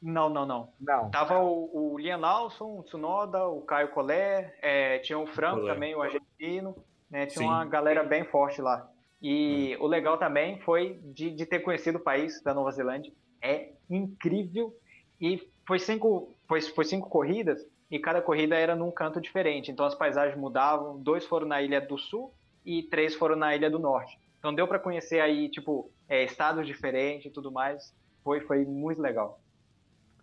[0.00, 0.72] Não, não, não.
[0.80, 1.10] não.
[1.10, 5.74] Tava o, o Liam Lawson, o Tsunoda, o Caio Collet, é, tinha o Franco Collet.
[5.74, 6.76] também, o argentino,
[7.10, 7.26] né?
[7.26, 7.48] Tinha Sim.
[7.48, 8.90] uma galera bem forte lá.
[9.22, 9.84] E hum.
[9.84, 13.12] o legal também foi de, de ter conhecido o país da Nova Zelândia.
[13.40, 14.74] É incrível.
[15.20, 19.70] E foi cinco, foi, foi cinco corridas e cada corrida era num canto diferente.
[19.70, 20.98] Então as paisagens mudavam.
[20.98, 22.32] Dois foram na Ilha do Sul
[22.64, 24.18] e três foram na Ilha do Norte.
[24.38, 27.94] Então deu para conhecer aí, tipo, é, estados diferentes e tudo mais.
[28.22, 29.40] Foi, foi muito legal.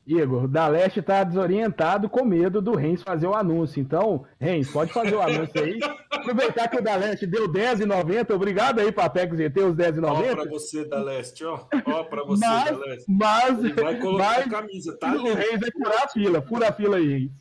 [0.05, 3.79] Igor, da Leste está desorientado com medo do Reis fazer o anúncio.
[3.79, 5.79] Então, Reis, pode fazer o anúncio aí.
[6.11, 8.35] Aproveitar que o da Leste deu R$10,90.
[8.35, 10.03] Obrigado aí PEC ZT, os R$10,90.
[10.03, 11.65] Ó, para você da Leste, ó.
[11.85, 13.05] Ó, para você mas, da Leste.
[13.07, 15.15] Mas, Ele vai colocar mas, a camisa, tá?
[15.15, 16.41] O Reis vai furar a fila.
[16.41, 17.31] Fura a fila aí, Reis.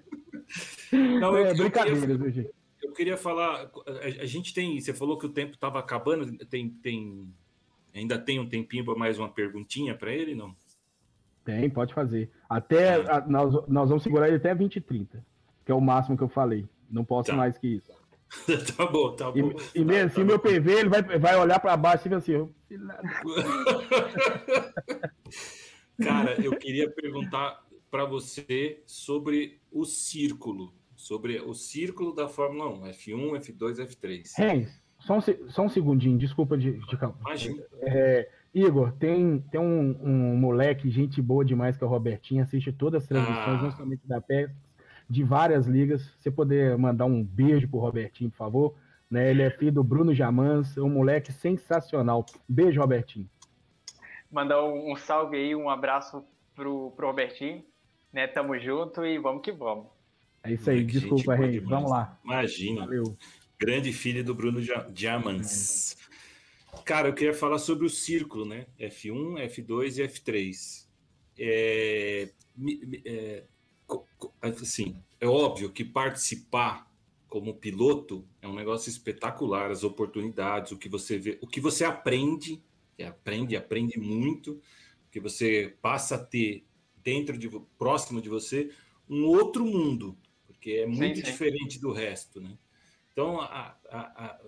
[0.92, 2.50] Não, eu, é, brincadeira, eu queria, gente.
[2.82, 3.70] Eu queria falar.
[3.86, 4.80] A, a gente tem.
[4.80, 6.36] Você falou que o tempo estava acabando.
[6.46, 7.28] Tem, tem,
[7.94, 10.54] ainda tem um tempinho para mais uma perguntinha para ele, não?
[11.58, 12.30] Tem, pode fazer.
[12.48, 15.24] Até a, nós, nós vamos segurar ele até 20 e 30,
[15.64, 16.68] que é o máximo que eu falei.
[16.90, 17.36] Não posso tá.
[17.36, 17.90] mais que isso.
[18.76, 19.52] tá bom, tá bom.
[19.74, 22.32] E, e mesmo assim, tá meu PV, ele vai, vai olhar para baixo e assim.
[22.32, 22.54] Eu...
[26.02, 32.82] Cara, eu queria perguntar para você sobre o círculo, sobre o círculo da Fórmula 1,
[32.92, 34.22] F1, F2, F3.
[34.38, 34.68] Hey,
[35.00, 37.62] só um, só um segundinho, desculpa de, de Imagina.
[37.82, 42.72] É, Igor, tem, tem um, um, moleque, gente boa demais, que é o Robertinho, assiste
[42.72, 43.62] todas as transmissões, ah.
[43.62, 44.50] não somente da PES,
[45.08, 46.02] de várias ligas.
[46.18, 48.74] Você poder mandar um beijo pro Robertinho, por favor.
[49.08, 49.30] Né?
[49.30, 52.26] Ele é filho do Bruno Jamans, um moleque sensacional.
[52.48, 53.28] Beijo, Robertinho.
[54.30, 56.24] Mandar um, um salve aí, um abraço
[56.54, 57.64] pro, pro Robertinho.
[58.12, 58.26] Né?
[58.26, 59.86] Tamo junto e vamos que vamos.
[60.42, 61.60] É isso aí, desculpa, Rei.
[61.60, 62.18] Vamos lá.
[62.24, 62.80] Imagina.
[62.80, 63.16] Valeu.
[63.58, 64.60] Grande filho do Bruno
[64.90, 65.96] Diamants.
[66.84, 68.66] Cara, eu queria falar sobre o círculo, né?
[68.78, 70.86] F1, F2 e F3.
[71.38, 72.32] É,
[73.04, 73.44] é,
[74.42, 76.90] assim, é óbvio que participar
[77.28, 81.84] como piloto é um negócio espetacular, as oportunidades, o que você vê, o que você
[81.84, 82.60] aprende,
[82.98, 84.60] é, aprende, aprende muito,
[85.10, 86.66] que você passa a ter
[87.02, 87.48] dentro de
[87.78, 88.70] próximo de você
[89.08, 91.30] um outro mundo, porque é muito sim, sim.
[91.30, 92.58] diferente do resto, né?
[93.12, 94.40] Então, a, a, a,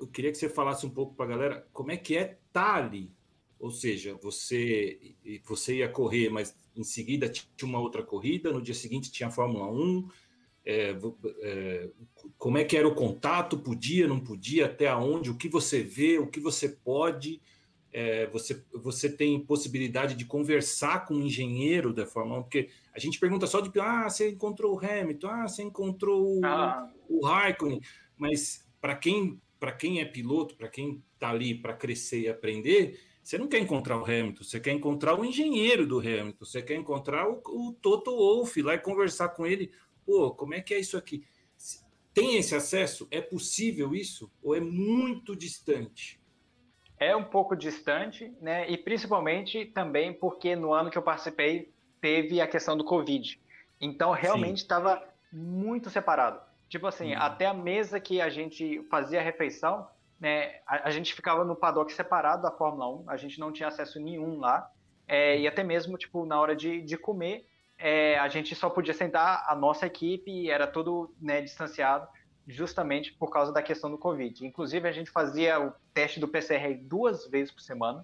[0.00, 2.90] eu queria que você falasse um pouco para a galera como é que é estar
[2.90, 2.96] tá.
[3.58, 5.14] Ou seja, você,
[5.44, 9.32] você ia correr, mas em seguida tinha uma outra corrida, no dia seguinte tinha a
[9.32, 10.08] Fórmula 1.
[10.64, 10.96] É,
[11.40, 11.90] é,
[12.36, 13.58] como é que era o contato?
[13.58, 15.30] Podia, não podia, até onde?
[15.30, 17.40] O que você vê, o que você pode.
[17.92, 22.98] É, você, você tem possibilidade de conversar com um engenheiro da Fórmula 1, porque a
[22.98, 26.90] gente pergunta só de ah, você encontrou o Hamilton, ah, você encontrou o, ah.
[27.06, 27.82] o Raikkonen,
[28.16, 33.00] mas para quem para quem é piloto, para quem está ali para crescer e aprender,
[33.22, 36.74] você não quer encontrar o Hamilton, você quer encontrar o engenheiro do Hamilton, você quer
[36.74, 39.70] encontrar o, o Toto Wolff lá e conversar com ele.
[40.04, 41.24] Pô, como é que é isso aqui?
[42.12, 43.06] Tem esse acesso?
[43.08, 44.32] É possível isso?
[44.42, 46.20] Ou é muito distante?
[46.98, 48.68] É um pouco distante, né?
[48.68, 53.40] E principalmente também porque no ano que eu participei teve a questão do Covid.
[53.80, 55.00] Então realmente estava
[55.32, 56.51] muito separado.
[56.72, 57.20] Tipo assim, uhum.
[57.20, 59.86] até a mesa que a gente fazia a refeição,
[60.18, 63.68] né, a, a, gente ficava no paddock separado da Fórmula 1, a gente não tinha
[63.68, 64.70] acesso nenhum lá,
[65.06, 67.46] é, e até mesmo, tipo, na hora de, de comer,
[67.76, 72.08] é, a gente só podia sentar a nossa equipe e era tudo né, distanciado,
[72.48, 74.46] justamente por causa da questão do Covid.
[74.46, 78.02] Inclusive, a gente fazia o teste do PCR duas vezes por semana,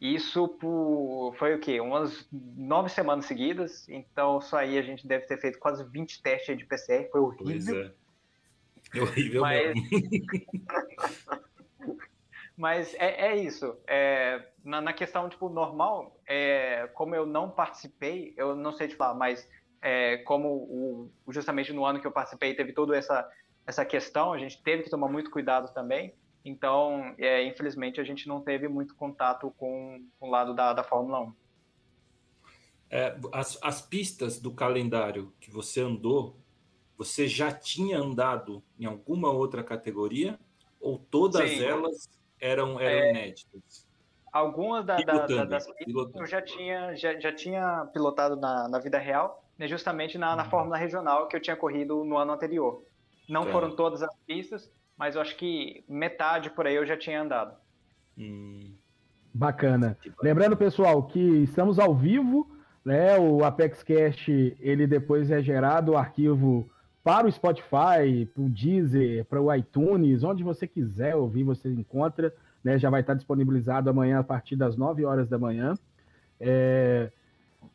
[0.00, 1.80] isso por, foi o quê?
[1.80, 3.88] Umas nove semanas seguidas.
[3.88, 7.08] Então, só aí a gente deve ter feito quase 20 testes de PCR.
[7.10, 7.44] Foi horrível.
[7.44, 9.00] Pois é.
[9.00, 9.74] horrível Mas...
[12.56, 13.76] Mas é, é isso.
[13.86, 18.96] É, na, na, questão tipo, normal, é, como eu não participei, eu não sei te
[18.96, 19.46] falar, mas
[19.82, 23.30] é, como o, justamente no ano que eu participei teve toda essa,
[23.66, 26.14] essa questão, a gente teve que tomar muito cuidado também.
[26.48, 30.84] Então, é, infelizmente, a gente não teve muito contato com, com o lado da, da
[30.84, 31.32] Fórmula 1.
[32.88, 36.36] É, as, as pistas do calendário que você andou,
[36.96, 40.38] você já tinha andado em alguma outra categoria?
[40.80, 41.64] Ou todas Sim.
[41.64, 42.08] elas
[42.38, 43.86] eram, eram é, inéditas?
[44.32, 48.78] Algumas da, da, da, das pistas eu já tinha, já, já tinha pilotado na, na
[48.78, 50.50] vida real, né, justamente na, na uhum.
[50.50, 52.84] Fórmula Regional que eu tinha corrido no ano anterior.
[53.28, 53.52] Não tá.
[53.52, 57.56] foram todas as pistas, mas eu acho que metade por aí eu já tinha andado.
[58.18, 58.72] Hum.
[59.32, 59.98] Bacana.
[60.22, 62.56] Lembrando, pessoal, que estamos ao vivo
[62.86, 63.18] né?
[63.18, 64.28] O Apex Cash,
[64.60, 66.70] ele depois é gerado o arquivo
[67.02, 72.32] para o Spotify, para o Deezer, para o iTunes, onde você quiser ouvir, você encontra,
[72.62, 72.78] né?
[72.78, 75.74] Já vai estar disponibilizado amanhã a partir das 9 horas da manhã.
[76.38, 77.10] É,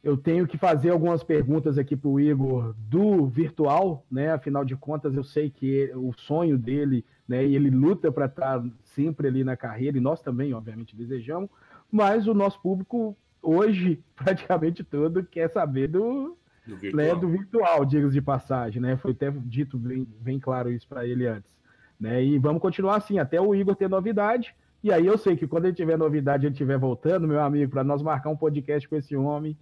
[0.04, 4.32] eu tenho que fazer algumas perguntas aqui para o Igor do virtual, né?
[4.32, 7.46] Afinal de contas, eu sei que ele, o sonho dele, né?
[7.46, 11.50] E ele luta para estar sempre ali na carreira, e nós também, obviamente, desejamos,
[11.92, 17.86] mas o nosso público hoje, praticamente todo, quer saber do, do virtual, né, do virtual
[17.86, 18.98] diga de passagem, né?
[18.98, 21.56] Foi até dito bem, bem claro isso para ele antes.
[22.00, 22.24] Né?
[22.24, 24.56] E vamos continuar assim, até o Igor ter novidade.
[24.84, 27.84] E aí eu sei que quando ele tiver novidade, ele estiver voltando, meu amigo, para
[27.84, 29.56] nós marcar um podcast com esse homem.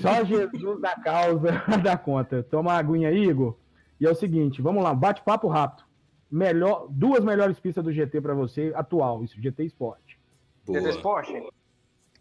[0.00, 1.52] Só Jesus da causa
[1.82, 2.42] da conta.
[2.42, 3.56] Toma uma aguinha aí, Igor.
[4.00, 5.84] E é o seguinte, vamos lá, bate-papo rápido.
[6.30, 10.00] Melhor, duas melhores pistas do GT para você atual, isso, GT Sport.
[10.68, 11.30] GT Sport?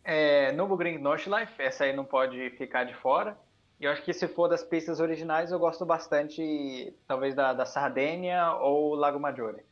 [0.03, 3.37] É, Novo Green Nordlife, essa aí não pode ficar de fora.
[3.79, 7.65] E eu acho que se for das pistas originais, eu gosto bastante, talvez, da, da
[7.65, 9.63] Sardênia ou Lago Maggiore.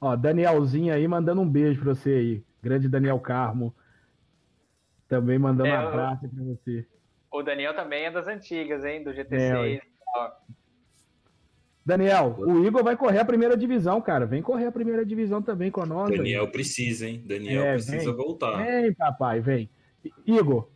[0.00, 2.44] Ó, Danielzinho aí mandando um beijo pra você aí.
[2.62, 3.74] Grande Daniel Carmo.
[5.08, 6.86] Também mandando é, um abraço pra você.
[7.30, 9.02] O Daniel também é das antigas, hein?
[9.02, 9.80] Do GT6.
[9.80, 9.80] É,
[11.84, 14.26] Daniel, o Igor vai correr a primeira divisão, cara.
[14.26, 16.10] Vem correr a primeira divisão também com nós.
[16.10, 16.52] Daniel aí.
[16.52, 17.22] precisa, hein?
[17.24, 18.62] Daniel é, precisa vem, voltar.
[18.62, 19.70] Vem, papai, vem.
[20.26, 20.68] Igor,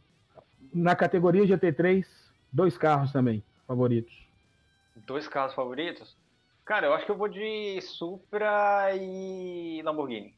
[0.72, 2.06] na categoria GT3,
[2.50, 4.26] dois carros também favoritos.
[5.06, 6.16] Dois carros favoritos?
[6.64, 10.34] Cara, eu acho que eu vou de Supra e Lamborghini.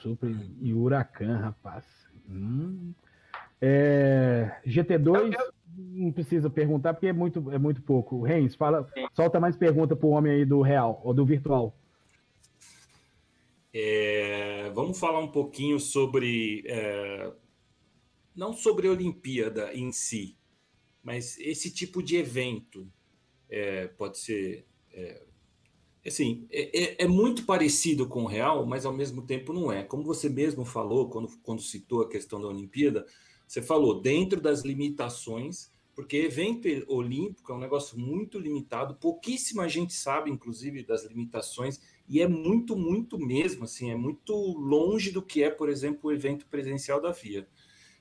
[0.00, 0.30] Supra
[0.60, 1.84] e Huracan, rapaz.
[2.28, 2.92] Hum.
[3.60, 5.52] É, GT2, eu, eu...
[5.76, 8.22] não precisa perguntar porque é muito, é muito pouco.
[8.22, 11.74] Reis, fala, solta mais pergunta pro homem aí do real ou do virtual.
[13.72, 16.64] É, vamos falar um pouquinho sobre.
[16.66, 17.32] É,
[18.34, 20.36] não sobre a Olimpíada em si,
[21.02, 22.90] mas esse tipo de evento.
[23.50, 24.66] É, pode ser.
[26.08, 29.82] Assim, é, é, é, muito parecido com o real, mas ao mesmo tempo não é.
[29.82, 33.06] Como você mesmo falou, quando, quando citou a questão da Olimpíada,
[33.46, 39.92] você falou dentro das limitações, porque evento olímpico é um negócio muito limitado, pouquíssima gente
[39.92, 45.42] sabe, inclusive, das limitações e é muito, muito mesmo, assim, é muito longe do que
[45.42, 47.46] é, por exemplo, o evento presencial da FIA.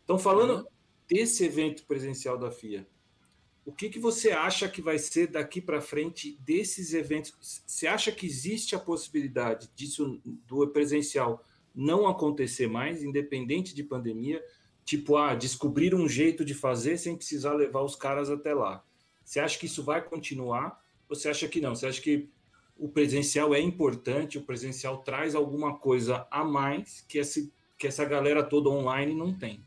[0.03, 0.65] Então, falando uhum.
[1.07, 2.87] desse evento presencial da FIA,
[3.67, 7.61] o que, que você acha que vai ser daqui para frente desses eventos?
[7.67, 11.43] Você acha que existe a possibilidade disso do presencial
[11.75, 14.41] não acontecer mais, independente de pandemia?
[14.85, 18.81] Tipo, ah, descobrir um jeito de fazer sem precisar levar os caras até lá.
[19.25, 20.81] Você acha que isso vai continuar?
[21.09, 21.75] Ou você acha que não?
[21.75, 22.29] Você acha que
[22.77, 28.05] o presencial é importante, o presencial traz alguma coisa a mais que, esse, que essa
[28.05, 29.61] galera toda online não tem.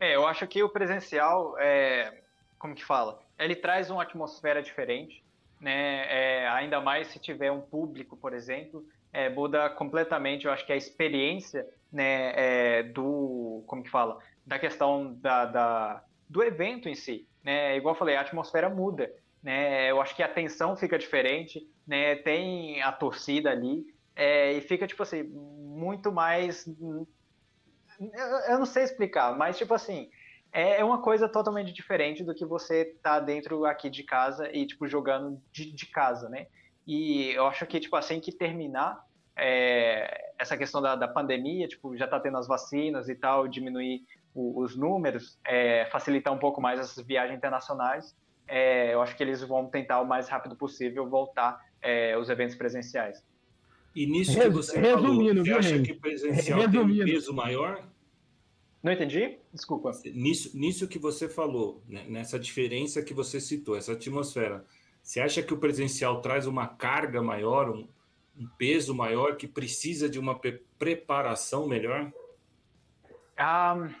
[0.00, 2.22] É, eu acho que o presencial, é,
[2.58, 3.20] como que fala?
[3.38, 5.24] Ele traz uma atmosfera diferente,
[5.60, 6.06] né?
[6.08, 10.72] É, ainda mais se tiver um público, por exemplo, é, muda completamente, eu acho que
[10.72, 14.18] a experiência, né, é, do, como que fala?
[14.44, 17.76] Da questão da, da, do evento em si, né?
[17.76, 19.12] Igual eu falei, a atmosfera muda,
[19.42, 19.90] né?
[19.90, 22.16] Eu acho que a tensão fica diferente, né?
[22.16, 26.66] Tem a torcida ali é, e fica tipo assim muito mais,
[28.48, 30.10] eu não sei explicar, mas tipo assim
[30.56, 34.66] é, é uma coisa totalmente diferente do que você tá dentro aqui de casa e
[34.66, 36.46] tipo jogando de, de casa, né?
[36.86, 39.04] E eu acho que tipo assim que terminar
[39.36, 44.02] é, essa questão da, da, pandemia, tipo já tá tendo as vacinas e tal, diminuir
[44.34, 48.14] o, os números, é, facilitar um pouco mais essas viagens internacionais
[48.48, 52.54] é, eu acho que eles vão tentar o mais rápido possível voltar é, os eventos
[52.54, 53.24] presenciais.
[53.94, 56.94] E nisso que você Resumindo, falou, você acha que presencial Resumindo.
[56.94, 57.82] tem um peso maior?
[58.86, 59.36] Não entendi?
[59.52, 59.90] Desculpa.
[60.14, 64.64] Nisso, nisso que você falou, né, nessa diferença que você citou, essa atmosfera,
[65.02, 67.88] você acha que o presencial traz uma carga maior, um,
[68.38, 72.12] um peso maior que precisa de uma pre preparação melhor?
[73.40, 73.92] Um,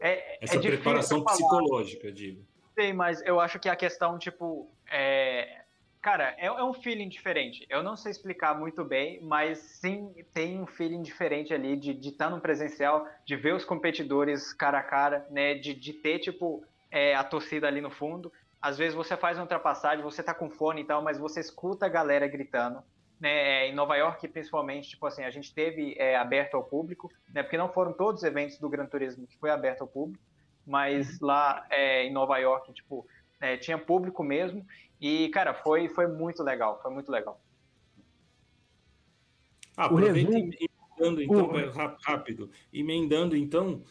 [0.00, 2.42] é, essa é preparação psicológica, digo
[2.74, 5.61] sei, mas eu acho que a questão, tipo, é...
[6.02, 7.64] Cara, é, é, um feeling diferente.
[7.70, 12.28] Eu não sei explicar muito bem, mas sim tem um feeling diferente ali de, estar
[12.28, 15.54] no presencial, de ver os competidores cara a cara, né?
[15.54, 18.32] De, de ter, tipo, é, a torcida ali no fundo.
[18.60, 21.86] Às vezes você faz uma ultrapassagem, você tá com fone e tal, mas você escuta
[21.86, 22.82] a galera gritando.
[23.20, 27.44] Né, em Nova York, principalmente, tipo assim, a gente teve é, aberto ao público, né,
[27.44, 30.20] porque não foram todos os eventos do Gran Turismo que foi aberto ao público,
[30.66, 31.28] mas uhum.
[31.28, 33.06] lá é, em Nova York, tipo,
[33.42, 34.66] é, tinha público mesmo.
[35.02, 37.42] E, cara, foi, foi muito legal, foi muito legal.
[39.76, 41.96] Ah, aproveita emendando, então, o...
[42.04, 43.82] rápido, emendando, então,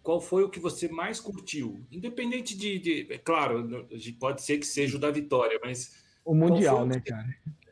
[0.00, 1.84] qual foi o que você mais curtiu?
[1.90, 3.88] Independente de, de é claro,
[4.20, 7.26] pode ser que seja o da vitória, mas o mundial, né, cara?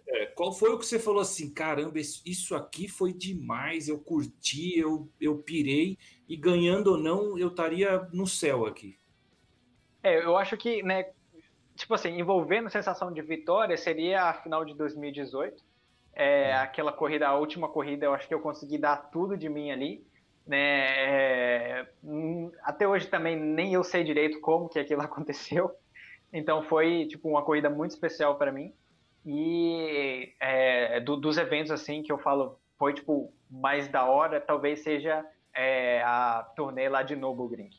[0.09, 4.77] É, qual foi o que você falou assim, caramba, isso aqui foi demais, eu curti,
[4.77, 5.97] eu, eu pirei
[6.29, 8.99] e ganhando ou não, eu estaria no céu aqui.
[10.03, 11.11] É, eu acho que, né,
[11.77, 15.63] tipo assim, envolvendo sensação de vitória seria a final de 2018.
[16.15, 19.71] É, aquela corrida, a última corrida, eu acho que eu consegui dar tudo de mim
[19.71, 20.05] ali.
[20.47, 20.59] Né?
[20.59, 25.71] É, hum, até hoje também nem eu sei direito como que aquilo aconteceu.
[26.33, 28.73] Então foi tipo uma corrida muito especial para mim.
[29.25, 34.81] E é, do, dos eventos assim que eu falo foi tipo mais da hora, talvez
[34.83, 35.25] seja
[35.55, 37.71] é, a turnê lá de Nürburgring.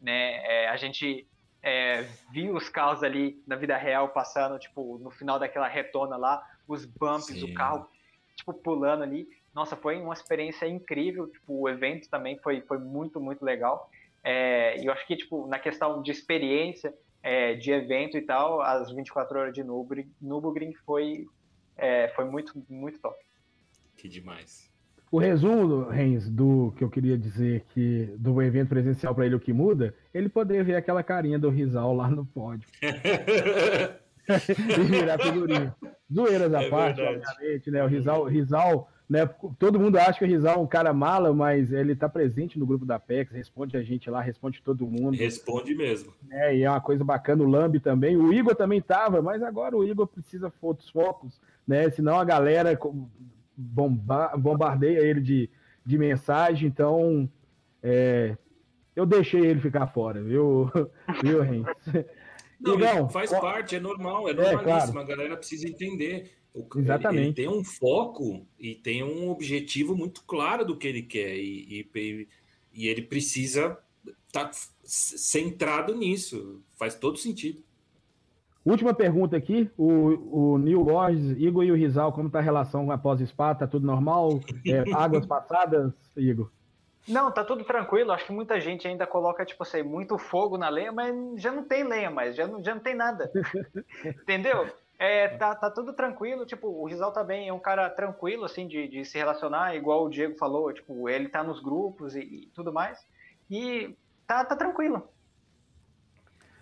[0.00, 0.36] Né?
[0.44, 1.26] É, a gente
[1.62, 6.44] é, viu os carros ali na vida real passando, tipo, no final daquela retona lá,
[6.66, 7.50] os bumps, Sim.
[7.50, 7.88] o carro,
[8.34, 9.28] tipo, pulando ali.
[9.54, 13.88] Nossa, foi uma experiência incrível, tipo, o evento também foi, foi muito, muito legal.
[14.24, 18.60] É, e eu acho que, tipo, na questão de experiência, é, de evento e tal,
[18.60, 21.26] as 24 horas de Nürburgring foi,
[21.76, 23.16] é, foi muito, muito top.
[23.96, 24.71] Que demais.
[25.12, 29.40] O resumo, Renz, do que eu queria dizer que do evento presencial para ele o
[29.40, 32.66] que muda, ele poderia ver aquela carinha do Rizal lá no pódio.
[32.80, 35.76] e virar figurinha.
[36.10, 37.26] Zoeiras à é parte, verdade.
[37.30, 37.84] obviamente, né?
[37.84, 39.28] O Rizal, Rizal, né?
[39.58, 42.64] Todo mundo acha que o Rizal é um cara mala, mas ele tá presente no
[42.64, 45.18] grupo da PEX, responde a gente lá, responde todo mundo.
[45.18, 46.10] Responde mesmo.
[46.30, 48.16] É, e é uma coisa bacana, o Lambi também.
[48.16, 51.90] O Igor também tava, mas agora o Igor precisa outros focos, né?
[51.90, 52.74] Senão a galera
[53.62, 55.50] bomba, bombardeia ele de,
[55.84, 57.30] de mensagem, então
[57.82, 58.36] é,
[58.94, 60.70] eu deixei ele ficar fora, viu,
[61.22, 61.66] viu Renz?
[62.60, 64.98] Não, faz parte, é normal, é normalíssimo, é, claro.
[64.98, 66.30] a galera precisa entender.
[66.54, 67.18] O, Exatamente.
[67.18, 71.36] Ele, ele, tem um foco e tem um objetivo muito claro do que ele quer,
[71.36, 72.28] e, e,
[72.72, 73.78] e ele precisa
[74.26, 74.50] estar tá
[74.84, 77.62] centrado nisso, faz todo sentido.
[78.64, 82.90] Última pergunta aqui, o, o Neil Borges, Igor e o Rizal, como está a relação
[82.92, 83.54] após o spa?
[83.54, 84.40] Tá tudo normal?
[84.64, 86.48] É, águas passadas, Igor?
[87.08, 88.12] Não, tá tudo tranquilo.
[88.12, 91.64] Acho que muita gente ainda coloca, tipo assim, muito fogo na lenha, mas já não
[91.64, 93.30] tem lenha mais, já não, já não tem nada.
[94.22, 94.68] Entendeu?
[94.96, 98.86] É, tá, tá tudo tranquilo, tipo, o Rizal também é um cara tranquilo, assim, de,
[98.86, 102.72] de se relacionar, igual o Diego falou, tipo, ele tá nos grupos e, e tudo
[102.72, 103.04] mais.
[103.50, 105.08] E tá, tá tranquilo.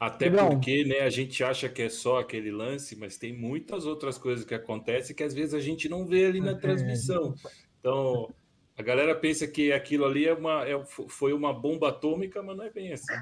[0.01, 4.17] Até porque, né, a gente acha que é só aquele lance, mas tem muitas outras
[4.17, 6.55] coisas que acontecem que às vezes a gente não vê ali na é.
[6.55, 7.35] transmissão.
[7.79, 8.33] Então,
[8.79, 12.65] a galera pensa que aquilo ali é uma, é, foi uma bomba atômica, mas não
[12.65, 13.13] é bem assim.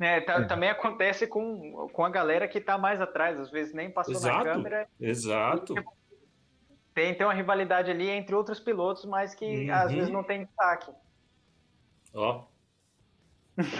[0.00, 0.44] É, tá, é.
[0.44, 4.44] Também acontece com, com a galera que está mais atrás, às vezes nem passou exato,
[4.44, 4.88] na câmera.
[5.00, 5.74] Exato.
[6.92, 9.72] Tem, tem uma rivalidade ali entre outros pilotos, mas que uhum.
[9.72, 10.90] às vezes não tem destaque.
[12.12, 12.44] Ó,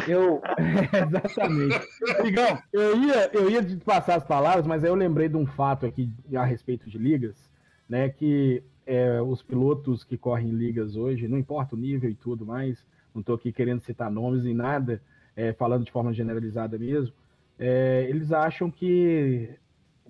[0.07, 0.43] eu,
[1.07, 1.81] exatamente.
[2.23, 5.87] Ligão, eu ia, eu ia passar as palavras, mas aí eu lembrei de um fato
[5.87, 7.51] aqui a respeito de ligas,
[7.89, 8.09] né?
[8.09, 12.85] Que é, os pilotos que correm ligas hoje, não importa o nível e tudo mais,
[13.15, 15.01] não estou aqui querendo citar nomes nem nada,
[15.35, 17.15] é, falando de forma generalizada mesmo,
[17.59, 19.49] é, eles acham que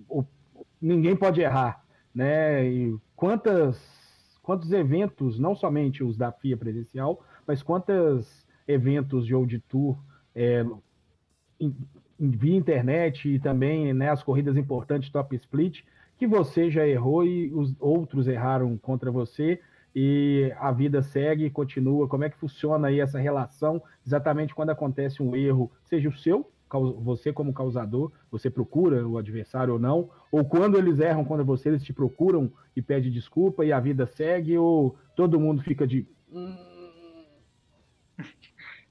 [0.09, 0.23] o,
[0.81, 1.83] ninguém pode errar,
[2.13, 2.67] né?
[2.67, 3.79] E quantas,
[4.41, 9.97] quantos eventos, não somente os da FIA presencial, mas quantas eventos de Old Tour
[10.35, 10.65] é,
[11.59, 11.75] em,
[12.19, 15.83] via internet e também né, as corridas importantes Top Split,
[16.17, 19.59] que você já errou e os outros erraram contra você
[19.95, 22.07] e a vida segue e continua.
[22.07, 26.49] Como é que funciona aí essa relação exatamente quando acontece um erro, seja o seu,
[27.01, 31.69] você como causador, você procura o adversário ou não, ou quando eles erram contra você,
[31.69, 36.07] eles te procuram e pedem desculpa e a vida segue, ou todo mundo fica de.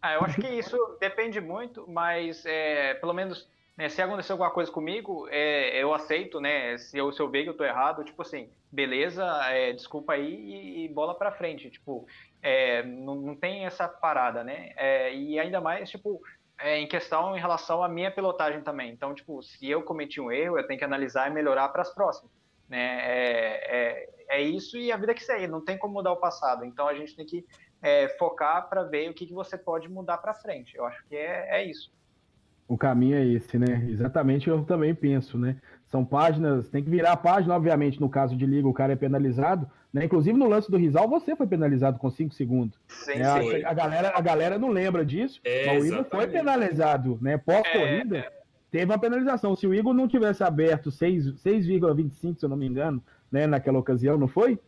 [0.02, 4.50] Ah, eu acho que isso depende muito, mas é, pelo menos né, se acontecer alguma
[4.50, 6.76] coisa comigo, é, eu aceito, né?
[6.76, 10.34] Se eu, se eu ver que eu tô errado, tipo assim, beleza, é, desculpa aí
[10.34, 11.70] e, e, bola pra frente.
[11.70, 12.06] Tipo,
[12.42, 14.72] é, não, não, tem essa parada, né?
[14.76, 16.20] É, e ainda mais, tipo,
[16.58, 18.90] é, em questão em relação à minha pilotagem também.
[18.92, 21.94] Então, tipo, se eu cometi um erro, eu tenho que analisar e melhorar para as
[21.94, 22.30] próximas.
[22.68, 23.00] Né?
[23.04, 26.64] É, é, é isso e a vida que segue, não tem como mudar o passado.
[26.64, 27.46] Então a gente tem que
[27.82, 30.76] é, focar para ver o que, que você pode mudar para frente.
[30.76, 31.92] Eu acho que é, é isso.
[32.68, 33.86] O caminho é esse, né?
[33.90, 35.56] Exatamente, eu também penso, né?
[35.88, 38.96] São páginas, tem que virar a página, obviamente, no caso de liga, o cara é
[38.96, 40.04] penalizado, né?
[40.04, 42.78] Inclusive no lance do Rizal, você foi penalizado com 5 segundos.
[42.88, 43.64] Sim, é, sim.
[43.64, 47.36] A, a, galera, a galera não lembra disso, é, mas o Igor foi penalizado, né?
[47.36, 48.32] Pós-corrida, é,
[48.70, 49.54] teve uma penalização.
[49.54, 54.16] Se o Igor não tivesse aberto 6,25, se eu não me engano, né, naquela ocasião,
[54.16, 54.58] não foi?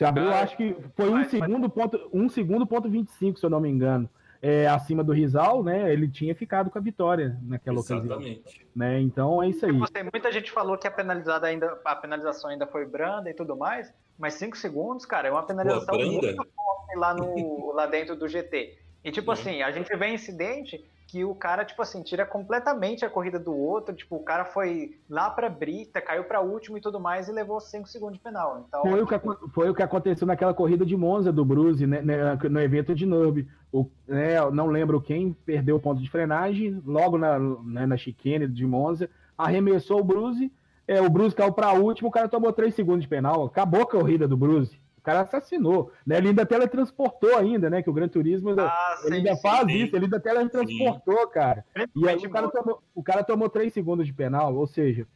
[0.00, 3.50] Você abriu, Cara, acho que foi um segundo, ponto, um segundo ponto 25, se eu
[3.50, 4.08] não me engano.
[4.40, 5.92] É, acima do Rizal, né?
[5.92, 8.40] Ele tinha ficado com a vitória naquela Exatamente.
[8.40, 8.66] ocasião.
[8.74, 8.98] Né?
[9.02, 9.78] Então é isso aí.
[9.92, 13.54] Sei, muita gente falou que a penalizada ainda, a penalização ainda foi branda e tudo
[13.54, 18.16] mais, mas 5 segundos, cara, é uma penalização Pô, muito forte lá, no, lá dentro
[18.16, 18.78] do GT.
[19.04, 19.34] E tipo uhum.
[19.34, 23.52] assim, a gente vê incidente que o cara, tipo assim, tira completamente a corrida do
[23.52, 23.92] outro.
[23.92, 27.58] Tipo, o cara foi lá pra brita, caiu pra último e tudo mais e levou
[27.60, 28.64] 5 segundos de penal.
[28.68, 29.20] Então, foi, o que,
[29.52, 33.04] foi o que aconteceu naquela corrida de Monza do Bruce, né, né no evento de
[33.04, 33.44] Nurb.
[33.72, 38.46] O, né, não lembro quem perdeu o ponto de frenagem, logo na, né, na chicane
[38.46, 40.52] de Monza, arremessou o Bruce.
[40.86, 43.46] É, o Bruce caiu pra último, o cara tomou 3 segundos de penal.
[43.46, 44.80] Acabou a corrida do Bruce.
[45.00, 46.18] O cara assassinou, né?
[46.18, 47.82] Ele ainda teletransportou ainda, né?
[47.82, 49.78] Que o Gran Turismo ainda, ah, sim, ainda sim, faz sim.
[49.78, 51.64] isso, ele ainda teletransportou, cara.
[51.96, 55.06] E aí o cara, tomou, o cara tomou três segundos de penal, ou seja,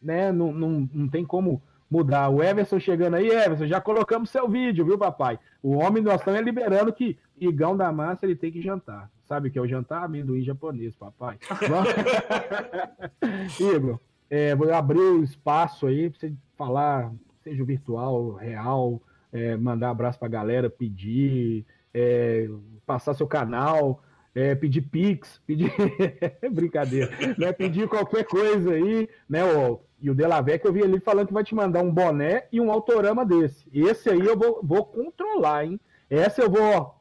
[0.00, 0.32] né?
[0.32, 2.30] Não, não, não tem como mudar.
[2.30, 5.38] O Everson chegando aí, Everson, já colocamos seu vídeo, viu, papai?
[5.62, 9.10] O homem nós estamos liberando que Igão da Massa ele tem que jantar.
[9.26, 10.04] Sabe o que é o jantar?
[10.04, 11.38] Amendoim japonês, papai.
[13.60, 14.00] Igor,
[14.30, 19.02] é, vou abrir o espaço aí para você falar, seja virtual, real,
[19.32, 22.48] é, mandar abraço pra galera, pedir, é,
[22.86, 24.02] passar seu canal,
[24.34, 25.72] é, pedir Pix, pedir.
[26.52, 27.52] Brincadeira, né?
[27.52, 29.44] Pedir qualquer coisa aí, né?
[29.44, 29.80] O...
[30.00, 32.70] E o Delavec eu vi ali falando que vai te mandar um boné e um
[32.70, 33.68] autorama desse.
[33.72, 35.80] Esse aí eu vou, vou controlar, hein?
[36.08, 36.94] Essa eu vou.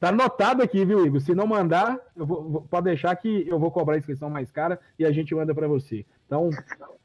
[0.00, 1.20] Tá anotado aqui, viu, Igor?
[1.20, 4.80] Se não mandar, eu vou, pode deixar que eu vou cobrar a inscrição mais cara
[4.98, 6.06] e a gente manda para você.
[6.26, 6.48] Então,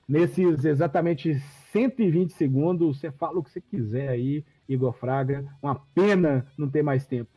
[0.07, 1.37] nesses exatamente
[1.77, 5.45] 120 segundos, você fala o que você quiser aí, Igor Fraga.
[5.61, 7.29] Uma pena não ter mais tempo.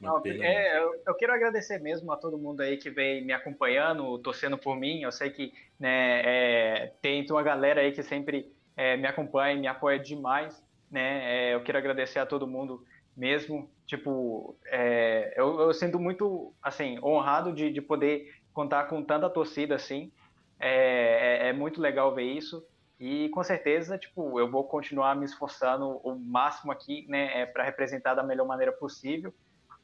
[0.00, 4.18] Não, é, eu, eu, quero agradecer mesmo a todo mundo aí que vem me acompanhando,
[4.20, 5.02] torcendo por mim.
[5.02, 9.60] Eu sei que né, é, tem uma galera aí que sempre é, me acompanha e
[9.60, 10.64] me apoia demais.
[10.90, 11.50] Né?
[11.50, 12.82] É, eu quero agradecer a todo mundo
[13.14, 13.70] mesmo.
[13.86, 19.74] Tipo, é, eu, eu, sinto muito assim honrado de, de poder contar com tanta torcida
[19.74, 20.10] assim.
[20.58, 22.64] É, é, é, muito legal ver isso.
[23.00, 27.64] E com certeza, tipo, eu vou continuar me esforçando o máximo aqui, né, é, para
[27.64, 29.32] representar da melhor maneira possível.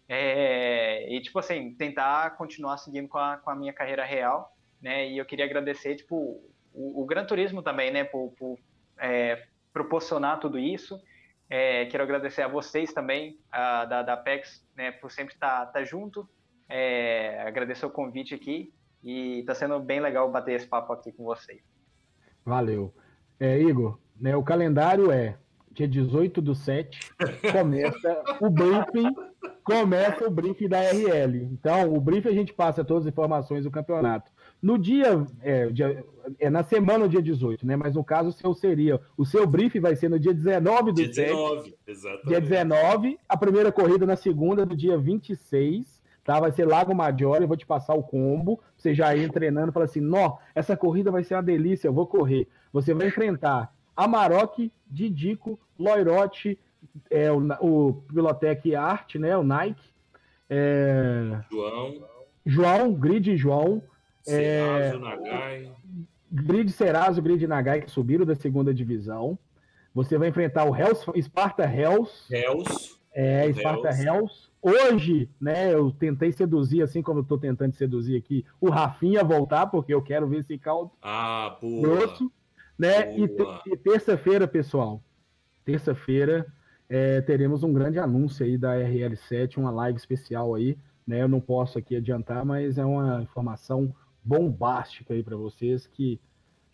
[0.06, 5.09] É, e, tipo assim, tentar continuar seguindo com a, com a minha carreira real, né?
[5.09, 6.44] E eu queria agradecer, tipo,
[6.74, 8.59] o, o Gran Turismo também, né, por, por
[8.98, 11.01] é, proporcionar tudo isso.
[11.48, 15.72] É, quero agradecer a vocês também, a, da, da Apex, né, por sempre estar tá,
[15.72, 16.28] tá junto.
[16.68, 21.24] É, agradecer o convite aqui e está sendo bem legal bater esse papo aqui com
[21.24, 21.62] vocês.
[22.44, 22.93] Valeu.
[23.38, 25.36] É, Igor, né, o calendário é
[25.76, 27.12] dia 18 do 7,
[27.52, 29.14] começa o briefing,
[29.62, 31.42] começa o briefing da RL.
[31.52, 34.32] Então, o briefing a gente passa todas as informações do campeonato.
[34.62, 36.02] No dia, é, dia,
[36.38, 37.76] é na semana dia 18, né?
[37.76, 40.94] Mas no caso, o seu seria, o seu briefing vai ser no dia 19 do
[40.94, 41.28] dia 7.
[41.28, 42.28] 19, exatamente.
[42.28, 45.95] Dia 19, a primeira corrida na segunda, do dia 26
[46.27, 46.40] tá?
[46.40, 49.85] Vai ser Lago Maggiore, eu vou te passar o combo, você já ir treinando, fala
[49.85, 52.48] assim, nó, essa corrida vai ser uma delícia, eu vou correr.
[52.73, 56.59] Você vai enfrentar Amarok, Didico, Loirote,
[57.09, 59.94] é, o, o Pilotec Art, né, o Nike,
[60.51, 61.40] é...
[61.51, 61.94] João,
[62.44, 63.82] João, Grid João,
[64.23, 64.98] Serazo, é...
[64.98, 65.73] Nagai.
[66.31, 69.39] Grid Serazo, Grid Nagai, que subiram da segunda divisão.
[69.94, 72.12] Você vai enfrentar o Hells, Sparta Hells.
[72.31, 72.97] Hells.
[73.15, 74.05] É, Sparta Hells.
[74.05, 79.22] Hells Hoje, né, eu tentei seduzir, assim como eu tô tentando seduzir aqui, o Rafinha
[79.22, 81.82] voltar, porque eu quero ver esse caldo ah, boa.
[81.82, 82.32] grosso.
[82.76, 83.16] Né?
[83.16, 83.62] Boa.
[83.64, 85.01] E, e terça-feira, pessoal,
[85.64, 86.52] terça-feira
[86.88, 90.76] é, teremos um grande anúncio aí da RL7, uma live especial aí.
[91.06, 91.22] Né?
[91.22, 93.94] Eu não posso aqui adiantar, mas é uma informação
[94.24, 96.20] bombástica aí para vocês que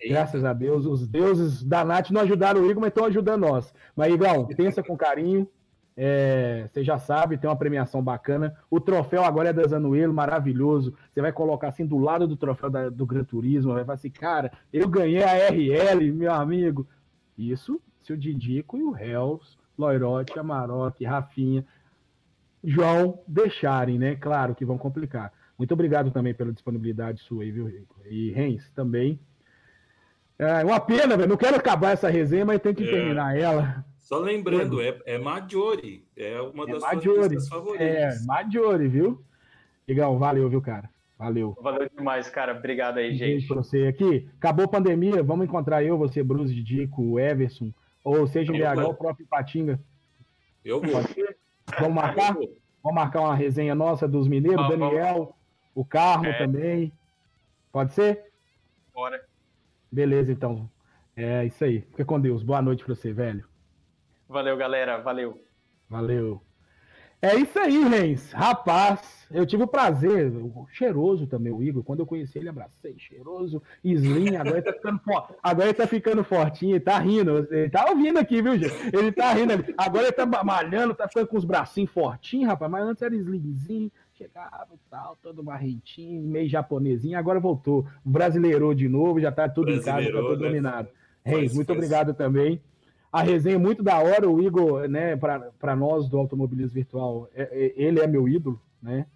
[0.01, 0.15] Eita.
[0.15, 3.73] Graças a Deus, os deuses da Nath não ajudaram o Igor, mas estão ajudando nós.
[3.95, 5.49] Mas, Igão, pensa com carinho,
[5.97, 8.57] é, você já sabe, tem uma premiação bacana.
[8.71, 10.95] O troféu agora é da Zanuelo, maravilhoso.
[11.13, 14.11] Você vai colocar assim do lado do troféu da, do Gran Turismo, vai falar assim,
[14.11, 16.87] cara, eu ganhei a RL, meu amigo.
[17.37, 21.65] Isso se o Didico e o Hells, Loirote, Amarok, Rafinha,
[22.63, 24.17] João deixarem, né?
[24.17, 25.33] Claro que vão complicar.
[25.57, 27.97] Muito obrigado também pela disponibilidade sua aí, viu, Rico?
[28.07, 29.19] E Rens também.
[30.39, 31.29] É uma pena, velho.
[31.29, 32.91] Não quero acabar essa resenha, mas tem que é.
[32.91, 33.85] terminar ela.
[34.13, 38.21] Só lembrando, é, é Maggiore, é uma é das Maggiore, suas favoritas.
[38.23, 39.25] É, Maggiore, viu?
[39.89, 40.91] Legal, valeu, viu, cara?
[41.19, 41.57] Valeu.
[41.59, 42.55] Valeu demais, cara.
[42.55, 43.31] Obrigado aí, gente.
[43.31, 43.87] Beijo pra você.
[43.87, 47.73] Aqui, acabou a pandemia, vamos encontrar eu, você, Bruce, Dico, o Everson,
[48.05, 49.81] ou seja, em BH, o próprio Patinga.
[50.63, 51.01] Eu vou.
[51.81, 52.35] Vamos marcar?
[52.35, 55.35] Vamos marcar uma resenha nossa dos mineiros, ah, Daniel, vamos.
[55.75, 56.37] o Carmo é.
[56.37, 56.93] também.
[57.73, 58.27] Pode ser?
[58.93, 59.25] Bora.
[59.91, 60.69] Beleza, então.
[61.17, 61.81] É isso aí.
[61.81, 62.43] Fica com Deus.
[62.43, 63.51] Boa noite pra você, velho.
[64.33, 64.97] Valeu, galera.
[64.97, 65.45] Valeu.
[65.91, 66.41] Valeu.
[67.21, 68.33] É isso aí, Rens.
[68.33, 71.85] Rapaz, eu tive o prazer, o cheiroso também, o Igor.
[71.85, 75.01] Quando eu conheci ele, abracei, cheiroso, slim, agora ele tá ficando,
[75.43, 77.47] agora ele tá ficando fortinho, ele tá rindo.
[77.51, 78.75] Ele tá ouvindo aqui, viu, gente?
[78.97, 79.53] Ele tá rindo.
[79.77, 82.71] Agora ele tá malhando, tá ficando com os bracinhos fortinhos, rapaz.
[82.71, 87.19] Mas antes era slimzinho, chegava e tal, todo marrentinho, meio japonesinho.
[87.19, 90.49] Agora voltou, brasileirou de novo, já tá tudo em casa, tá tudo né?
[90.49, 90.89] dominado.
[91.23, 92.61] Reis, muito obrigado também
[93.13, 94.29] a resenha é muito da hora.
[94.29, 99.07] O Igor, né, para nós do automobilismo virtual, é, é, ele é meu ídolo, né?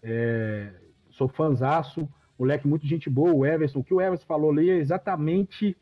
[0.00, 0.70] É,
[1.10, 2.08] sou fanzaço,
[2.38, 3.80] moleque muito gente boa, o Everson.
[3.80, 5.76] O que o Everson falou ali é exatamente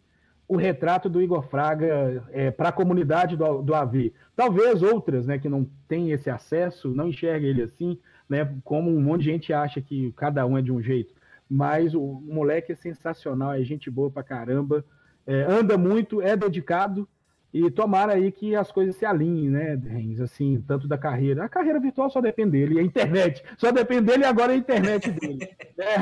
[0.48, 4.12] o retrato do Igor Fraga é, para a comunidade do, do AV.
[4.34, 9.00] Talvez outras, né, que não têm esse acesso, não enxerguem ele assim, né, como um
[9.00, 11.14] monte de gente acha que cada um é de um jeito.
[11.48, 14.84] Mas o, o moleque é sensacional, é gente boa pra caramba,
[15.26, 17.08] é, anda muito, é dedicado,
[17.52, 20.20] e tomara aí que as coisas se alinhem, né, Renz?
[20.20, 21.44] Assim, tanto da carreira.
[21.44, 23.42] A carreira virtual só depende dele, a internet.
[23.58, 25.48] Só depende dele e agora a internet dele.
[25.76, 25.96] é,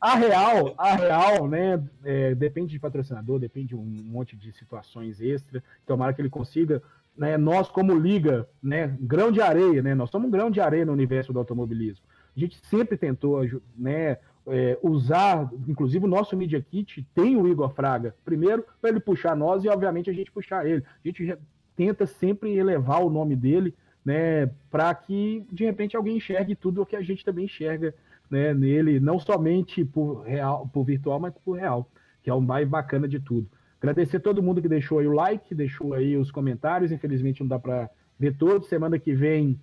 [0.00, 1.80] a, real, a real, né?
[2.04, 5.62] É, depende de patrocinador, depende de um monte de situações extra.
[5.86, 6.82] Tomara que ele consiga.
[7.16, 9.94] Né, nós, como liga, né, grão de areia, né?
[9.94, 12.04] Nós somos um grão de areia no universo do automobilismo.
[12.34, 13.42] A gente sempre tentou
[13.76, 19.00] né, é, usar, inclusive o nosso Media Kit tem o Igor Fraga, primeiro para ele
[19.00, 20.82] puxar nós e obviamente a gente puxar ele.
[21.04, 21.36] A gente
[21.76, 26.86] tenta sempre elevar o nome dele, né, para que de repente alguém enxergue tudo o
[26.86, 27.94] que a gente também enxerga,
[28.30, 31.88] né, nele, não somente por real, por virtual, mas por real,
[32.22, 33.48] que é o mais bacana de tudo.
[33.80, 37.58] Agradecer todo mundo que deixou aí o like, deixou aí os comentários, infelizmente não dá
[37.58, 37.88] para
[38.18, 38.68] ver todos.
[38.68, 39.58] Semana que vem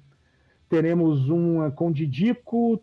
[0.68, 2.82] teremos uma com Didico,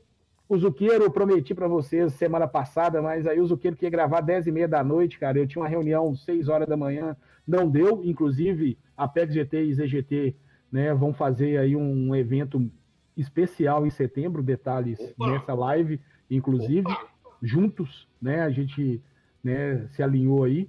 [0.48, 4.46] o Zuqueiro, eu prometi para vocês semana passada, mas aí o Zuqueiro queria gravar 10
[4.46, 5.38] e meia da noite, cara.
[5.38, 7.16] Eu tinha uma reunião 6 horas da manhã,
[7.46, 8.02] não deu.
[8.04, 10.36] Inclusive, a PEC GT e ZGT
[10.70, 12.70] né, vão fazer aí um evento
[13.16, 15.32] especial em setembro, detalhes Opa.
[15.32, 16.00] nessa live,
[16.30, 17.06] inclusive, Opa.
[17.40, 18.42] juntos, né?
[18.42, 19.00] A gente
[19.42, 20.68] né, se alinhou aí.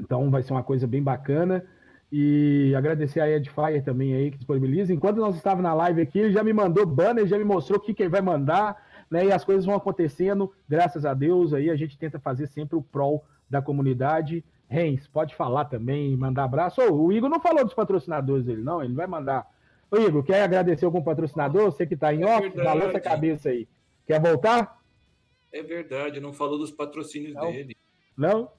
[0.00, 1.64] Então vai ser uma coisa bem bacana.
[2.14, 4.92] E agradecer a Edfire também aí que disponibiliza.
[4.92, 7.82] Enquanto nós estávamos na live aqui, ele já me mandou banner, já me mostrou o
[7.82, 9.24] que, que ele vai mandar, né?
[9.24, 11.54] E as coisas vão acontecendo, graças a Deus.
[11.54, 14.44] Aí a gente tenta fazer sempre o prol da comunidade.
[14.68, 16.82] Rens, pode falar também, mandar abraço.
[16.82, 19.50] Oh, o Igor não falou dos patrocinadores dele, não, ele vai mandar.
[19.90, 21.72] Ô, Igor, quer agradecer algum patrocinador?
[21.72, 23.66] Você que está em é off, balança a cabeça aí.
[24.06, 24.82] Quer voltar?
[25.50, 27.50] É verdade, não falou dos patrocínios não.
[27.50, 27.74] dele.
[28.14, 28.50] Não?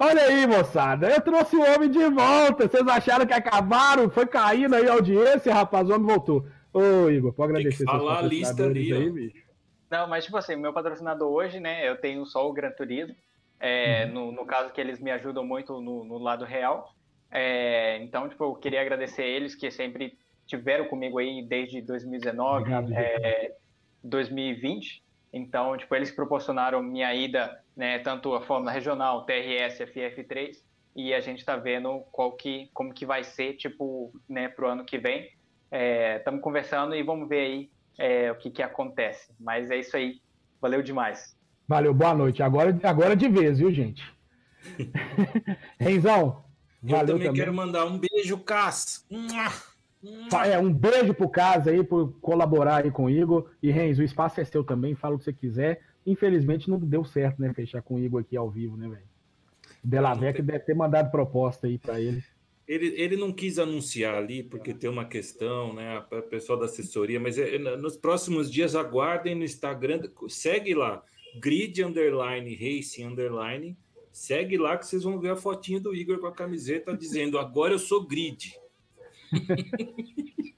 [0.00, 2.68] Olha aí, moçada, eu trouxe o homem de volta.
[2.68, 4.08] Vocês acharam que acabaram?
[4.08, 6.46] Foi caindo aí a audiência, rapaz, o homem voltou.
[6.72, 7.84] Ô, Igor, pode agradecer.
[7.84, 9.42] Tem que falar a lista ali, aí, bicho.
[9.90, 13.14] Não, mas tipo assim, meu patrocinador hoje, né, eu tenho só o Gran Turismo.
[13.58, 14.12] É, uhum.
[14.12, 16.94] no, no caso que eles me ajudam muito no, no lado real.
[17.30, 20.16] É, então, tipo, eu queria agradecer eles que sempre
[20.46, 23.52] tiveram comigo aí desde 2019, Obrigado, é,
[24.04, 25.02] 2020.
[25.32, 30.56] Então, tipo, eles proporcionaram minha ida, né, tanto a Fórmula Regional, TRS, FF3,
[30.96, 34.84] e a gente está vendo qual que, como que vai ser, tipo, né, pro ano
[34.84, 35.30] que vem.
[36.16, 39.32] Estamos é, conversando e vamos ver aí é, o que que acontece.
[39.38, 40.20] Mas é isso aí.
[40.60, 41.38] Valeu demais.
[41.68, 42.42] Valeu, boa noite.
[42.42, 44.02] Agora, agora de vez, viu, gente?
[45.78, 46.42] Renzão,
[46.82, 49.06] valeu Eu também, também, quero mandar um beijo, Cass.
[50.46, 53.50] É, um beijo pro Casa aí por colaborar aí com o Igor.
[53.62, 55.80] E Renzo, o espaço é seu também, fala o que você quiser.
[56.08, 59.06] Infelizmente não deu certo, né, fechar com o Igor aqui ao vivo, né, velho?
[59.84, 62.24] Delavec deve ter mandado proposta aí para ele.
[62.66, 62.86] ele.
[62.96, 67.36] Ele não quis anunciar ali porque tem uma questão, né, o pessoal da assessoria, mas
[67.36, 71.04] é, nos próximos dias aguardem no Instagram, segue lá,
[71.38, 73.76] grid underline racing underline,
[74.10, 77.74] segue lá que vocês vão ver a fotinha do Igor com a camiseta dizendo agora
[77.74, 78.54] eu sou grid.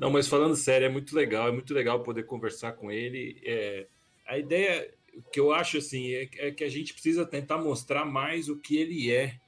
[0.00, 3.38] Não, mas falando sério, é muito legal, é muito legal poder conversar com ele.
[3.44, 3.86] É,
[4.30, 4.88] a ideia
[5.32, 8.76] que eu acho assim é, é, que a gente precisa tentar mostrar mais o que
[8.76, 9.40] ele é,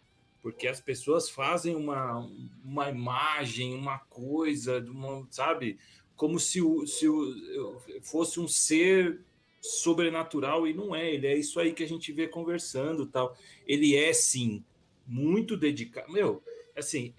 [0.43, 2.29] porque as pessoas fazem uma,
[2.65, 5.79] uma imagem, uma coisa, uma, sabe,
[6.17, 9.21] como se, o, se o, fosse um ser
[9.61, 11.15] sobrenatural e não é.
[11.15, 13.37] Ele é isso aí que a gente vê conversando, tal.
[13.65, 14.65] Ele é sim
[15.07, 16.13] muito dedicado.
[16.13, 16.43] Meu,
[16.75, 17.15] assim,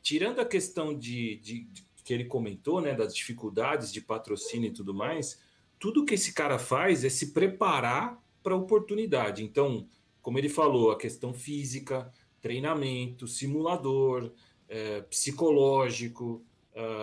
[0.00, 4.72] tirando a questão de, de, de, que ele comentou, né, das dificuldades de patrocínio e
[4.72, 5.38] tudo mais,
[5.80, 9.42] tudo que esse cara faz é se preparar para a oportunidade.
[9.42, 9.86] Então,
[10.22, 14.30] como ele falou, a questão física, treinamento, simulador,
[14.68, 16.44] é, psicológico,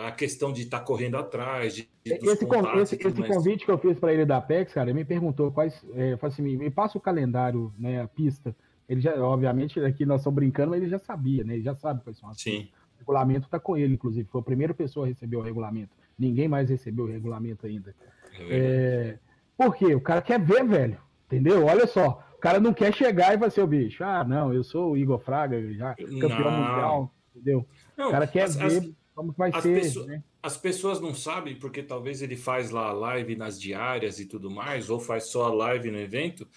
[0.06, 1.76] a questão de estar tá correndo atrás.
[1.76, 5.06] De, esse, esse, esse convite que eu fiz para ele da Apex, cara, ele me
[5.06, 5.86] perguntou quais.
[5.94, 8.56] É, assim, me, me passa o calendário, né, a pista
[8.88, 11.56] Ele já, obviamente, aqui nós estamos brincando, mas ele já sabia, né?
[11.56, 12.52] Ele já sabe quais são as Sim.
[12.52, 12.72] coisas.
[12.96, 14.28] O regulamento está com ele, inclusive.
[14.30, 15.92] Foi a primeira pessoa a receber o regulamento.
[16.18, 17.94] Ninguém mais recebeu o regulamento ainda.
[18.42, 19.20] É...
[19.58, 19.94] Por quê?
[19.96, 20.98] O cara quer ver, velho.
[21.26, 21.66] Entendeu?
[21.66, 22.24] Olha só.
[22.36, 24.04] O cara não quer chegar e vai ser o bicho.
[24.04, 26.52] Ah, não, eu sou o Igor Fraga, já campeão Não.
[26.52, 27.14] mundial.
[27.36, 27.68] Entendeu?
[27.98, 29.82] Não, o cara quer as- ver as- como vai as ser.
[29.82, 30.24] pessoas- né?
[30.44, 34.50] As pessoas não sabem porque talvez ele faz lá a live nas diárias e tudo
[34.52, 36.48] mais, ou faz só a live no evento.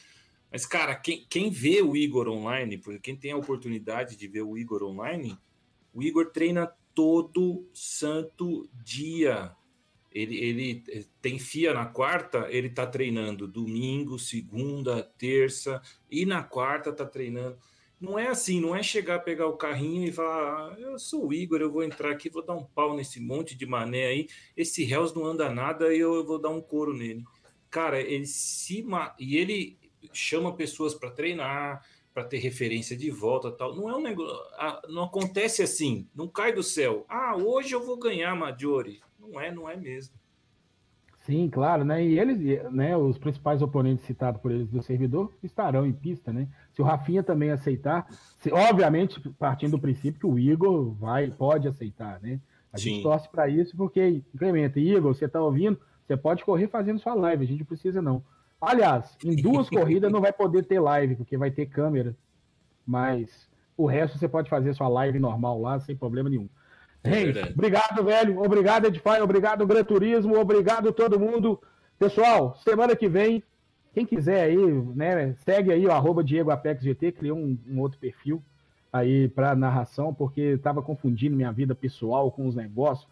[0.53, 4.43] Mas, cara, quem, quem vê o Igor online, porque quem tem a oportunidade de ver
[4.43, 5.37] o Igor online,
[5.95, 9.53] o Igor treina todo santo dia.
[10.13, 15.81] Ele, ele eh, tem FIA na quarta, ele tá treinando domingo, segunda, terça,
[16.11, 17.57] e na quarta tá treinando.
[18.01, 21.35] Não é assim, não é chegar, pegar o carrinho e falar, ah, eu sou o
[21.35, 24.83] Igor, eu vou entrar aqui, vou dar um pau nesse monte de mané aí, esse
[24.83, 27.23] Hells não anda nada e eu, eu vou dar um couro nele.
[27.71, 28.85] Cara, ele se
[29.19, 29.79] e ele
[30.13, 33.77] chama pessoas para treinar, para ter referência de volta, tal.
[33.77, 34.37] Não é um negócio,
[34.89, 37.05] não acontece assim, não cai do céu.
[37.09, 39.01] Ah, hoje eu vou ganhar Maggiore.
[39.21, 40.15] Não é, não é mesmo.
[41.21, 42.03] Sim, claro, né?
[42.03, 42.39] E eles,
[42.73, 46.49] né, os principais oponentes citados por eles do servidor estarão em pista, né?
[46.73, 48.07] Se o Rafinha também aceitar,
[48.39, 52.41] se- obviamente partindo do princípio que o Igor vai, pode aceitar, né?
[52.73, 52.91] A Sim.
[52.91, 55.79] gente torce para isso porque, incrementa, Igor, você tá ouvindo?
[56.07, 58.25] Você pode correr fazendo sua live, a gente não precisa não.
[58.59, 62.17] Aliás, em duas corridas não vai poder ter live, porque vai ter câmera,
[62.87, 66.49] mas o resto você pode fazer sua live normal lá, sem problema nenhum.
[67.03, 67.53] É Reis, verdade.
[67.55, 68.43] obrigado, velho.
[68.43, 69.21] Obrigado, Edify.
[69.23, 70.39] Obrigado, Gran Turismo.
[70.39, 71.61] Obrigado todo mundo.
[71.99, 73.43] Pessoal, semana que vem,
[73.95, 74.57] quem quiser aí,
[74.95, 78.43] né, segue aí o arroba Diego Apex GT, criou um, um outro perfil
[78.93, 83.07] aí para narração, porque estava confundindo minha vida pessoal com os negócios.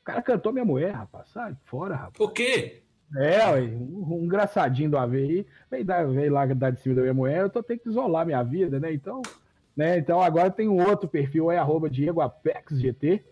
[0.00, 1.28] O cara cantou minha mulher, rapaz.
[1.30, 2.14] Sai fora, rapaz.
[2.20, 2.82] O quê?
[3.16, 6.94] É, ué, um, um engraçadinho do AV aí, veio, dar- veio lá dar de cima
[6.96, 8.92] da minha mulher, eu tô tendo que isolar minha vida, né?
[8.92, 9.22] Então,
[9.76, 9.98] né?
[9.98, 13.24] Então agora tem um outro perfil, é arroba Diego Apex GT,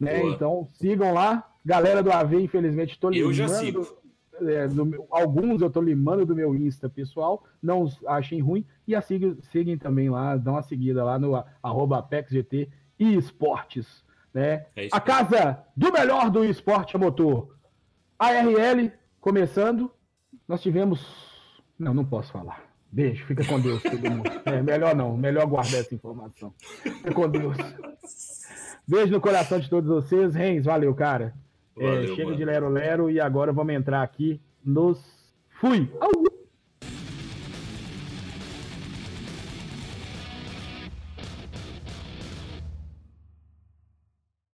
[0.00, 0.20] né?
[0.20, 0.32] Boa.
[0.32, 1.48] Então sigam lá.
[1.64, 3.84] Galera do AV, infelizmente, tô Eu já limando.
[3.84, 4.02] sigo.
[4.50, 8.96] é, do alguns eu tô limando do meu Insta pessoal, não os achem ruim, e
[8.96, 14.04] a sigam, sigam também lá, dão uma seguida lá no arroba Apex GT e Esportes,
[14.34, 14.66] né?
[14.74, 17.54] É A casa do melhor do esporte a motor.
[18.18, 18.90] ARL
[19.20, 19.90] começando.
[20.48, 21.06] Nós tivemos.
[21.78, 22.71] Não, não posso falar.
[22.92, 24.30] Beijo, fica com Deus, todo mundo.
[24.44, 26.52] É, melhor não, melhor guardar essa informação.
[26.82, 27.56] Fica com Deus.
[28.86, 30.34] Beijo no coração de todos vocês.
[30.34, 31.32] Reis, valeu, cara.
[31.78, 32.36] É, Valeu, chega mano.
[32.36, 34.98] de Lero Lero e agora vamos entrar aqui nos.
[35.58, 35.90] Fui!
[36.00, 36.21] Au!